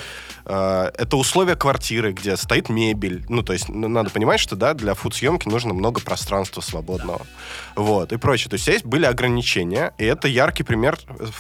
Э, 0.46 0.90
Это 0.98 1.16
условия 1.18 1.56
квартиры, 1.56 2.12
где 2.12 2.36
стоит 2.36 2.70
мебель. 2.70 3.24
Ну, 3.30 3.44
то 3.44 3.54
есть, 3.54 3.70
ну, 3.70 3.88
надо 3.88 4.10
понимать, 4.10 4.40
что, 4.40 4.56
да, 4.56 4.74
для 4.74 4.96
фуд-съемки 4.96 5.48
нужно 5.48 5.74
много 5.74 6.02
пространства 6.02 6.62
свободного. 6.62 7.22
Вот, 7.76 8.12
и 8.12 8.18
прочее. 8.18 8.50
То 8.50 8.56
есть, 8.56 8.64
здесь 8.64 8.82
были 8.82 9.06
ограничения, 9.06 9.94
и 10.00 10.06
это 10.06 10.28
яркий 10.28 10.64
пример 10.64 10.98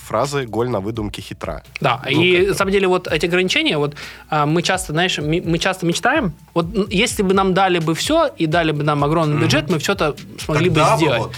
фразы 0.07 0.45
«голь 0.45 0.69
на 0.69 0.79
выдумке 0.79 1.21
хитра». 1.21 1.63
Да, 1.81 2.01
Ну, 2.05 2.11
и 2.11 2.47
на 2.47 2.53
самом 2.53 2.71
деле 2.71 2.87
вот 2.87 3.07
эти 3.07 3.25
ограничения, 3.25 3.77
вот 3.77 3.95
а, 4.29 4.45
мы 4.45 4.61
часто, 4.61 4.93
знаешь, 4.93 5.17
мы 5.17 5.57
часто 5.57 5.85
мечтаем, 5.87 6.33
вот 6.53 6.67
если 6.89 7.23
бы 7.23 7.33
нам 7.33 7.53
дали 7.53 7.79
бы 7.79 7.95
все 7.95 8.27
и 8.27 8.45
дали 8.45 8.71
бы 8.71 8.83
нам 8.83 9.03
огромный 9.03 9.41
бюджет, 9.41 9.69
мы 9.69 9.79
все 9.79 9.93
это 9.93 10.15
смогли 10.39 10.69
Тогда 10.69 10.85
бы 10.85 10.91
бы 10.91 10.97
сделать. 10.97 11.21
вот. 11.21 11.31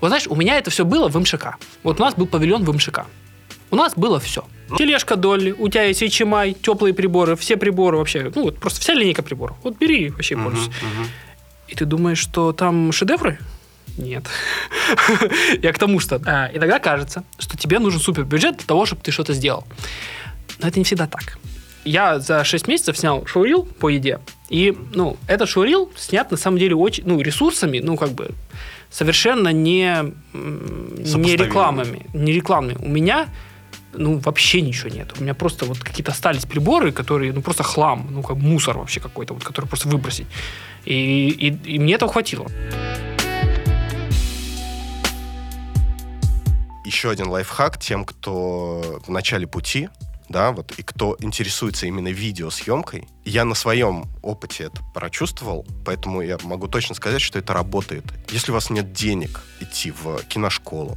Вот. 0.00 0.08
знаешь, 0.08 0.26
у 0.28 0.34
меня 0.34 0.58
это 0.58 0.70
все 0.70 0.84
было 0.84 1.08
в 1.08 1.16
МШК. 1.16 1.56
Вот 1.84 2.00
у 2.00 2.02
нас 2.02 2.14
был 2.14 2.26
павильон 2.26 2.64
в 2.64 2.74
МШК. 2.74 3.06
У 3.72 3.76
нас 3.76 3.94
было 3.96 4.20
все. 4.20 4.44
Тележка 4.76 5.16
Долли, 5.16 5.50
у 5.50 5.68
тебя 5.68 5.84
есть 5.84 6.02
HMI, 6.02 6.52
теплые 6.62 6.92
приборы, 6.94 7.36
все 7.36 7.56
приборы 7.56 7.96
вообще, 7.96 8.30
ну 8.34 8.42
вот 8.42 8.58
просто 8.58 8.80
вся 8.80 8.92
линейка 8.94 9.22
приборов. 9.22 9.56
Вот 9.62 9.78
бери 9.78 10.10
вообще 10.10 10.36
Мгм, 10.36 10.44
пользуйся. 10.44 10.70
мгм. 10.82 11.06
И 11.68 11.74
ты 11.74 11.86
думаешь, 11.86 12.18
что 12.18 12.52
там 12.52 12.92
шедевры? 12.92 13.38
Нет. 13.96 14.24
Я 15.62 15.72
к 15.72 15.78
тому, 15.78 16.00
что 16.00 16.20
а, 16.26 16.50
иногда 16.52 16.78
кажется, 16.78 17.24
что 17.38 17.56
тебе 17.56 17.78
нужен 17.78 17.98
супер 17.98 18.24
бюджет 18.24 18.58
для 18.58 18.66
того, 18.66 18.84
чтобы 18.84 19.00
ты 19.02 19.10
что-то 19.10 19.32
сделал. 19.32 19.64
Но 20.58 20.68
это 20.68 20.78
не 20.78 20.84
всегда 20.84 21.06
так. 21.06 21.38
Я 21.84 22.20
за 22.20 22.44
6 22.44 22.68
месяцев 22.68 22.96
снял 22.98 23.26
шоурил 23.26 23.64
по 23.64 23.88
еде. 23.88 24.20
И, 24.50 24.76
ну, 24.94 25.16
этот 25.26 25.48
шоурил 25.48 25.90
снят, 25.96 26.30
на 26.30 26.36
самом 26.36 26.58
деле, 26.58 26.74
очень, 26.76 27.04
ну, 27.06 27.20
ресурсами, 27.20 27.80
ну, 27.80 27.96
как 27.96 28.10
бы, 28.12 28.30
совершенно 28.90 29.48
не, 29.48 30.12
не 30.34 31.36
рекламами. 31.36 32.06
Не 32.12 32.32
рекламными. 32.32 32.78
У 32.84 32.88
меня, 32.88 33.28
ну, 33.92 34.18
вообще 34.18 34.60
ничего 34.60 34.88
нет. 34.88 35.14
У 35.18 35.22
меня 35.22 35.34
просто 35.34 35.64
вот 35.64 35.78
какие-то 35.78 36.12
остались 36.12 36.44
приборы, 36.44 36.92
которые, 36.92 37.32
ну, 37.32 37.42
просто 37.42 37.62
хлам, 37.62 38.08
ну, 38.10 38.22
как 38.22 38.36
мусор 38.36 38.78
вообще 38.78 39.00
какой-то, 39.00 39.34
вот, 39.34 39.44
который 39.44 39.66
просто 39.66 39.88
выбросить. 39.88 40.26
И, 40.84 41.28
и, 41.28 41.74
и 41.74 41.78
мне 41.78 41.94
этого 41.94 42.12
хватило. 42.12 42.46
Еще 46.84 47.10
один 47.10 47.28
лайфхак 47.28 47.78
тем, 47.78 48.04
кто 48.04 49.00
в 49.06 49.10
начале 49.10 49.46
пути, 49.46 49.88
да, 50.28 50.52
вот, 50.52 50.72
и 50.78 50.82
кто 50.82 51.16
интересуется 51.20 51.86
именно 51.86 52.08
видеосъемкой. 52.08 53.06
Я 53.24 53.44
на 53.44 53.54
своем 53.54 54.06
опыте 54.22 54.64
это 54.64 54.80
прочувствовал, 54.94 55.66
поэтому 55.84 56.22
я 56.22 56.38
могу 56.42 56.68
точно 56.68 56.94
сказать, 56.94 57.20
что 57.20 57.38
это 57.38 57.52
работает. 57.52 58.04
Если 58.30 58.50
у 58.50 58.54
вас 58.54 58.70
нет 58.70 58.92
денег 58.92 59.42
идти 59.60 59.90
в 59.90 60.22
киношколу, 60.28 60.96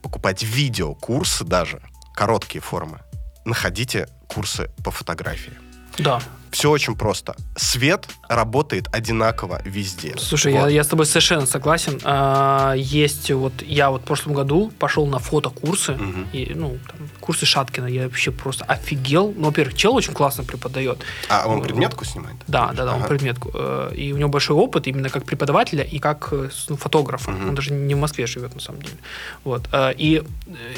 покупать 0.00 0.42
видеокурсы 0.42 1.44
даже, 1.44 1.82
короткие 2.18 2.60
формы, 2.60 2.98
находите 3.44 4.08
курсы 4.26 4.68
по 4.82 4.90
фотографии. 4.90 5.52
Да. 5.98 6.20
Все 6.50 6.70
очень 6.70 6.94
просто. 6.96 7.34
Свет 7.56 8.08
работает 8.28 8.88
одинаково 8.92 9.60
везде. 9.64 10.14
Слушай, 10.18 10.52
Вот. 10.52 10.60
я, 10.60 10.68
я 10.68 10.84
с 10.84 10.86
тобой 10.88 11.06
совершенно 11.06 11.46
согласен. 11.46 12.00
А, 12.04 12.74
есть 12.76 13.30
вот, 13.30 13.52
я 13.62 13.90
вот 13.90 14.02
в 14.02 14.04
прошлом 14.04 14.32
году 14.34 14.72
пошел 14.78 15.06
на 15.06 15.18
фотокурсы, 15.18 15.92
Мгм. 15.92 16.28
и, 16.32 16.52
ну, 16.54 16.78
там, 16.86 17.08
курсы 17.20 17.46
Шаткина, 17.46 17.86
я 17.86 18.04
вообще 18.04 18.30
просто 18.30 18.64
офигел. 18.64 19.32
Ну, 19.36 19.46
во-первых, 19.46 19.74
чел 19.74 19.94
очень 19.94 20.14
классно 20.14 20.44
преподает. 20.44 20.98
А 21.28 21.46
он 21.48 21.62
предметку 21.62 22.04
снимает? 22.04 22.36
Да, 22.46 22.72
да, 22.72 22.84
да, 22.84 22.92
он 22.94 23.00
Ага. 23.00 23.08
предметку. 23.08 23.50
Э, 23.54 23.92
И 23.94 24.12
у 24.12 24.16
него 24.16 24.28
большой 24.28 24.56
опыт 24.56 24.86
именно 24.86 25.08
как 25.10 25.24
преподавателя 25.24 25.82
и 25.84 25.98
как 25.98 26.28
э, 26.32 26.48
ну, 26.68 26.76
фотографа. 26.76 27.30
Мгм. 27.30 27.48
Он 27.50 27.54
даже 27.54 27.72
не 27.72 27.94
в 27.94 27.98
Москве 27.98 28.26
живет, 28.26 28.54
на 28.54 28.60
самом 28.60 28.82
деле. 28.82 28.96
Вот. 29.44 29.68
Э, 29.72 29.92
И 29.96 30.22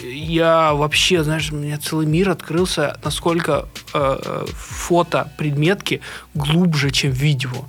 я 0.02 0.72
вообще, 0.74 1.22
знаешь, 1.24 1.50
у 1.52 1.56
меня 1.56 1.78
целый 1.78 2.06
мир 2.06 2.30
открылся, 2.30 2.98
насколько 3.04 3.68
э, 3.94 4.18
э, 4.24 4.46
предметки 5.60 6.00
глубже, 6.34 6.90
чем 6.90 7.10
видео. 7.10 7.64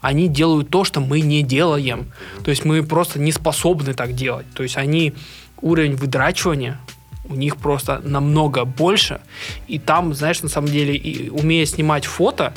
Они 0.00 0.28
делают 0.28 0.70
то, 0.70 0.84
что 0.84 1.00
мы 1.00 1.20
не 1.20 1.42
делаем. 1.42 2.12
То 2.44 2.50
есть 2.50 2.64
мы 2.64 2.82
просто 2.82 3.18
не 3.18 3.32
способны 3.32 3.94
так 3.94 4.14
делать. 4.14 4.46
То 4.54 4.62
есть 4.62 4.76
они 4.76 5.12
уровень 5.60 5.96
выдрачивания 5.96 6.78
у 7.30 7.34
них 7.34 7.56
просто 7.56 8.00
намного 8.04 8.64
больше. 8.64 9.20
И 9.68 9.78
там, 9.78 10.14
знаешь, 10.14 10.42
на 10.42 10.48
самом 10.48 10.70
деле, 10.70 10.94
и 10.94 11.28
умея 11.28 11.66
снимать 11.66 12.06
фото, 12.06 12.54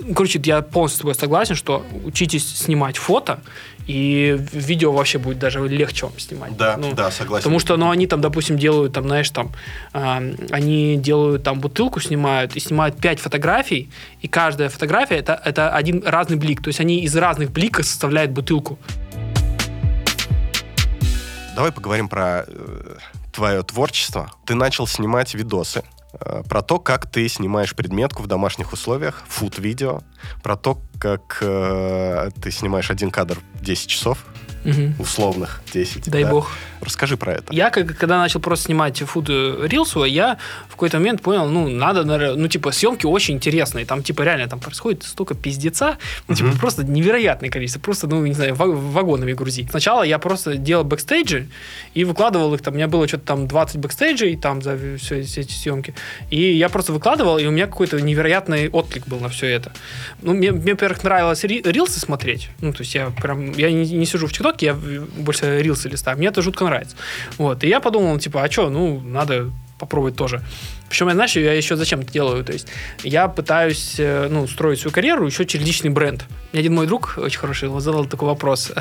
ну, 0.00 0.14
короче, 0.14 0.40
я 0.44 0.62
полностью 0.62 0.96
с 0.96 1.00
тобой 1.00 1.14
согласен, 1.14 1.54
что 1.54 1.84
учитесь 2.04 2.46
снимать 2.56 2.96
фото, 2.96 3.40
и 3.86 4.38
видео 4.52 4.92
вообще 4.92 5.18
будет 5.18 5.38
даже 5.38 5.66
легче 5.66 6.06
вам 6.06 6.18
снимать. 6.18 6.56
Да, 6.56 6.76
Ну, 6.76 6.92
да, 6.94 7.10
согласен. 7.10 7.44
Потому 7.44 7.58
что, 7.58 7.76
ну, 7.76 7.90
они 7.90 8.06
там, 8.06 8.20
допустим, 8.20 8.56
делают, 8.56 8.92
там, 8.92 9.04
знаешь, 9.04 9.30
там, 9.30 9.52
а, 9.92 10.22
они 10.50 10.96
делают 10.96 11.42
там 11.42 11.60
бутылку, 11.60 12.00
снимают, 12.00 12.56
и 12.56 12.60
снимают 12.60 12.96
5 12.96 13.20
фотографий, 13.20 13.90
и 14.20 14.28
каждая 14.28 14.68
фотография 14.68 15.16
это, 15.16 15.40
это 15.44 15.70
один 15.70 16.02
разный 16.04 16.36
блик. 16.36 16.62
То 16.62 16.68
есть 16.68 16.80
они 16.80 17.00
из 17.00 17.16
разных 17.16 17.50
бликов 17.50 17.86
составляют 17.86 18.30
бутылку. 18.30 18.78
давай 21.54 21.70
поговорим 21.72 22.08
про 22.08 22.44
э, 22.46 22.96
твое 23.32 23.62
творчество. 23.62 24.30
Ты 24.44 24.54
начал 24.54 24.86
снимать 24.86 25.34
видосы 25.34 25.80
э, 25.80 26.01
про 26.48 26.62
то, 26.62 26.78
как 26.78 27.10
ты 27.10 27.28
снимаешь 27.28 27.74
предметку 27.74 28.22
в 28.22 28.26
домашних 28.26 28.72
условиях, 28.72 29.22
фуд-видео, 29.28 30.00
про 30.42 30.56
то, 30.56 30.78
как 30.98 31.38
э, 31.40 32.30
ты 32.40 32.50
снимаешь 32.50 32.90
один 32.90 33.10
кадр 33.10 33.38
10 33.60 33.86
часов, 33.88 34.24
Мгм. 34.64 34.94
условных 34.98 35.60
10. 35.72 36.10
Дай 36.10 36.24
да? 36.24 36.30
бог. 36.30 36.50
Расскажи 36.80 37.16
про 37.16 37.34
это. 37.34 37.52
Я, 37.52 37.70
как- 37.70 37.96
когда 37.96 38.18
начал 38.18 38.40
просто 38.40 38.66
снимать 38.66 38.98
food 38.98 39.28
рилсы, 39.28 40.02
я 40.04 40.38
в 40.68 40.72
какой-то 40.72 40.98
момент 40.98 41.22
понял, 41.22 41.48
ну, 41.48 41.68
надо, 41.68 42.02
наверное, 42.04 42.34
ну, 42.36 42.48
типа, 42.48 42.72
съемки 42.72 43.06
очень 43.06 43.34
интересные. 43.36 43.86
Там, 43.86 44.02
типа, 44.02 44.22
реально 44.22 44.48
там 44.48 44.58
происходит 44.58 45.04
столько 45.04 45.34
пиздеца, 45.34 45.96
ну, 46.26 46.34
типа, 46.34 46.48
Мгм. 46.50 46.58
просто 46.58 46.82
невероятное 46.84 47.50
количество. 47.50 47.78
Просто, 47.80 48.08
ну, 48.08 48.26
не 48.26 48.32
знаю, 48.34 48.54
ва- 48.56 48.66
вагонами 48.66 49.32
грузи. 49.32 49.68
Сначала 49.70 50.02
я 50.02 50.18
просто 50.18 50.56
делал 50.56 50.82
бэкстейджи 50.84 51.46
и 51.94 52.04
выкладывал 52.04 52.52
их, 52.54 52.62
там, 52.62 52.74
у 52.74 52.76
меня 52.76 52.88
было 52.88 53.06
что-то 53.06 53.26
там 53.26 53.46
20 53.46 53.76
бэкстейджей 53.78 54.36
там 54.36 54.60
за 54.60 54.76
все 54.98 55.20
эти 55.20 55.52
съемки. 55.52 55.94
И 56.30 56.52
я 56.56 56.68
просто 56.68 56.92
выкладывал, 56.92 57.38
и 57.38 57.46
у 57.46 57.52
меня 57.52 57.66
какой-то 57.66 58.00
невероятный 58.00 58.68
отклик 58.68 59.06
был 59.06 59.20
на 59.20 59.28
все 59.28 59.46
это. 59.46 59.72
Ну, 60.20 60.34
мне, 60.34 60.50
мне, 60.50 60.72
во-первых, 60.72 61.04
нравилось 61.04 61.44
ри- 61.44 61.62
рилсы 61.64 62.00
смотреть. 62.00 62.48
Ну, 62.60 62.72
то 62.72 62.80
есть 62.82 62.94
я 62.96 63.10
прям, 63.10 63.52
я 63.52 63.70
не, 63.70 63.88
не 63.88 64.04
сижу 64.06 64.26
в 64.26 64.32
ТикТоке, 64.32 64.51
я 64.60 64.74
в- 64.74 65.06
больше 65.22 65.62
рилсы 65.62 65.88
листаю. 65.88 66.18
Мне 66.18 66.28
это 66.28 66.42
жутко 66.42 66.64
нравится. 66.64 66.96
Вот. 67.38 67.64
И 67.64 67.68
я 67.68 67.80
подумал, 67.80 68.18
типа, 68.18 68.42
а 68.42 68.50
что, 68.50 68.68
ну, 68.68 69.00
надо 69.00 69.50
попробовать 69.78 70.16
тоже. 70.16 70.42
Причем, 70.90 71.08
я, 71.08 71.14
знаешь, 71.14 71.34
я 71.36 71.54
еще 71.54 71.76
зачем 71.76 72.00
это 72.00 72.12
делаю? 72.12 72.44
То 72.44 72.52
есть 72.52 72.68
я 73.02 73.28
пытаюсь, 73.28 73.94
э, 73.98 74.28
ну, 74.30 74.46
строить 74.46 74.78
свою 74.80 74.92
карьеру 74.92 75.26
еще 75.26 75.46
через 75.46 75.66
личный 75.66 75.90
бренд. 75.90 76.24
Мне 76.52 76.60
один 76.60 76.74
мой 76.74 76.86
друг, 76.86 77.14
очень 77.16 77.38
хороший, 77.38 77.68
задал 77.80 78.04
такой 78.04 78.28
вопрос. 78.28 78.72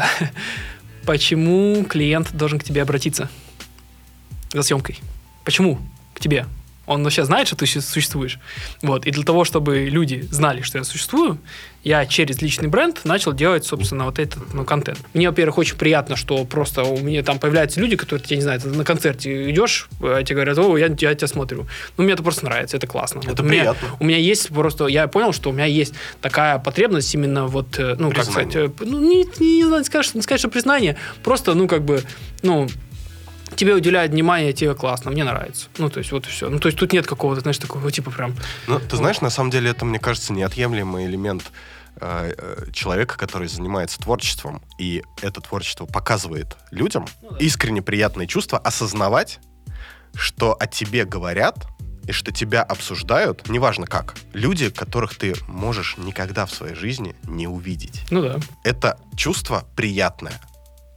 Почему 1.06 1.84
клиент 1.86 2.34
должен 2.34 2.60
к 2.60 2.64
тебе 2.64 2.82
обратиться 2.82 3.30
за 4.54 4.62
съемкой? 4.64 5.00
Почему 5.44 5.80
к 6.14 6.20
тебе? 6.20 6.46
Он 6.92 7.04
вообще 7.04 7.24
знает, 7.24 7.48
что 7.48 7.56
ты 7.56 7.66
существуешь. 7.66 8.40
Вот. 8.82 9.06
И 9.06 9.12
для 9.12 9.24
того, 9.24 9.44
чтобы 9.46 9.86
люди 9.86 10.28
знали, 10.32 10.62
что 10.62 10.78
я 10.78 10.84
существую, 10.84 11.38
я 11.84 12.06
через 12.06 12.42
личный 12.42 12.68
бренд 12.68 13.02
начал 13.06 13.34
делать, 13.34 13.66
собственно, 13.66 14.06
вот 14.06 14.20
этот 14.20 14.54
ну, 14.54 14.66
контент. 14.66 15.00
Мне, 15.14 15.30
во-первых, 15.30 15.58
очень 15.58 15.78
приятно, 15.78 16.16
что 16.16 16.46
просто 16.46 16.84
у 16.84 17.00
меня 17.00 17.24
там 17.24 17.40
появляются 17.40 17.80
люди, 17.80 17.96
которые, 17.96 18.24
я 18.30 18.36
не 18.36 18.42
знаю, 18.44 18.62
на 18.66 18.84
концерте 18.84 19.50
идешь, 19.50 19.90
а 20.02 20.22
тебе 20.24 20.36
говорят, 20.36 20.60
о, 20.60 20.78
я, 20.78 20.88
я 20.88 21.16
тебя 21.16 21.28
смотрю. 21.28 21.66
Ну, 21.98 22.04
мне 22.04 22.14
это 22.14 22.22
просто 22.24 22.46
нравится, 22.46 22.78
это 22.78 22.86
классно. 22.86 23.22
Вот 23.22 23.34
Это 23.34 23.42
у 23.42 23.46
меня- 23.46 23.62
приятно. 23.74 23.88
у 24.00 24.04
меня 24.04 24.18
есть 24.18 24.50
просто, 24.50 24.88
я 24.88 25.08
понял, 25.08 25.34
что 25.34 25.50
у 25.50 25.54
меня 25.54 25.66
есть 25.66 25.94
такая 26.22 26.60
потребность 26.60 27.14
именно 27.16 27.48
вот, 27.48 27.80
э, 27.80 27.96
ну, 27.98 28.10
как 28.12 28.26
Признание. 28.26 28.52
сказать, 28.52 28.72
э, 28.82 28.86
ну, 28.86 29.00
не, 29.00 29.26
не, 29.40 29.58
не 29.58 29.66
знаю, 29.66 29.84
сказать, 29.84 30.14
не 30.14 30.22
сказать, 30.22 30.40
что 30.40 30.50
признание, 30.50 30.98
просто, 31.24 31.54
ну, 31.56 31.68
как 31.68 31.84
бы, 31.84 32.04
ну, 32.44 32.68
тебе 33.56 33.76
уделяют 33.76 34.12
внимание, 34.12 34.54
тебе 34.54 34.74
классно, 34.76 35.12
мне 35.12 35.24
нравится. 35.24 35.68
Ну, 35.78 35.90
то 35.90 36.00
есть, 36.00 36.12
вот 36.12 36.28
и 36.28 36.30
все. 36.30 36.50
Ну, 36.50 36.60
то 36.60 36.68
есть, 36.68 36.78
тут 36.78 36.94
нет 36.94 37.08
какого-то, 37.08 37.42
знаешь, 37.42 37.58
такого 37.58 37.92
типа 37.92 38.12
прям... 38.12 38.36
Ну, 38.68 38.80
ты 38.80 38.96
знаешь, 38.98 39.22
на 39.22 39.30
самом 39.30 39.50
деле 39.52 39.72
это, 39.72 39.86
мне 39.86 40.00
кажется, 40.00 40.34
неотъемлемый 40.34 41.06
элемент 41.06 41.44
э, 41.98 42.34
э, 42.38 42.72
человека, 42.72 43.18
который 43.18 43.48
занимается 43.48 44.00
творчеством, 44.00 44.62
и 44.78 45.04
это 45.22 45.42
творчество 45.42 45.86
показывает 45.86 46.58
людям 46.72 47.06
Ну 47.22 47.32
да. 47.32 47.38
искренне 47.38 47.82
приятное 47.82 48.28
чувство 48.28 48.58
осознавать, 48.58 49.40
что 50.16 50.56
о 50.60 50.68
тебе 50.68 51.06
говорят 51.06 51.56
и 52.08 52.12
что 52.12 52.32
тебя 52.32 52.64
обсуждают, 52.64 53.48
неважно 53.48 53.86
как, 53.86 54.16
люди, 54.34 54.70
которых 54.70 55.16
ты 55.16 55.36
можешь 55.48 55.98
никогда 55.98 56.46
в 56.46 56.52
своей 56.52 56.76
жизни 56.76 57.16
не 57.28 57.48
увидеть. 57.48 58.04
Ну, 58.10 58.22
да. 58.22 58.40
Это 58.64 59.00
чувство 59.16 59.66
приятное. 59.76 60.34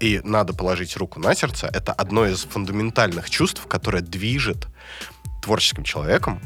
И 0.01 0.21
надо 0.25 0.53
положить 0.53 0.97
руку 0.97 1.21
на 1.21 1.35
сердце. 1.35 1.71
Это 1.73 1.93
одно 1.93 2.27
из 2.27 2.45
фундаментальных 2.45 3.31
чувств, 3.31 3.63
которое 3.69 4.03
движет 4.03 4.67
творческим 5.43 5.85
человеком, 5.85 6.41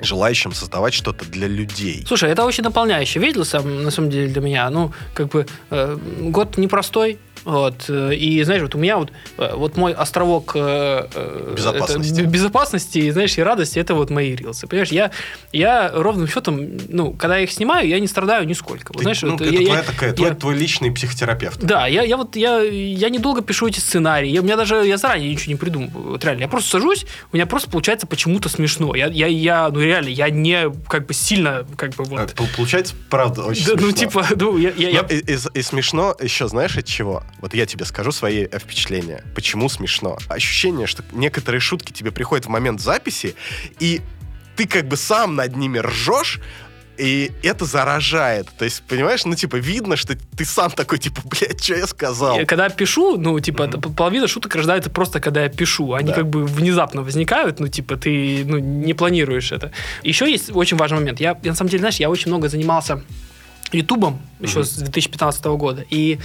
желающим 0.00 0.52
создавать 0.52 0.94
что-то 0.94 1.24
для 1.24 1.46
людей. 1.46 2.04
Слушай, 2.06 2.30
это 2.30 2.44
очень 2.44 2.64
наполняющий 2.64 3.20
вещь, 3.20 3.36
на 3.36 3.44
самом, 3.44 3.84
на 3.84 3.90
самом 3.90 4.10
деле, 4.10 4.28
для 4.28 4.42
меня. 4.42 4.70
Ну, 4.70 4.92
как 5.14 5.28
бы, 5.28 5.46
э, 5.70 5.98
год 6.20 6.58
непростой, 6.58 7.18
вот, 7.44 7.84
э, 7.88 8.14
и, 8.14 8.42
знаешь, 8.42 8.62
вот 8.62 8.74
у 8.74 8.78
меня 8.78 8.96
вот, 8.96 9.10
э, 9.38 9.54
вот 9.54 9.76
мой 9.76 9.92
островок 9.92 10.52
э, 10.54 11.52
Безопасности. 11.56 12.20
это, 12.20 12.28
безопасности, 12.30 12.98
и, 12.98 13.10
знаешь, 13.10 13.36
и 13.38 13.42
радости, 13.42 13.78
это 13.78 13.94
вот 13.94 14.10
мои 14.10 14.34
рилсы. 14.34 14.66
Понимаешь, 14.66 14.90
я, 14.90 15.10
я 15.52 15.90
ровным 15.92 16.26
счетом, 16.28 16.60
ну, 16.88 17.12
когда 17.12 17.36
я 17.38 17.44
их 17.44 17.52
снимаю, 17.52 17.88
я 17.88 18.00
не 18.00 18.06
страдаю 18.06 18.46
нисколько. 18.46 18.88
Вот, 18.92 18.98
Ты- 18.98 19.02
знаешь, 19.02 19.22
ну, 19.22 19.32
вот 19.32 19.40
это 19.42 19.50
я- 19.50 19.58
твоя 19.66 19.74
я- 19.80 19.82
такая, 19.82 20.10
я- 20.10 20.14
твой, 20.16 20.34
твой 20.34 20.54
личный 20.56 20.90
психотерапевт. 20.92 21.60
Да, 21.62 21.86
я, 21.86 22.02
я 22.02 22.16
вот 22.16 22.36
я, 22.36 22.60
я 22.60 23.08
недолго 23.10 23.42
пишу 23.42 23.66
эти 23.68 23.80
сценарии. 23.80 24.28
Я, 24.28 24.40
у 24.40 24.44
меня 24.44 24.56
даже 24.56 24.76
я 24.86 24.96
заранее 24.96 25.30
ничего 25.30 25.52
не 25.52 25.56
придумываю. 25.58 26.10
Вот 26.12 26.24
реально, 26.24 26.42
я 26.42 26.48
просто 26.48 26.70
сажусь, 26.70 27.06
у 27.32 27.36
меня 27.36 27.46
просто 27.46 27.70
получается 27.70 28.06
почему-то 28.06 28.48
смешно. 28.48 28.94
Я, 28.94 29.06
я, 29.06 29.26
я 29.26 29.68
ну 29.70 29.80
реально, 29.80 30.08
я 30.08 30.30
не 30.30 30.70
как 30.88 31.06
бы 31.06 31.14
сильно 31.14 31.66
как 31.76 31.94
бы 31.94 32.04
вот. 32.04 32.32
Пол- 32.34 32.46
Получается, 32.56 32.94
правда, 33.10 33.42
очень 33.44 33.66
Да, 33.66 33.72
ну 33.74 33.90
смешно. 33.90 33.98
типа, 33.98 34.26
ну 34.36 34.56
я, 34.58 34.70
я, 34.76 34.88
я- 34.88 35.00
и, 35.08 35.16
и- 35.18 35.58
и 35.58 35.62
смешно 35.62 36.14
еще, 36.20 36.48
знаешь, 36.48 36.76
от 36.76 36.84
чего? 36.86 37.22
Вот 37.44 37.52
я 37.52 37.66
тебе 37.66 37.84
скажу 37.84 38.10
свои 38.10 38.46
э, 38.50 38.58
впечатления. 38.58 39.22
Почему 39.34 39.68
смешно? 39.68 40.16
Ощущение, 40.30 40.86
что 40.86 41.04
некоторые 41.12 41.60
шутки 41.60 41.92
тебе 41.92 42.10
приходят 42.10 42.46
в 42.46 42.48
момент 42.48 42.80
записи, 42.80 43.34
и 43.78 44.00
ты 44.56 44.66
как 44.66 44.88
бы 44.88 44.96
сам 44.96 45.36
над 45.36 45.54
ними 45.54 45.76
ржешь, 45.78 46.40
и 46.96 47.30
это 47.42 47.66
заражает. 47.66 48.48
То 48.56 48.64
есть, 48.64 48.82
понимаешь, 48.88 49.26
ну, 49.26 49.34
типа, 49.34 49.56
видно, 49.56 49.96
что 49.96 50.16
ты 50.16 50.46
сам 50.46 50.70
такой, 50.70 50.98
типа, 50.98 51.20
блядь, 51.24 51.62
что 51.62 51.74
я 51.74 51.86
сказал? 51.86 52.38
я 52.40 52.46
когда 52.46 52.70
пишу, 52.70 53.18
ну, 53.18 53.38
типа, 53.40 53.68
т- 53.68 53.76
половина 53.78 54.26
шуток 54.26 54.54
рождается 54.54 54.88
просто, 54.88 55.20
когда 55.20 55.42
я 55.42 55.50
пишу. 55.50 55.92
Они 55.92 56.08
Да. 56.08 56.14
как 56.14 56.26
бы 56.30 56.46
внезапно 56.46 57.02
возникают, 57.02 57.60
ну, 57.60 57.68
типа, 57.68 57.98
ты 57.98 58.42
ну, 58.46 58.56
не 58.56 58.94
планируешь 58.94 59.52
это. 59.52 59.70
Еще 60.02 60.30
есть 60.30 60.50
очень 60.56 60.78
важный 60.78 61.00
момент. 61.00 61.20
Я, 61.20 61.38
я, 61.42 61.50
на 61.50 61.56
самом 61.56 61.68
деле, 61.68 61.80
знаешь, 61.80 61.96
я 61.96 62.08
очень 62.08 62.28
много 62.30 62.48
занимался 62.48 63.02
Ютубом 63.74 64.20
еще 64.40 64.60
Мгм. 64.60 64.64
с 64.66 64.76
2015 64.76 65.56
года. 65.56 65.84
И 65.90 66.18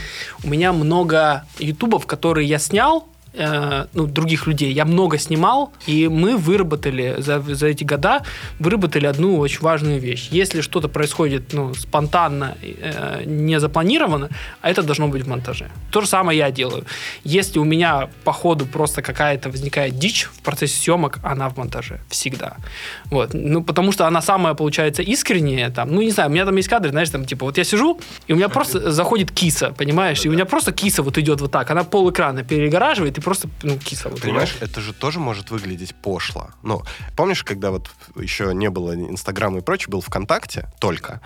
у 0.43 0.47
меня 0.47 0.71
много 0.71 1.45
ютубов, 1.59 2.05
которые 2.05 2.47
я 2.47 2.59
снял, 2.59 3.08
э, 3.33 3.85
ну, 3.93 4.07
других 4.07 4.47
людей, 4.47 4.73
я 4.73 4.85
много 4.85 5.17
снимал, 5.17 5.71
и 5.87 6.07
мы 6.07 6.37
выработали 6.37 7.15
за, 7.19 7.39
за 7.41 7.67
эти 7.67 7.83
года, 7.83 8.23
выработали 8.59 9.05
одну 9.05 9.37
очень 9.37 9.61
важную 9.61 9.99
вещь. 9.99 10.29
Если 10.31 10.61
что-то 10.61 10.87
происходит 10.87 11.53
ну, 11.53 11.73
спонтанно, 11.73 12.57
э, 12.61 13.23
не 13.25 13.59
запланировано, 13.59 14.29
а 14.61 14.69
это 14.69 14.83
должно 14.83 15.07
быть 15.07 15.23
в 15.23 15.27
монтаже. 15.27 15.69
То 15.91 16.01
же 16.01 16.07
самое 16.07 16.37
я 16.37 16.51
делаю. 16.51 16.85
Если 17.23 17.59
у 17.59 17.63
меня 17.63 18.09
по 18.23 18.31
ходу 18.31 18.65
просто 18.65 19.01
какая-то 19.01 19.49
возникает 19.49 19.97
дичь 19.97 20.29
в 20.31 20.41
процессе 20.41 20.75
съемок, 20.75 21.19
она 21.23 21.49
в 21.49 21.57
монтаже. 21.57 21.99
Всегда. 22.09 22.57
Вот. 23.05 23.33
Ну, 23.33 23.63
потому 23.63 23.91
что 23.91 24.07
она 24.07 24.21
самая, 24.21 24.53
получается, 24.53 25.01
искренняя. 25.01 25.69
Там, 25.69 25.91
ну, 25.91 26.01
не 26.01 26.11
знаю, 26.11 26.29
у 26.29 26.33
меня 26.33 26.45
там 26.45 26.55
есть 26.55 26.69
кадры, 26.69 26.91
знаешь, 26.91 27.09
там, 27.09 27.25
типа, 27.25 27.45
вот 27.45 27.57
я 27.57 27.63
сижу, 27.63 27.99
и 28.27 28.33
у 28.33 28.35
меня 28.35 28.49
просто 28.49 28.91
заходит 28.91 29.31
киса, 29.31 29.73
понимаешь? 29.77 30.25
И 30.25 30.29
у 30.29 30.31
меня 30.31 30.45
просто 30.45 30.71
киса 30.71 31.03
вот 31.03 31.17
идет 31.17 31.41
вот 31.41 31.51
так. 31.51 31.71
Она 31.71 31.83
пол 31.83 32.09
экрана 32.09 32.43
перегораживает, 32.43 33.18
и 33.19 33.21
просто, 33.21 33.49
ну, 33.63 33.77
киса 33.77 34.09
вот 34.09 34.21
Понимаешь, 34.21 34.51
идет. 34.51 34.71
это 34.71 34.81
же 34.81 34.93
тоже 34.93 35.19
может 35.19 35.51
выглядеть 35.51 35.93
пошло. 35.95 36.49
Ну, 36.63 36.83
помнишь, 37.15 37.43
когда 37.43 37.71
вот 37.71 37.89
еще 38.15 38.53
не 38.53 38.69
было 38.69 38.95
Инстаграма 38.95 39.59
и 39.59 39.61
прочее, 39.61 39.89
был 39.89 40.01
ВКонтакте 40.01 40.71
только, 40.79 41.21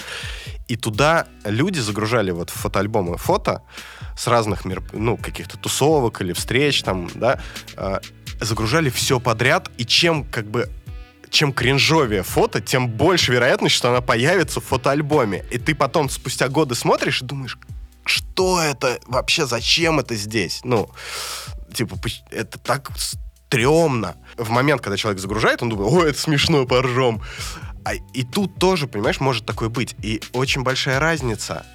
и 0.68 0.76
туда 0.76 1.28
люди 1.46 1.80
загружали 1.80 2.32
вот 2.32 2.50
в 2.50 2.54
фотоальбомы 2.54 3.18
фото 3.18 3.62
с 4.18 4.28
разных 4.28 4.66
мер, 4.66 4.84
ну, 4.92 5.18
каких-то 5.18 5.58
тусовок 5.58 6.22
или 6.22 6.34
встреч 6.34 6.84
там, 6.84 7.10
да, 7.16 7.40
э, 7.78 8.00
загружали 8.42 8.90
все 8.90 9.20
подряд, 9.20 9.70
и 9.78 9.86
чем 9.86 10.24
как 10.26 10.46
бы 10.46 10.70
чем 11.30 11.52
кринжовее 11.52 12.22
фото, 12.22 12.62
тем 12.62 12.88
больше 12.88 13.32
вероятность, 13.32 13.74
что 13.74 13.90
она 13.90 14.02
появится 14.02 14.62
в 14.62 14.66
фотоальбоме. 14.66 15.44
И 15.50 15.58
ты 15.58 15.74
потом 15.74 16.08
спустя 16.08 16.48
годы 16.48 16.76
смотришь 16.76 17.24
и 17.24 17.26
думаешь, 17.26 17.58
что 18.06 18.62
это 18.62 19.00
вообще, 19.08 19.46
зачем 19.46 20.00
это 20.00 20.16
здесь? 20.16 20.62
Ну, 20.64 20.90
типа, 21.74 21.98
это 22.32 22.58
так 22.60 22.92
стрёмно. 22.98 24.16
В 24.38 24.50
момент, 24.50 24.82
когда 24.82 24.98
человек 24.98 25.22
загружает, 25.22 25.62
он 25.62 25.70
думает, 25.70 25.92
ой, 25.92 26.10
это 26.10 26.20
смешно, 26.20 26.66
поржем. 26.66 27.22
А, 27.86 27.96
и 27.96 28.24
тут 28.24 28.56
тоже, 28.60 28.88
понимаешь, 28.88 29.20
может 29.20 29.46
такое 29.46 29.70
быть. 29.70 29.96
И 30.02 30.22
очень 30.34 30.64
большая 30.64 31.00
разница, 31.00 31.66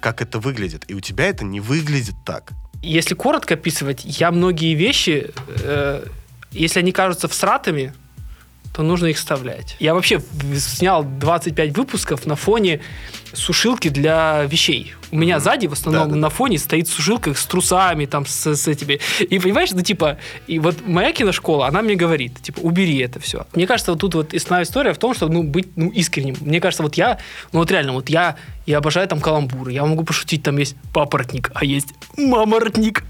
как 0.00 0.20
это 0.20 0.38
выглядит. 0.38 0.84
И 0.88 0.94
у 0.94 1.00
тебя 1.00 1.26
это 1.26 1.44
не 1.44 1.60
выглядит 1.60 2.16
так. 2.26 2.52
Если 2.82 3.14
коротко 3.14 3.54
описывать, 3.54 4.02
я 4.04 4.32
многие 4.32 4.74
вещи, 4.74 5.30
э, 5.62 6.04
если 6.50 6.80
они 6.80 6.90
кажутся 6.90 7.28
всратыми, 7.28 7.94
то 8.74 8.82
нужно 8.82 9.06
их 9.06 9.16
вставлять. 9.16 9.76
Я 9.80 9.94
вообще 9.94 10.22
снял 10.56 11.04
25 11.04 11.76
выпусков 11.76 12.26
на 12.26 12.36
фоне 12.36 12.80
сушилки 13.34 13.88
для 13.88 14.44
вещей. 14.44 14.94
У 15.10 15.16
меня 15.16 15.40
сзади 15.40 15.66
в 15.66 15.72
основном 15.72 16.04
Да-да-да. 16.04 16.20
на 16.20 16.30
фоне 16.30 16.58
стоит 16.58 16.88
сушилка 16.88 17.34
с 17.34 17.44
трусами, 17.44 18.06
там, 18.06 18.26
с, 18.26 18.54
с 18.54 18.68
этими. 18.68 19.00
И 19.20 19.38
понимаешь, 19.38 19.70
ну 19.72 19.82
типа, 19.82 20.18
и 20.46 20.58
вот 20.58 20.86
моя 20.86 21.12
киношкола, 21.12 21.66
она 21.66 21.82
мне 21.82 21.94
говорит, 21.94 22.40
типа, 22.42 22.60
убери 22.60 22.98
это 22.98 23.20
все. 23.20 23.46
Мне 23.54 23.66
кажется, 23.66 23.92
вот 23.92 24.00
тут 24.00 24.14
вот 24.14 24.34
основная 24.34 24.64
история 24.64 24.92
в 24.92 24.98
том, 24.98 25.14
чтобы 25.14 25.34
ну, 25.34 25.42
быть 25.42 25.68
ну, 25.76 25.90
искренним. 25.90 26.36
Мне 26.40 26.60
кажется, 26.60 26.82
вот 26.82 26.94
я, 26.94 27.18
ну 27.52 27.60
вот 27.60 27.70
реально, 27.70 27.92
вот 27.92 28.08
я, 28.08 28.36
я 28.66 28.78
обожаю 28.78 29.06
там 29.08 29.20
каламбуры, 29.20 29.72
я 29.72 29.84
могу 29.84 30.04
пошутить, 30.04 30.42
там 30.42 30.56
есть 30.56 30.76
папоротник, 30.92 31.50
а 31.54 31.64
есть 31.64 31.88
маморотник. 32.16 33.04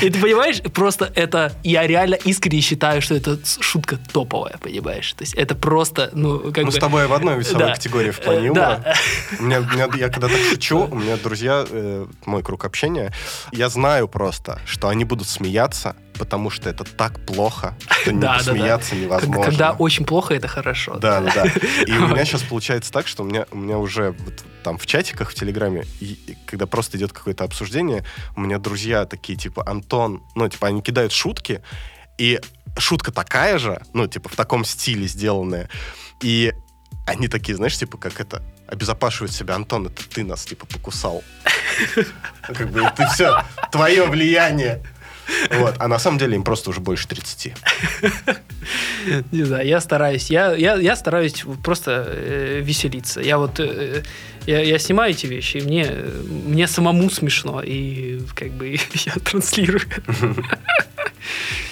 И 0.00 0.10
ты 0.10 0.20
понимаешь, 0.20 0.60
просто 0.72 1.10
это... 1.14 1.52
Я 1.64 1.86
реально 1.86 2.14
искренне 2.16 2.60
считаю, 2.60 3.00
что 3.02 3.14
это 3.14 3.38
шутка 3.60 3.98
топовая, 4.12 4.58
понимаешь? 4.58 5.12
То 5.14 5.22
есть 5.22 5.34
это 5.34 5.54
просто, 5.54 6.10
ну, 6.12 6.38
как 6.52 6.64
Мы 6.64 6.70
бы... 6.70 6.72
с 6.72 6.78
тобой 6.78 7.06
в 7.06 7.12
одной 7.12 7.36
весовой 7.40 7.66
Да. 7.68 7.74
категории 7.74 8.10
в 8.10 8.20
плане 8.20 8.40
Э, 8.40 8.46
юмора. 8.46 8.82
да. 8.84 8.94
У 9.38 9.42
меня, 9.44 9.60
у 9.60 9.64
меня- 9.64 9.88
я 9.98 10.08
когда 10.08 10.28
так 10.28 10.38
шучу, 10.50 10.86
у 10.90 10.94
меня 10.94 11.16
друзья, 11.16 11.64
э, 11.68 12.06
мой 12.26 12.42
круг 12.42 12.64
общения, 12.64 13.12
я 13.52 13.68
знаю 13.68 14.08
просто, 14.08 14.60
что 14.66 14.88
они 14.88 15.04
будут 15.04 15.28
смеяться, 15.28 15.96
потому 16.18 16.50
что 16.50 16.68
это 16.70 16.84
так 16.84 17.24
плохо, 17.26 17.74
что 17.88 18.12
не 18.12 18.20
Да, 18.20 18.38
да, 18.38 18.44
да. 18.44 18.52
посмеяться 18.52 18.94
невозможно. 18.96 19.44
Когда 19.44 19.72
очень 19.72 20.04
плохо, 20.04 20.34
это 20.34 20.48
хорошо. 20.48 20.96
Да, 20.98 21.20
да, 21.20 21.32
да. 21.34 21.44
И 21.86 21.92
у 21.92 22.08
меня 22.08 22.24
сейчас 22.24 22.42
получается 22.42 22.92
так, 22.92 23.06
что 23.08 23.22
у 23.22 23.26
меня, 23.26 23.46
у 23.50 23.56
меня 23.56 23.78
уже 23.78 24.12
вот 24.12 24.44
там 24.62 24.78
в 24.78 24.86
чатиках 24.86 25.30
в 25.30 25.34
Телеграме, 25.34 25.84
и- 26.00 26.18
и 26.26 26.36
когда 26.46 26.66
просто 26.66 26.96
идет 26.98 27.12
какое-то 27.12 27.44
обсуждение, 27.44 28.04
у 28.36 28.40
меня 28.40 28.58
друзья 28.58 29.06
такие, 29.06 29.36
типа, 29.38 29.62
Антон, 29.66 30.22
ну, 30.34 30.48
типа, 30.48 30.68
они 30.68 30.82
кидают 30.82 31.12
шутки, 31.12 31.62
и 32.18 32.40
шутка 32.78 33.10
такая 33.10 33.58
же, 33.58 33.82
ну, 33.92 34.06
типа, 34.06 34.28
в 34.28 34.36
таком 34.36 34.64
стиле 34.64 35.06
сделанная, 35.08 35.68
и 36.22 36.52
они 37.06 37.26
такие, 37.26 37.56
знаешь, 37.56 37.76
типа, 37.76 37.98
как 37.98 38.20
это, 38.20 38.42
обезопашивают 38.68 39.32
себя, 39.32 39.56
Антон, 39.56 39.86
это 39.88 40.08
ты 40.08 40.22
нас, 40.24 40.44
типа, 40.44 40.66
покусал. 40.66 41.22
Как 42.42 42.70
бы, 42.70 42.82
ты 42.96 43.06
все, 43.08 43.42
твое 43.70 44.06
влияние. 44.06 44.82
Вот. 45.52 45.74
А 45.78 45.88
на 45.88 45.98
самом 45.98 46.18
деле 46.18 46.36
им 46.36 46.44
просто 46.44 46.70
уже 46.70 46.80
больше 46.80 47.08
30. 47.08 47.54
Не 49.32 49.42
знаю, 49.44 49.66
я 49.66 49.80
стараюсь. 49.80 50.30
Я, 50.30 50.54
я, 50.54 50.74
я 50.76 50.96
стараюсь 50.96 51.44
просто 51.62 52.04
э, 52.08 52.60
веселиться. 52.62 53.20
Я 53.20 53.38
вот 53.38 53.60
э, 53.60 54.02
я, 54.46 54.60
я 54.60 54.78
снимаю 54.78 55.12
эти 55.12 55.26
вещи, 55.26 55.58
и 55.58 55.62
мне, 55.62 55.90
мне 56.46 56.66
самому 56.66 57.10
смешно, 57.10 57.62
и 57.62 58.20
как 58.34 58.50
бы 58.52 58.70
я 58.94 59.12
транслирую. 59.14 59.82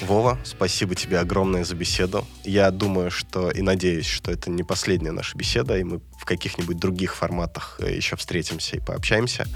Вова, 0.01 0.39
спасибо 0.45 0.95
тебе 0.95 1.19
огромное 1.19 1.65
за 1.65 1.75
беседу. 1.75 2.27
Я 2.45 2.71
думаю, 2.71 3.11
что 3.11 3.51
и 3.51 3.63
надеюсь, 3.63 4.07
что 4.07 4.31
это 4.31 4.51
не 4.51 4.63
последняя 4.63 5.13
наша 5.13 5.37
беседа, 5.37 5.77
и 5.77 5.85
мы 5.85 6.01
в 6.19 6.25
каких-нибудь 6.25 6.79
других 6.79 7.17
форматах 7.17 7.79
э, 7.81 7.97
еще 7.97 8.17
встретимся 8.17 8.77
и 8.77 8.81
пообщаемся. 8.81 9.47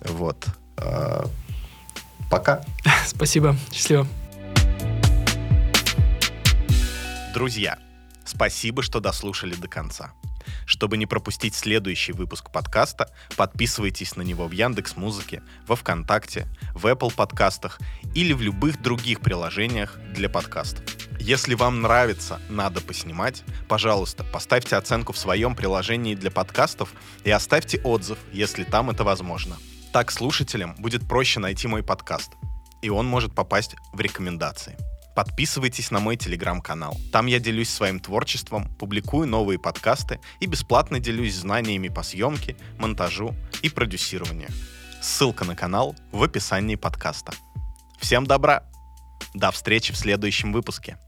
Вот. 0.00 0.46
Пока. 2.30 2.62
Спасибо, 3.06 3.56
счастливо. 3.72 4.06
Друзья, 7.34 7.78
спасибо, 8.24 8.82
что 8.82 9.00
дослушали 9.00 9.54
до 9.54 9.68
конца. 9.68 10.12
Чтобы 10.66 10.96
не 10.96 11.06
пропустить 11.06 11.54
следующий 11.54 12.12
выпуск 12.12 12.50
подкаста, 12.50 13.12
подписывайтесь 13.36 14.16
на 14.16 14.22
него 14.22 14.48
в 14.48 14.52
Яндекс 14.52 14.96
Музыке, 14.96 15.42
во 15.66 15.76
Вконтакте, 15.76 16.48
в 16.74 16.86
Apple 16.86 17.14
подкастах 17.14 17.78
или 18.14 18.32
в 18.32 18.40
любых 18.40 18.82
других 18.82 19.20
приложениях 19.20 19.98
для 20.14 20.28
подкастов. 20.28 20.84
Если 21.20 21.54
вам 21.54 21.82
нравится 21.82 22.40
«Надо 22.48 22.80
поснимать», 22.80 23.44
пожалуйста, 23.68 24.24
поставьте 24.24 24.76
оценку 24.76 25.12
в 25.12 25.18
своем 25.18 25.54
приложении 25.54 26.14
для 26.14 26.30
подкастов 26.30 26.92
и 27.24 27.30
оставьте 27.30 27.80
отзыв, 27.82 28.18
если 28.32 28.64
там 28.64 28.90
это 28.90 29.04
возможно. 29.04 29.56
Так 29.92 30.10
слушателям 30.12 30.74
будет 30.78 31.08
проще 31.08 31.40
найти 31.40 31.66
мой 31.66 31.82
подкаст, 31.82 32.32
и 32.82 32.90
он 32.90 33.06
может 33.06 33.34
попасть 33.34 33.74
в 33.92 34.00
рекомендации. 34.00 34.76
Подписывайтесь 35.16 35.90
на 35.90 35.98
мой 35.98 36.16
телеграм-канал. 36.16 36.96
Там 37.10 37.26
я 37.26 37.40
делюсь 37.40 37.70
своим 37.70 37.98
творчеством, 37.98 38.72
публикую 38.76 39.26
новые 39.26 39.58
подкасты 39.58 40.20
и 40.40 40.46
бесплатно 40.46 41.00
делюсь 41.00 41.34
знаниями 41.34 41.88
по 41.88 42.02
съемке, 42.02 42.56
монтажу 42.78 43.34
и 43.62 43.70
продюсированию. 43.70 44.50
Ссылка 45.00 45.44
на 45.44 45.56
канал 45.56 45.96
в 46.12 46.22
описании 46.22 46.76
подкаста. 46.76 47.32
Всем 47.98 48.26
добра! 48.26 48.64
До 49.34 49.50
встречи 49.50 49.92
в 49.92 49.96
следующем 49.96 50.52
выпуске. 50.52 50.98